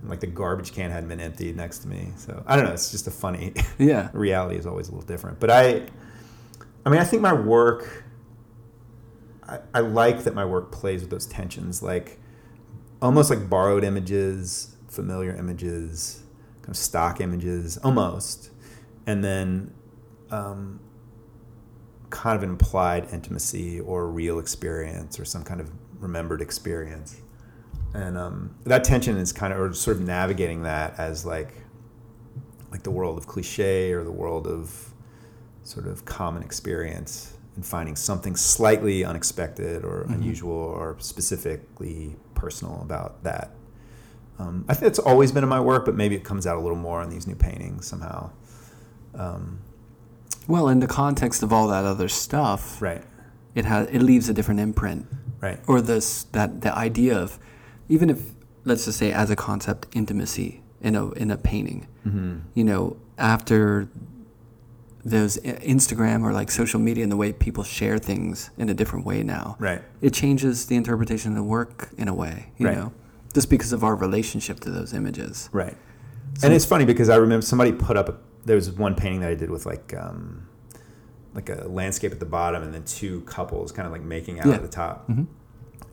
[0.00, 2.08] and, like the garbage can hadn't been emptied next to me.
[2.16, 2.72] So I don't know.
[2.72, 3.52] It's just a funny.
[3.78, 4.08] Yeah.
[4.12, 5.38] reality is always a little different.
[5.38, 5.86] But I,
[6.84, 8.04] I mean, I think my work.
[9.48, 12.18] I, I like that my work plays with those tensions, like
[13.00, 16.22] almost like borrowed images, familiar images,
[16.62, 18.50] kind of stock images, almost,
[19.06, 19.72] and then
[20.30, 20.80] um,
[22.10, 25.70] kind of implied intimacy or real experience or some kind of
[26.00, 27.20] remembered experience.
[27.96, 31.54] And um, that tension is kind of, or sort of navigating that as like,
[32.70, 34.92] like the world of cliche or the world of
[35.62, 43.22] sort of common experience and finding something slightly unexpected or unusual or specifically personal about
[43.24, 43.52] that.
[44.38, 46.60] Um, I think it's always been in my work, but maybe it comes out a
[46.60, 48.30] little more in these new paintings somehow.
[49.14, 49.60] Um,
[50.46, 53.02] Well, in the context of all that other stuff, right.
[53.54, 55.06] it has it leaves a different imprint
[55.40, 55.58] Right.
[55.66, 57.38] or this that the idea of
[57.88, 58.20] even if
[58.64, 62.38] let's just say as a concept intimacy in a in a painting Mm-hmm.
[62.54, 63.88] you know after
[65.04, 69.04] those instagram or like social media and the way people share things in a different
[69.06, 69.82] way now Right.
[70.00, 72.76] it changes the interpretation of the work in a way you Right.
[72.76, 72.92] know
[73.34, 75.76] just because of our relationship to those images Right.
[76.42, 78.08] and it's funny because I remember somebody put up.
[78.08, 78.14] A,
[78.44, 80.48] there was one painting that I did with like um,
[81.34, 84.46] like a landscape at the bottom and then two couples kind of like making out
[84.46, 84.54] Yeah.
[84.54, 85.08] at the top.
[85.08, 85.26] Mhm.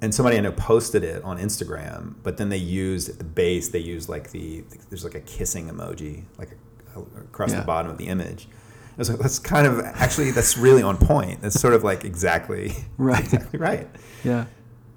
[0.03, 3.69] And somebody I know posted it on Instagram, but then they used at the base
[3.69, 6.57] they used like the there's like a kissing emoji like
[6.95, 7.61] a, across Yeah.
[7.61, 8.47] the bottom of the image.
[8.51, 11.41] I was like, that's kind of actually that's really on point.
[11.41, 13.87] That's sort of like exactly right exactly right.
[14.25, 14.45] yeah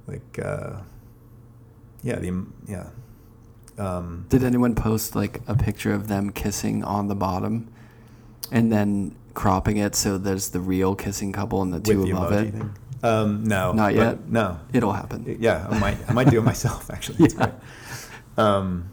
[0.08, 0.80] Like uh,
[2.02, 2.88] yeah, the yeah.
[3.78, 7.68] Um, Did anyone post like a picture of them kissing on the bottom
[8.50, 12.32] and then cropping it so there's the real kissing couple and the two the above
[12.32, 12.52] it?
[12.52, 12.74] thing?
[13.02, 14.28] Um, no, Not yet?
[14.28, 15.36] No, It'll happen.
[15.40, 16.90] yeah, I might, I might do it myself.
[16.90, 17.52] Actually, Yeah.
[18.36, 18.90] Um,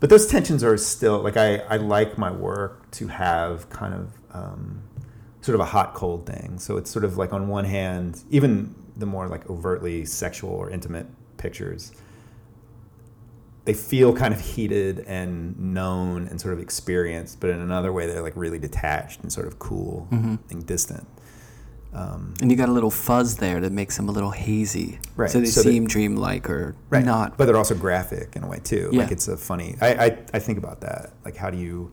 [0.00, 4.12] but those tensions are still like I, I like my work to have kind of
[4.32, 4.82] um,
[5.40, 6.58] sort of a hot cold thing.
[6.58, 10.70] So it's sort of like on one hand, even the more like overtly sexual or
[10.70, 11.06] intimate
[11.36, 11.92] pictures,
[13.64, 18.06] they feel kind of heated and known and sort of experienced, but in another way
[18.06, 20.38] they're like really detached and sort of cool Mhm.
[20.50, 21.06] and distant.
[21.92, 24.98] Um, And you got a little fuzz there that makes them a little hazy.
[25.16, 27.04] Right, So they so seem dreamlike or right.
[27.04, 27.36] not.
[27.38, 28.90] but they're also graphic in a way too.
[28.92, 29.02] Yeah.
[29.02, 29.76] Like it's a funny.
[29.80, 31.14] I, I I think about that.
[31.24, 31.90] Like how do you?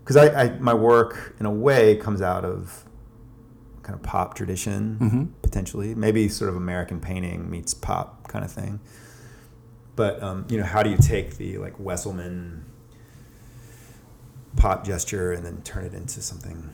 [0.00, 2.84] Because I, I my work in a way comes out of
[3.82, 5.28] kind of pop tradition Mhm.
[5.42, 8.80] potentially, maybe sort of American painting meets pop kind of thing.
[9.94, 12.62] But um, you know, how do you take the like Wesselmann
[14.56, 16.70] pop gesture and then turn it into something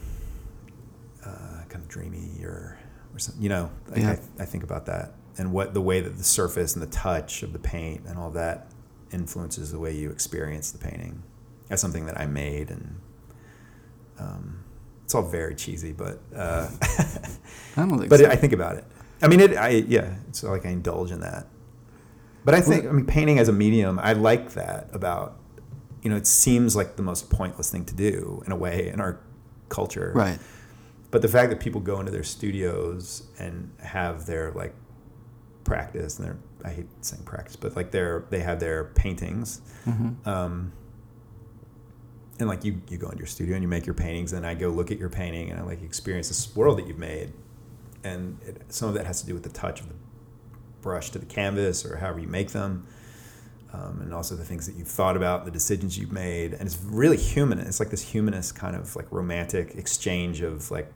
[1.90, 2.78] dreamy or
[3.12, 3.42] or something?
[3.42, 4.16] You know, like Yeah.
[4.38, 7.42] I, I think about that and what the way that the surface and the touch
[7.42, 8.70] of the paint and all that
[9.12, 11.22] influences the way you experience the painting.
[11.68, 13.00] That's something that I made and.
[14.18, 14.64] Um,
[15.04, 16.68] it's all very cheesy, but uh,
[17.76, 18.26] I don't think but so.
[18.26, 18.84] I think about it.
[19.20, 19.56] I mean, it.
[19.56, 20.14] I yeah.
[20.28, 21.46] It's like I indulge in that.
[22.44, 23.98] But I think I mean painting as a medium.
[23.98, 25.36] I like that about
[26.02, 29.00] you know it seems like the most pointless thing to do in a way in
[29.00, 29.18] our
[29.68, 30.12] culture.
[30.14, 30.38] right.
[31.10, 34.74] But the fact that people go into their studios and have their like
[35.64, 39.60] practice and their I hate saying practice, but like their they have their paintings.
[39.84, 40.72] hmm Um,
[42.38, 44.54] and like you, you go into your studio and you make your paintings, and I
[44.54, 47.32] go look at your painting and I like experience this world that you've made,
[48.04, 49.94] and it, some of that has to do with the touch of the
[50.80, 52.86] brush to the canvas or however you make them,
[53.74, 56.78] um, and also the things that you've thought about, the decisions you've made, and it's
[56.82, 57.58] really human.
[57.58, 60.90] It's like this humanist kind of like romantic exchange of like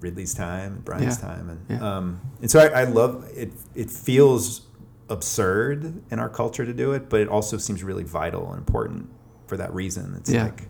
[0.00, 1.28] Ridley's time and Brian's Yeah.
[1.28, 1.96] time, and Yeah.
[1.96, 3.52] um, and so I, I love it.
[3.74, 4.62] It feels
[5.08, 9.08] absurd in our culture to do it, but it also seems really vital and important
[9.46, 10.14] for that reason.
[10.16, 10.44] It's Yeah.
[10.44, 10.68] like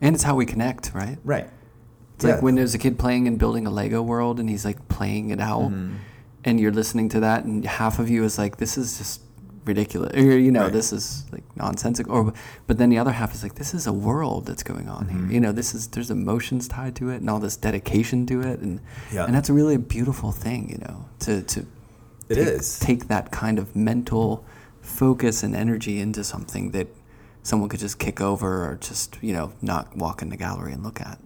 [0.00, 1.18] And it's how we connect, right?
[1.24, 1.48] right.
[2.16, 4.88] It's like when there's a kid playing and building a Lego world and he's like
[4.88, 5.94] playing it out Mhm.
[6.44, 9.20] and you're listening to that and half of you is like, this is just
[9.64, 10.12] ridiculous.
[10.14, 10.72] Or, you know, Right.
[10.72, 12.12] this is like nonsensical.
[12.14, 12.32] Or,
[12.66, 15.10] but then the other half is like, this is a world that's going on Mhm.
[15.26, 15.32] here.
[15.34, 18.60] You know, this is, there's emotions tied to it and all this dedication to it.
[18.60, 18.80] And,
[19.12, 19.24] Yeah.
[19.24, 21.60] and that's a really beautiful thing, you know, to, to
[22.28, 22.78] It take, is.
[22.80, 24.44] take that kind of mental
[24.80, 26.88] focus and energy into something that
[27.44, 30.82] someone could just kick over or just, you know, not walk in the gallery and
[30.82, 31.18] look at.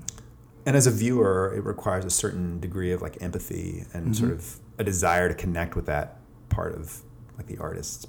[0.68, 4.16] and as a viewer, it requires a certain degree of like empathy and Mhm.
[4.16, 6.16] sort of a desire to connect with that
[6.48, 7.02] part of
[7.38, 8.04] like the artist's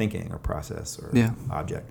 [0.00, 1.32] thinking or process or Yeah.
[1.50, 1.86] object.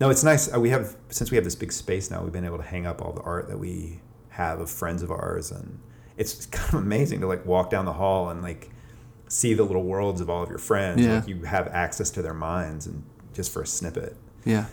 [0.00, 0.42] No, it's nice.
[0.54, 2.86] Uh, We have since we have this big space now, we've been able to hang
[2.86, 4.00] up all the art that we
[4.30, 5.80] have of friends of ours, and
[6.16, 8.70] it's kind of amazing to like walk down the hall and like
[9.28, 11.00] see the little worlds of all of your friends.
[11.04, 11.16] Yeah.
[11.16, 13.02] Like you have access to their minds, and
[13.34, 14.66] just for a snippet, Yeah.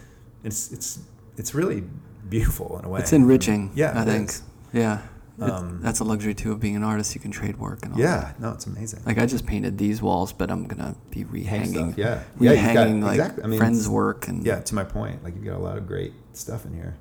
[0.44, 1.00] it's it's
[1.36, 1.84] it's really
[2.30, 3.00] beautiful in a way.
[3.00, 3.72] It's enriching.
[3.74, 4.30] Yeah, I it think.
[4.30, 4.42] is.
[4.74, 5.00] Yeah,
[5.40, 7.14] Um, that's a luxury too of being an artist.
[7.14, 8.40] You can trade work and all Yeah, that.
[8.40, 9.02] no, it's amazing.
[9.06, 12.24] Like I just painted these walls, but I'm gonna be rehanging, stuff, yeah.
[12.40, 13.44] Yeah, you've got- rehanging like exactly.
[13.44, 15.88] I mean, friends' work and yeah, to my point, like you've got a lot of
[15.88, 16.96] great stuff in here.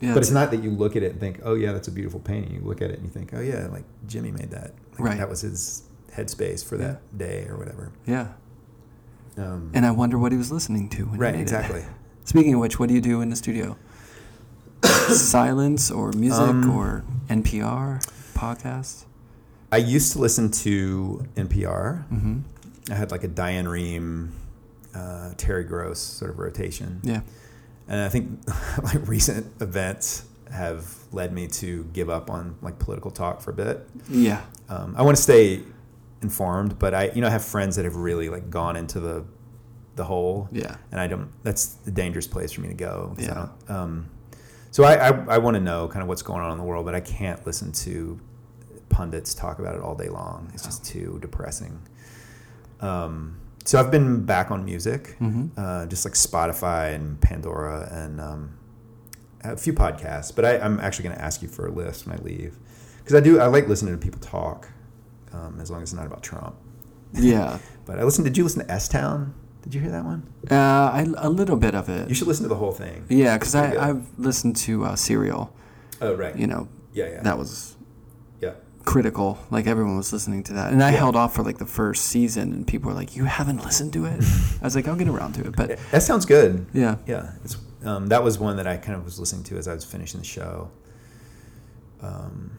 [0.00, 1.92] yeah, but it's not that you look at it and think, "Oh yeah, that's a
[1.92, 4.74] beautiful painting." You look at it and you think, "Oh yeah, like Jimmy made that.
[4.92, 5.18] Like, Right.
[5.18, 5.82] That was his
[6.16, 6.86] headspace for Yeah.
[6.88, 8.28] that day or whatever." yeah.
[9.36, 11.80] Um, And I wonder what he was listening to when right, he made exactly.
[11.82, 11.86] it.
[12.24, 13.76] Speaking of which, what do you do in the studio?
[14.84, 18.00] Silence or music Um, or NPR
[18.34, 19.04] podcasts?
[19.72, 22.04] I used to listen to NPR.
[22.10, 22.38] Mm-hmm.
[22.90, 24.30] I had like a Diane Rehm,
[24.94, 27.00] uh, Terry Gross sort of rotation.
[27.02, 27.20] Yeah.
[27.88, 28.38] And I think
[28.82, 33.54] like recent events have led me to give up on like political talk for a
[33.54, 33.86] bit.
[34.08, 34.42] Yeah.
[34.70, 35.62] Um, I want to stay
[36.22, 39.24] informed, but I, you know, I have friends that have really like gone into the
[39.96, 40.48] the hole.
[40.52, 40.76] Yeah.
[40.92, 41.28] And I don't.
[41.42, 43.12] That's a dangerous place for me to go.
[43.16, 43.48] 'cause I Yeah.
[43.66, 44.06] don't, um,
[44.78, 46.84] so I, I, I want to know kind of what's going on in the world,
[46.86, 48.20] but I can't listen to
[48.90, 50.52] pundits talk about it all day long.
[50.54, 51.80] It's just too depressing.
[52.80, 55.50] Um, so I've been back on music, Mhm.
[55.56, 58.50] uh, just like Spotify and Pandora and um,
[59.42, 60.32] a few podcasts.
[60.32, 62.56] But I, I'm actually going to ask you for a list when I leave
[62.98, 63.40] because I do.
[63.40, 64.68] I like listening to people talk,
[65.32, 66.54] um, as long as it's not about Trump.
[67.14, 67.58] Yeah.
[67.84, 68.26] But I listened.
[68.26, 69.32] Did you listen to S Town?
[69.68, 70.26] Did you hear that one?
[70.50, 72.08] Uh, I, a little bit of it.
[72.08, 73.04] You should listen to the whole thing.
[73.10, 73.54] Yeah, because.
[73.54, 75.52] I've listened to uh, Serial.
[76.00, 76.34] Oh right.
[76.34, 77.22] You know, Yeah, yeah.
[77.22, 77.76] that was
[78.40, 78.52] yeah.
[78.86, 79.38] critical.
[79.50, 80.96] Like everyone was listening to that, and I Yeah.
[80.98, 84.06] held off for like the first season, and people were like, "You haven't listened to
[84.06, 84.22] it."
[84.62, 86.64] I was like, "I'll get around to it," but That sounds good.
[86.72, 89.68] yeah, Yeah, it's um, that was one that I kind of was listening to as
[89.68, 90.70] I was finishing the show.
[92.00, 92.52] Um,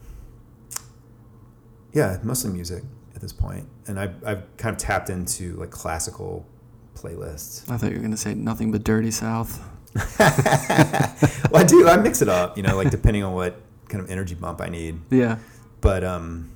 [1.92, 2.84] yeah, mostly music
[3.16, 6.46] at this point, and I've I've kind of tapped into like classical
[6.94, 7.68] playlists.
[7.70, 9.60] I thought you were gonna say nothing but Dirty South.
[10.18, 11.88] well, I do.
[11.88, 14.68] I mix it up, you know, like depending on what kind of energy bump I
[14.68, 15.00] need.
[15.10, 15.38] Yeah,
[15.80, 16.50] But um,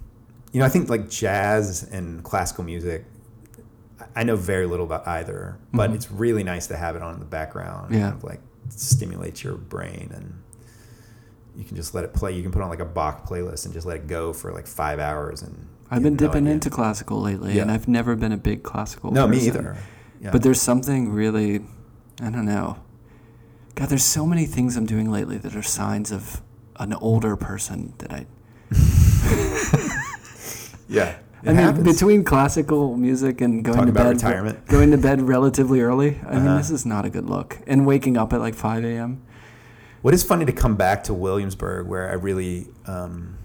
[0.52, 3.04] you know, I think like jazz and classical music.
[4.16, 5.94] I- know very little about either, but Mhm.
[5.94, 7.92] it's really nice to have it on in the background.
[7.94, 8.02] Yeah.
[8.10, 10.34] kind of like stimulates your brain, and
[11.56, 12.32] you can just let it play.
[12.32, 14.66] You can put on like a Bach playlist and just let it go for like
[14.66, 15.42] five hours.
[15.42, 18.62] And I've been have no dipping into classical lately, and I've never been a big
[18.62, 19.10] classical.
[19.10, 19.76] No, me either.
[20.24, 20.30] Yeah.
[20.32, 21.60] But there's something really,
[22.20, 22.78] I don't know.
[23.74, 26.40] God, there's so many things I'm doing lately that are signs of
[26.76, 28.26] an older person that I.
[30.88, 31.16] yeah.
[31.42, 31.92] It I mean, happens.
[31.92, 34.66] between classical music and going Talk to about bed, retirement.
[34.68, 36.18] going to bed relatively early.
[36.26, 36.56] I mean, Uh-huh.
[36.56, 37.58] this is not a good look.
[37.66, 39.22] And waking up at like 5 a.m.
[40.00, 43.36] What is funny to come back to Williamsburg, where I really, um,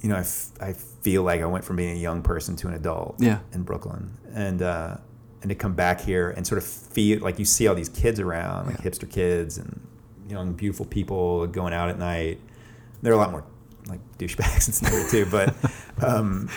[0.00, 2.68] you know, I, f- I feel like I went from being a young person to
[2.68, 3.40] an adult Yeah.
[3.52, 4.96] in Brooklyn, and uh,
[5.42, 8.20] and to come back here and sort of feel like you see all these kids
[8.20, 8.90] around, like Yeah.
[8.90, 9.80] hipster kids and
[10.28, 12.40] young, beautiful people going out at night.
[13.02, 13.44] There are a lot more
[13.88, 15.54] like douchebags and stuff too, but
[16.06, 16.48] um,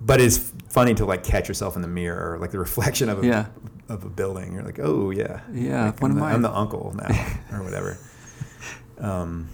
[0.00, 0.38] but it's
[0.68, 3.46] funny to like catch yourself in the mirror, like the reflection of a Yeah.
[3.88, 4.54] of a building.
[4.54, 7.36] You're like, oh yeah, Yeah, Like, one I'm, of the, my- I'm the uncle now,
[7.52, 7.98] or whatever.
[8.98, 9.48] Um,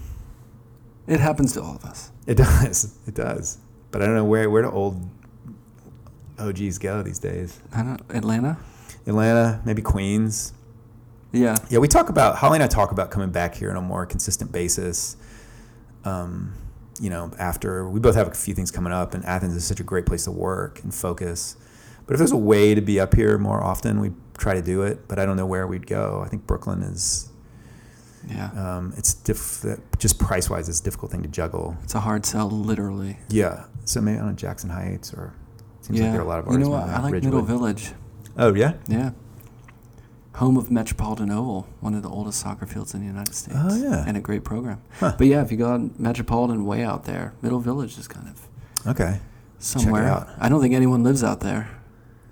[1.06, 2.10] It happens to all of us.
[2.26, 3.58] it does, it does.
[3.90, 5.08] But I don't know where where do old
[6.38, 7.60] OGs go these days?
[7.74, 8.58] I don't Atlanta?
[9.06, 10.52] Atlanta, maybe Queens.
[11.32, 11.56] Yeah.
[11.70, 14.06] Yeah, we talk about Holly and I talk about coming back here on a more
[14.06, 15.16] consistent basis.
[16.04, 16.54] Um,
[17.00, 19.80] you know, after we both have a few things coming up, and Athens is such
[19.80, 21.56] a great place to work and focus.
[22.06, 24.82] But if there's a way to be up here more often, we'd try to do
[24.82, 25.08] it.
[25.08, 26.22] But I don't know where we'd go.
[26.24, 27.28] I think Brooklyn is
[28.28, 28.50] Yeah.
[28.78, 29.64] um, it's diff-
[29.98, 31.76] just price wise, it's a difficult thing to juggle.
[31.84, 33.18] It's a hard sell, literally.
[33.28, 35.32] Yeah, so maybe on Jackson Heights or
[35.82, 36.06] seems yeah.
[36.06, 36.68] like there are a lot of you artists.
[36.70, 36.88] know what?
[36.88, 37.32] I like Ridgewood.
[37.34, 37.92] Middle Village.
[38.36, 38.74] Oh yeah.
[38.88, 39.10] Yeah.
[40.34, 43.56] Home of Metropolitan Oval, one of the oldest soccer fields in the United States.
[43.58, 44.04] Oh, yeah.
[44.06, 44.82] And a great program.
[45.00, 45.14] Huh.
[45.16, 48.86] But yeah, if you go out Metropolitan way out there, Middle Village is kind of
[48.86, 49.20] Okay.
[49.58, 50.04] somewhere.
[50.04, 50.28] out.
[50.38, 51.70] I don't think anyone lives out there.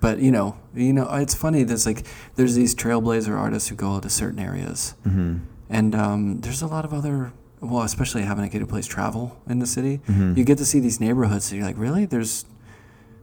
[0.01, 1.63] But you know, you know, it's funny.
[1.63, 2.05] There's like
[2.35, 5.37] there's these trailblazer artists who go to certain areas, Mm-hmm.
[5.69, 7.31] And um, there's a lot of other.
[7.61, 10.37] Well, especially having a kid who plays travel in the city, Mhm.
[10.37, 11.51] you get to see these neighborhoods.
[11.51, 12.05] And you're like, really?
[12.05, 12.45] There's,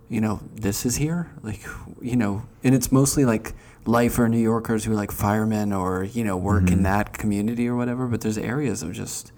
[0.09, 1.29] you know, this is here.
[1.43, 1.61] Like,
[2.01, 3.53] you know, and it's mostly like
[3.85, 6.83] lifer New Yorkers who are like firemen or you know work in Mhm.
[6.85, 8.07] that community or whatever.
[8.09, 9.31] But there's areas of just,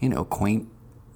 [0.00, 0.68] you know, quaint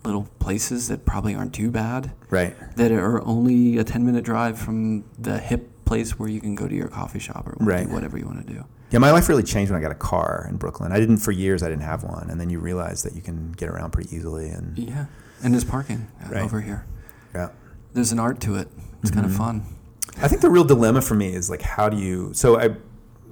[0.05, 2.55] little places that probably aren't too bad Right.
[2.77, 6.69] that are only a 10 minute drive from the hip place where you can go
[6.69, 7.91] to your coffee shop or Right.
[7.91, 8.65] whatever you want to do.
[8.91, 10.93] Yeah, my life really changed when I got a car in Brooklyn.
[10.93, 11.63] I didn't for years.
[11.63, 14.49] I didn't have one, and then you realize that you can get around pretty easily.
[14.49, 15.07] And Yeah.
[15.43, 16.45] And there's parking uh, Right.
[16.45, 16.87] over here.
[17.35, 17.49] yeah,
[17.95, 18.69] There's an art to it.
[19.03, 19.65] It's kind of fun.
[20.23, 22.31] I think the real dilemma for me is like, how do you?
[22.33, 22.65] So I,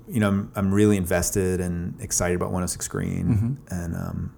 [0.09, 3.73] you know, I'm, I'm really invested and excited about 106 Green, Mhm.
[3.73, 4.33] and um,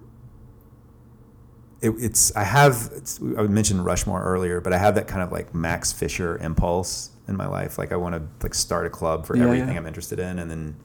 [1.80, 5.32] it, it's I have it's, I mentioned Rushmore earlier, but I have that kind of
[5.32, 7.78] like Max Fischer impulse in my life.
[7.78, 9.76] Like I want to like start a club for Yeah, everything yeah.
[9.76, 10.76] I'm interested in, and then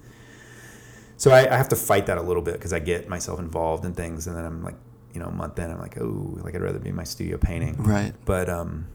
[1.22, 3.85] so I, I have to fight that a little bit because I get myself involved
[3.85, 4.76] in things, and then I'm like,
[5.14, 7.38] you know, a month in, I'm like, oh, like I'd rather be in my studio
[7.38, 8.14] painting, Right.
[8.26, 8.88] but um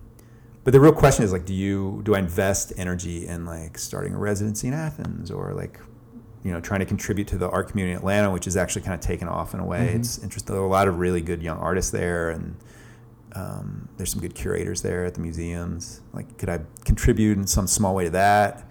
[0.64, 4.12] but the real question is like do you do i invest energy in like starting
[4.14, 5.78] a residency in athens or like
[6.42, 8.94] you know trying to contribute to the art community in atlanta which is actually kind
[8.94, 10.00] of taken off in a way Mhm.
[10.00, 12.56] it's interesting there are a lot of really good young artists there and
[13.34, 17.68] um, there's some good curators there at the museums like could i contribute in some
[17.68, 18.68] small way to that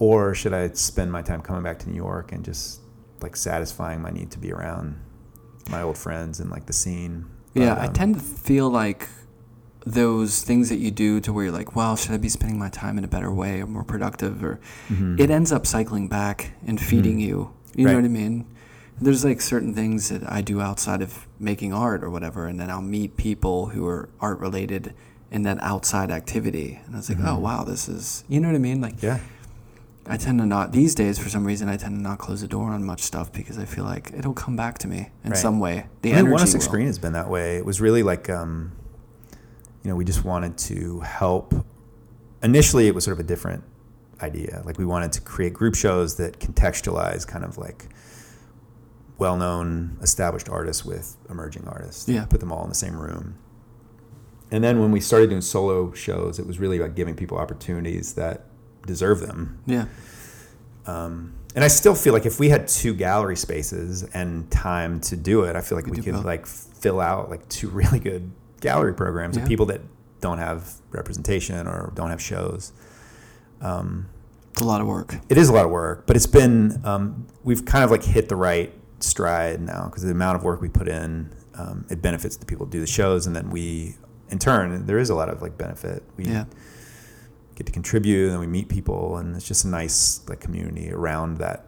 [0.00, 2.80] or should i spend my time coming back to new york and just
[3.22, 4.96] like satisfying my need to be around
[5.70, 7.24] my old friends and like the scene
[7.54, 7.74] Yeah.
[7.74, 9.08] But, I um, tend to feel like
[9.86, 12.68] those things that you do to where you're like, well, should I be spending my
[12.68, 14.44] time in a better way or more productive?
[14.44, 15.18] Or Mhm.
[15.18, 17.26] it ends up cycling back and feeding Mhm.
[17.28, 17.50] you.
[17.74, 18.44] You know what I mean?
[19.00, 22.68] There's like certain things that I do outside of making art or whatever, and then
[22.70, 24.92] I'll meet people who are art related
[25.30, 27.40] in that outside activity, and I was like, oh Mhm.
[27.40, 28.80] wow, this is you know what I mean?
[28.82, 29.18] Like yeah.
[30.06, 32.48] I tend to not these days for some reason I tend to not close the
[32.48, 35.38] door on much stuff because I feel like it'll come back to me in Right.
[35.38, 35.86] some way.
[36.02, 36.70] The I think energy 106 will.
[36.70, 37.56] Screen has been that way.
[37.56, 38.72] It was really like, um,
[39.84, 41.54] you know, we just wanted to help.
[42.42, 43.62] Initially, it was sort of a different
[44.22, 44.62] idea.
[44.64, 47.86] Like we wanted to create group shows that contextualize kind of like
[49.18, 52.08] well-known, established artists with emerging artists.
[52.08, 52.24] Yeah.
[52.24, 53.34] Put them all in the same room.
[54.50, 58.14] And then when we started doing solo shows, it was really about giving people opportunities
[58.14, 58.46] that
[58.86, 59.86] deserve them Yeah.
[60.86, 65.16] um, and I still feel like if we had two gallery spaces and time to
[65.16, 66.24] do it, I feel like We we, could both.
[66.24, 68.30] like fill out like two really good
[68.60, 69.42] gallery programs Yeah.
[69.42, 69.80] of people that
[70.20, 72.72] don't have representation or don't have shows.
[73.60, 74.06] Um,
[74.52, 75.16] It's a lot of work.
[75.28, 78.28] it is a lot of work, but it's been um, we've kind of like hit
[78.28, 82.36] the right stride now because the amount of work we put in, um, it benefits
[82.36, 83.96] the people who do the shows, and then we,
[84.30, 86.02] in turn, there is a lot of like benefit.
[86.16, 86.44] We Yeah.
[87.60, 91.36] Get to contribute, and we meet people, and it's just a nice like community around
[91.38, 91.66] that.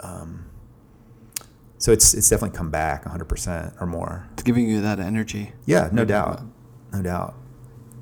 [0.00, 0.46] Um,
[1.78, 4.26] so it's it's definitely come back 100 percent or more.
[4.32, 5.52] It's giving you that energy.
[5.66, 6.40] Yeah, no doubt,
[6.92, 7.34] no doubt.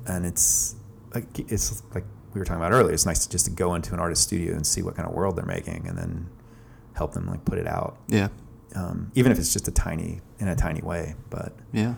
[0.07, 0.75] And it's
[1.13, 2.93] like it's like we were talking about earlier.
[2.93, 5.13] It's nice to just to go into an artist studio and see what kind of
[5.13, 6.29] world they're making, and then
[6.93, 8.29] help them like put it out, Yeah.
[8.75, 11.15] um, even if it's just a tiny in a tiny way.
[11.29, 11.95] But Yeah.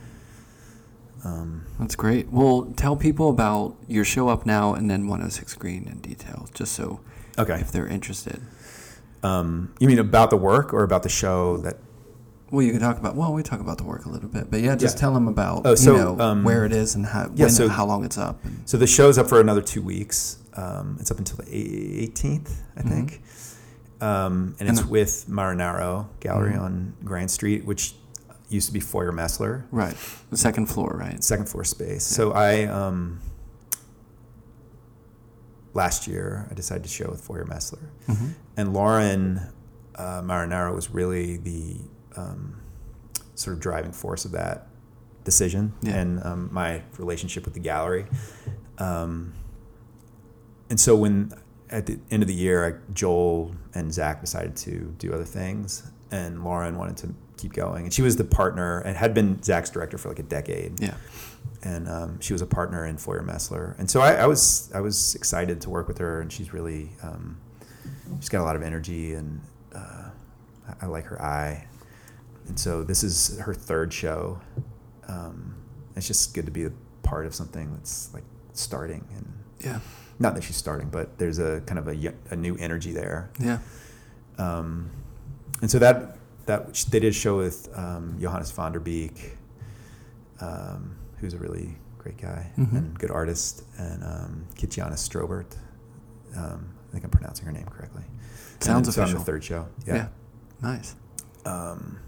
[1.24, 2.30] Um, That's great.
[2.32, 6.74] Well, tell people about your show up now and then 106 Green in detail, just
[6.74, 7.00] so
[7.38, 8.42] okay, if they're interested.
[9.24, 11.78] um, you mean about the work or about the show that?
[12.50, 13.16] Well, you can talk about.
[13.16, 15.02] Well, we talk about the work a little bit, but yeah, just Yeah.
[15.02, 17.50] tell them about Oh, so, you know um, where it is and how yeah, when,
[17.54, 18.44] so- how long it's up.
[18.46, 20.38] And, So the show's up for another two weeks.
[20.54, 22.90] Um, it's up until the 18th, I Mhm.
[22.90, 23.22] think.
[24.00, 26.62] Um, and And it's the- with Marinaro Gallery Mhm.
[26.62, 27.96] on Grand Street, which
[28.50, 29.96] used to be Feuer Mesler, right,
[30.30, 31.24] the second floor, right?
[31.24, 32.04] second floor space.
[32.06, 33.20] So I, um,
[35.74, 37.90] last year, I decided to show with Feuer Mesler.
[38.08, 39.42] hmm And Lauren
[39.96, 41.78] uh, Marinaro was really the
[42.16, 42.62] um,
[43.36, 44.68] sort of driving force of that
[45.24, 45.96] decision Yeah.
[45.98, 48.06] and um, my relationship with the gallery.
[48.78, 49.34] Um,
[50.70, 51.34] and so when
[51.70, 55.84] at the end of the year, I, Joel and Zach decided to do other things,
[56.12, 57.86] and Lauren wanted to keep going.
[57.86, 60.96] And she was the partner and had been Zach's director for like a decade Yeah,
[61.64, 63.78] and um, she was a partner in Feuer Mesler.
[63.80, 66.90] And so I, I was I was excited to work with her, and she's really
[67.04, 67.38] um,
[68.20, 69.42] she's got a lot of energy, and
[69.76, 70.10] uh,
[70.68, 71.68] I, I like her eye.
[72.48, 74.40] And so this is her third show.
[75.08, 75.56] Um,
[75.96, 76.72] it's just good to be a
[77.04, 78.24] part of something that's like
[78.54, 79.80] starting, and yeah,
[80.20, 83.30] not that she's starting, but there's a kind of a, a new energy there.
[83.40, 83.60] yeah.
[84.38, 84.92] Um,
[85.62, 89.32] and so that that they did a show with um, Johannes VanDerBeek,
[90.42, 92.72] um, who's a really great guy Mhm.
[92.78, 95.56] and good artist, and um, Kitjana Strobert.
[96.36, 98.04] Um, I think I'm pronouncing her name correctly.
[98.60, 99.68] Sounds and so I'm the third show.
[99.86, 100.08] yeah, Yeah.
[100.62, 100.96] nice.
[101.46, 102.00] Um,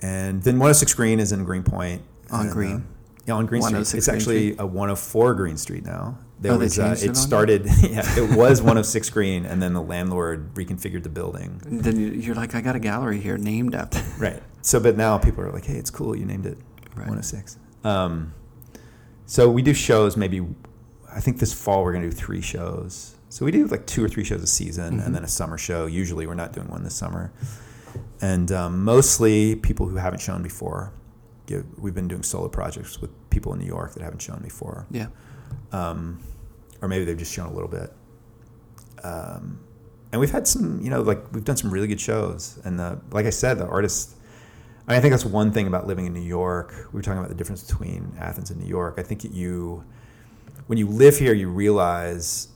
[0.00, 2.02] and then 106 Green is in Greenpoint.
[2.30, 2.72] On and, Green.
[2.76, 2.86] um,
[3.26, 3.72] yeah, on Green Street.
[3.76, 6.18] 106 It's Green actually a 104 Green Street now.
[6.42, 7.66] There Oh, was uh, it it started.
[7.82, 11.60] yeah, it was one of six Green, and then the landlord reconfigured the building.
[11.64, 14.02] Then you- you're like, I got a gallery here named after.
[14.18, 14.42] Right.
[14.60, 16.14] So, but now people are like, "Hey, it's cool.
[16.16, 16.58] You named it
[16.96, 17.06] Right.
[17.08, 18.34] 106." Um,
[19.26, 20.16] so we do shows.
[20.16, 20.40] Maybe
[21.12, 23.14] I think this fall we're gonna do three shows.
[23.28, 25.06] So we do like two or three shows a season, Mhm.
[25.06, 25.86] and then a summer show.
[25.86, 27.32] Usually, we're not doing one this summer,
[28.20, 30.92] and um, mostly people who haven't shown before.
[31.46, 34.86] Give, we've been doing solo projects with people in New York that haven't shown before,
[34.92, 35.06] Yeah,
[35.72, 36.20] um,
[36.82, 37.92] or maybe they've just shown a little bit.
[39.02, 39.60] Um,
[40.10, 42.58] and we've had some, you know, like we've done some really good shows.
[42.64, 44.14] And the, like I said, the artists.
[44.86, 46.88] I, mean, I think that's one thing about living in New York.
[46.92, 48.96] We were talking about the difference between Athens and New York.
[48.98, 49.84] I think that you,
[50.66, 52.48] when you live here, you realize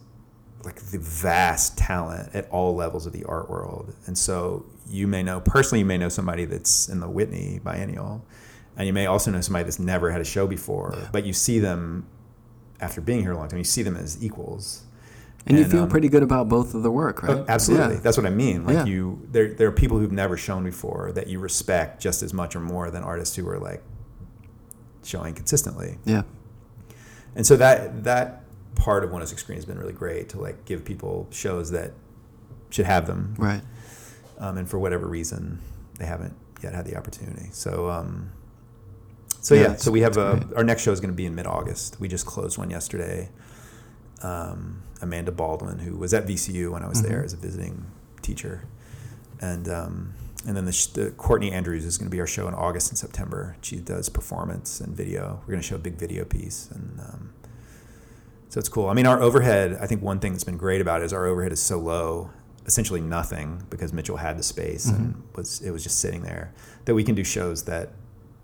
[0.65, 3.95] like the vast talent at all levels of the art world.
[4.07, 8.25] And so you may know personally, you may know somebody that's in the Whitney Biennial,
[8.77, 10.95] and you may also know somebody that's never had a show before.
[10.97, 11.09] Yeah.
[11.13, 12.09] But you see them
[12.81, 13.59] after being here a long time.
[13.59, 14.85] You see them as equals.
[15.47, 17.39] and, you feel um, pretty good about both of the work, right?
[17.39, 17.95] Oh, absolutely.
[17.95, 18.01] Yeah.
[18.01, 18.67] That's what I mean.
[18.67, 18.85] Like Yeah.
[18.85, 22.57] you, there, there are people who've never shown before that you respect just as much
[22.57, 23.83] or more than artists who are like
[25.05, 25.99] showing consistently.
[26.05, 26.23] Yeah,
[27.37, 28.43] And so that that
[28.75, 31.93] part of 106 Green has been really great to like give people shows that
[32.71, 33.63] should have them, right.
[34.39, 35.61] um, and for whatever reason
[35.99, 37.49] they haven't yet had the opportunity.
[37.53, 38.33] So um,
[39.47, 41.37] So Yeah, yeah, so we have a, our next show is going to be in
[41.37, 42.01] mid August.
[42.01, 43.29] We just closed one yesterday.
[44.21, 47.25] Um, Amanda Baldwin, who was at VCU when I was there Mhm.
[47.27, 47.85] as a visiting
[48.23, 48.63] teacher,
[49.41, 50.15] and um,
[50.45, 52.91] and then the, sh- the Courtney Andrews is going to be our show in August
[52.91, 53.57] and September.
[53.61, 55.39] She does performance and video.
[55.43, 57.33] We're going to show a big video piece, and um,
[58.49, 58.89] so it's cool.
[58.89, 59.79] I mean, our overhead.
[59.81, 62.31] I think one thing that's been great about it is our overhead is so low,
[62.65, 65.37] essentially nothing, because Mitchell had the space and Mhm.
[65.37, 66.53] was it was just sitting there
[66.87, 67.93] that we can do shows that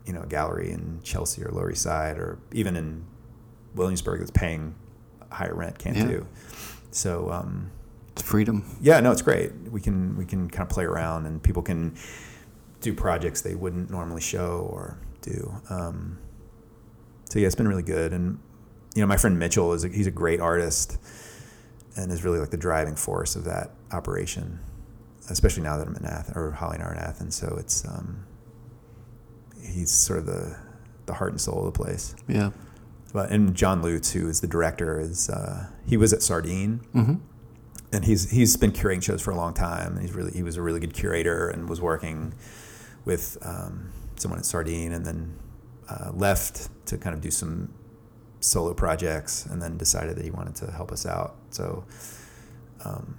[0.07, 3.05] you know a gallery in Chelsea or Lower East Side or even in
[3.75, 4.75] Williamsburg that's paying
[5.31, 6.07] higher rent can't Yeah.
[6.07, 6.27] do.
[6.91, 7.71] So um,
[8.13, 8.65] It's freedom.
[8.81, 9.53] yeah, no, it's great.
[9.71, 11.95] We can we can kind of play around and people can
[12.81, 15.55] do projects they wouldn't normally show or do.
[15.71, 16.19] Um,
[17.31, 18.13] so yeah, it's been really good.
[18.13, 18.39] And
[18.95, 20.99] you know, my friend Mitchell is a, he's a great artist
[21.97, 24.59] and is really like the driving force of that operation.
[25.31, 27.87] Especially now that I'm in Athens or Holly and I are in Athens, so it's
[27.87, 28.27] um,
[29.63, 30.57] he's sort of the
[31.07, 32.15] the heart and soul of the place.
[32.29, 32.51] Yeah.
[33.13, 37.15] But and John Lutz, who is the director, is uh, he was at Sardine Mm-hmm.
[37.93, 39.99] and he's he's been curating shows for a long time.
[40.01, 42.35] He's really he was a really good curator and was working
[43.05, 45.39] with um, someone at Sardine, and then
[45.89, 47.75] uh, left to kind of do some
[48.41, 51.35] solo projects, and then decided that he wanted to help us out.
[51.51, 51.85] So,
[52.85, 53.17] um,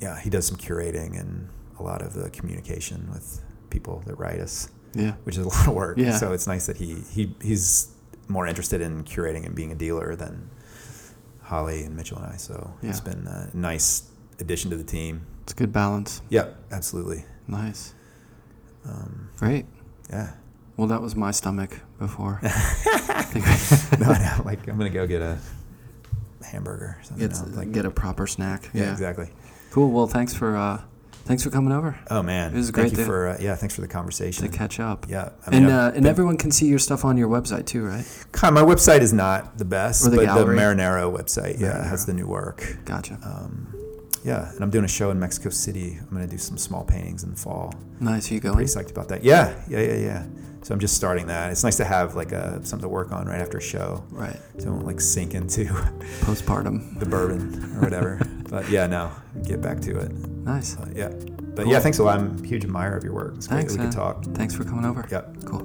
[0.00, 4.40] yeah, he does some curating and a lot of the communication with people that write
[4.40, 5.12] us, Yeah.
[5.24, 5.96] which is a lot of work.
[5.98, 6.16] Yeah.
[6.16, 7.88] So it's nice that he he he's
[8.28, 10.50] more interested in curating and being a dealer than
[11.42, 12.36] Holly and Mitchell and I.
[12.36, 13.12] So it's Yeah.
[13.14, 14.02] been a nice
[14.40, 15.22] addition to the team.
[15.44, 16.20] It's a good balance.
[16.28, 17.24] Yeah, absolutely.
[17.46, 17.94] Nice.
[18.84, 19.64] Um, Great.
[20.10, 20.32] yeah.
[20.76, 22.40] Well, that was my stomach before.
[22.44, 25.38] no, no, like I'm gonna go get a
[26.44, 27.56] hamburger or something.
[27.56, 28.70] Like, get a proper snack.
[28.72, 28.92] yeah, Yeah.
[28.92, 29.28] exactly.
[29.70, 29.90] Cool.
[29.90, 30.80] Well, thanks for uh,
[31.28, 33.54] thanks for coming over Oh man, It was thank great you to- for uh, yeah,
[33.54, 34.50] thanks for the conversation.
[34.50, 35.06] to catch up.
[35.08, 37.84] Yeah, I mean, and uh, and everyone can see your stuff on your website too,
[37.84, 38.04] right?
[38.32, 40.56] Kind of- my website is not the best, the but gallery?
[40.56, 41.86] the Marinaro website, yeah, Marinaro.
[41.88, 42.78] has the new work.
[42.84, 43.18] Gotcha.
[43.22, 43.74] Um,
[44.24, 45.96] yeah, and I'm doing a show in Mexico City.
[46.00, 47.72] I'm gonna do some small paintings in the fall.
[48.00, 48.30] nice.
[48.30, 48.56] Are you going?
[48.56, 49.22] Pretty psyched about that.
[49.22, 50.26] Yeah, yeah, yeah, yeah.
[50.62, 51.52] So I'm just starting that.
[51.52, 54.36] It's nice to have like a something to work on right after a show, Right.
[54.58, 55.64] so I won't like sink into
[56.26, 56.98] Postpartum.
[56.98, 58.20] the bourbon or whatever.
[58.50, 59.12] but yeah, no,
[59.46, 60.10] get back to it.
[60.48, 60.76] Nice.
[60.78, 61.72] Uh, but yeah, but Cool.
[61.72, 62.18] yeah, thanks a lot.
[62.18, 63.34] I'm a huge admirer of your work.
[63.36, 63.92] It's great Thanks, that we man.
[63.92, 64.24] could talk.
[64.34, 65.06] Thanks for coming over.
[65.10, 65.22] Yeah.
[65.44, 65.62] Cool.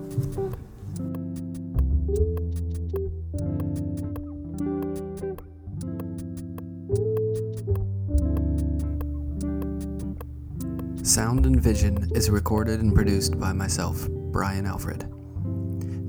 [11.04, 15.02] Sound and Vision is recorded and produced by myself, Brian Alfred.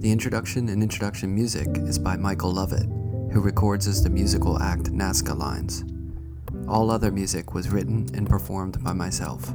[0.00, 2.86] The introduction and introduction music is by Michael Lovett,
[3.32, 5.84] who records as the musical act NZCA Lines.
[6.68, 9.54] All other music was written and performed by myself.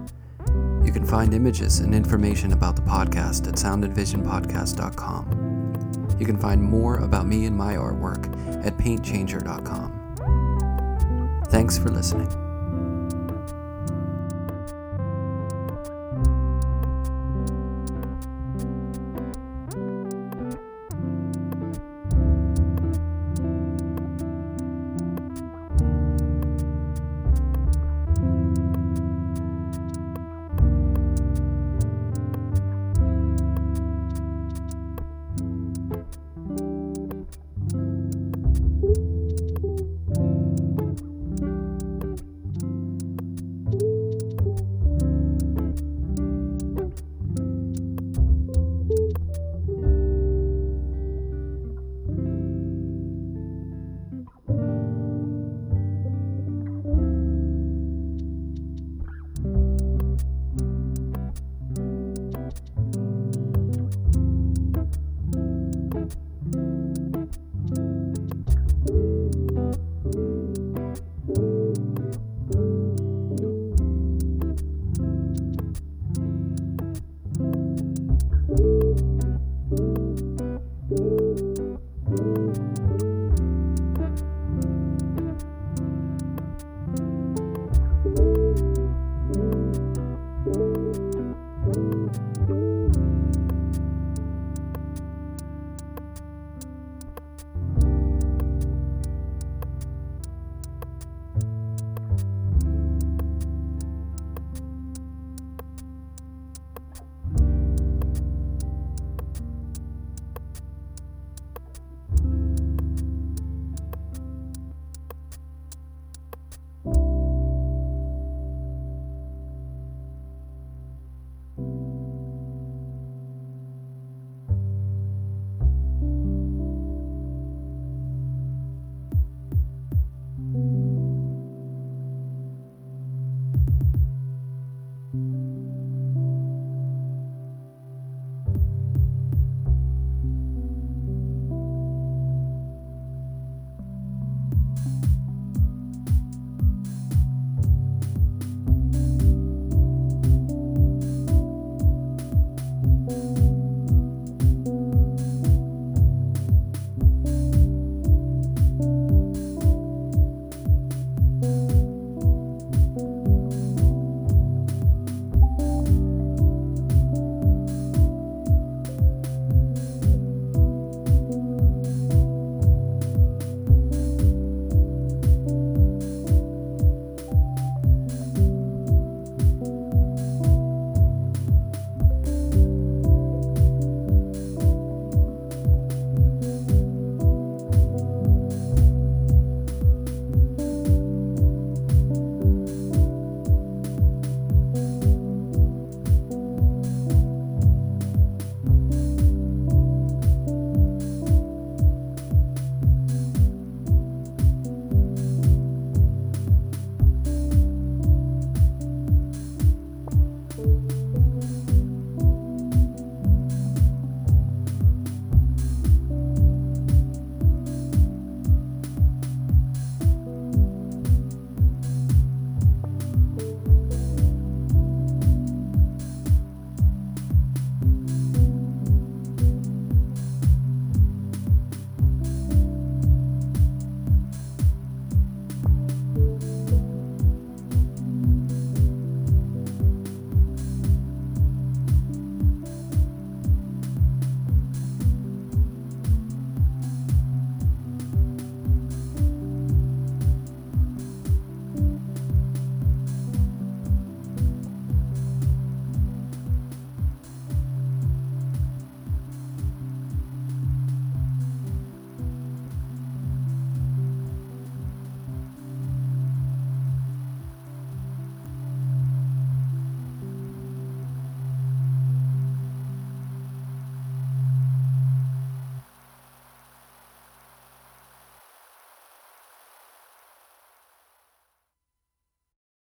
[0.84, 6.16] You can find images and information about the podcast at soundandvisionpodcast.com.
[6.20, 8.26] You can find more about me and my artwork
[8.66, 11.44] at paintchanger.com.
[11.50, 12.49] Thanks for listening.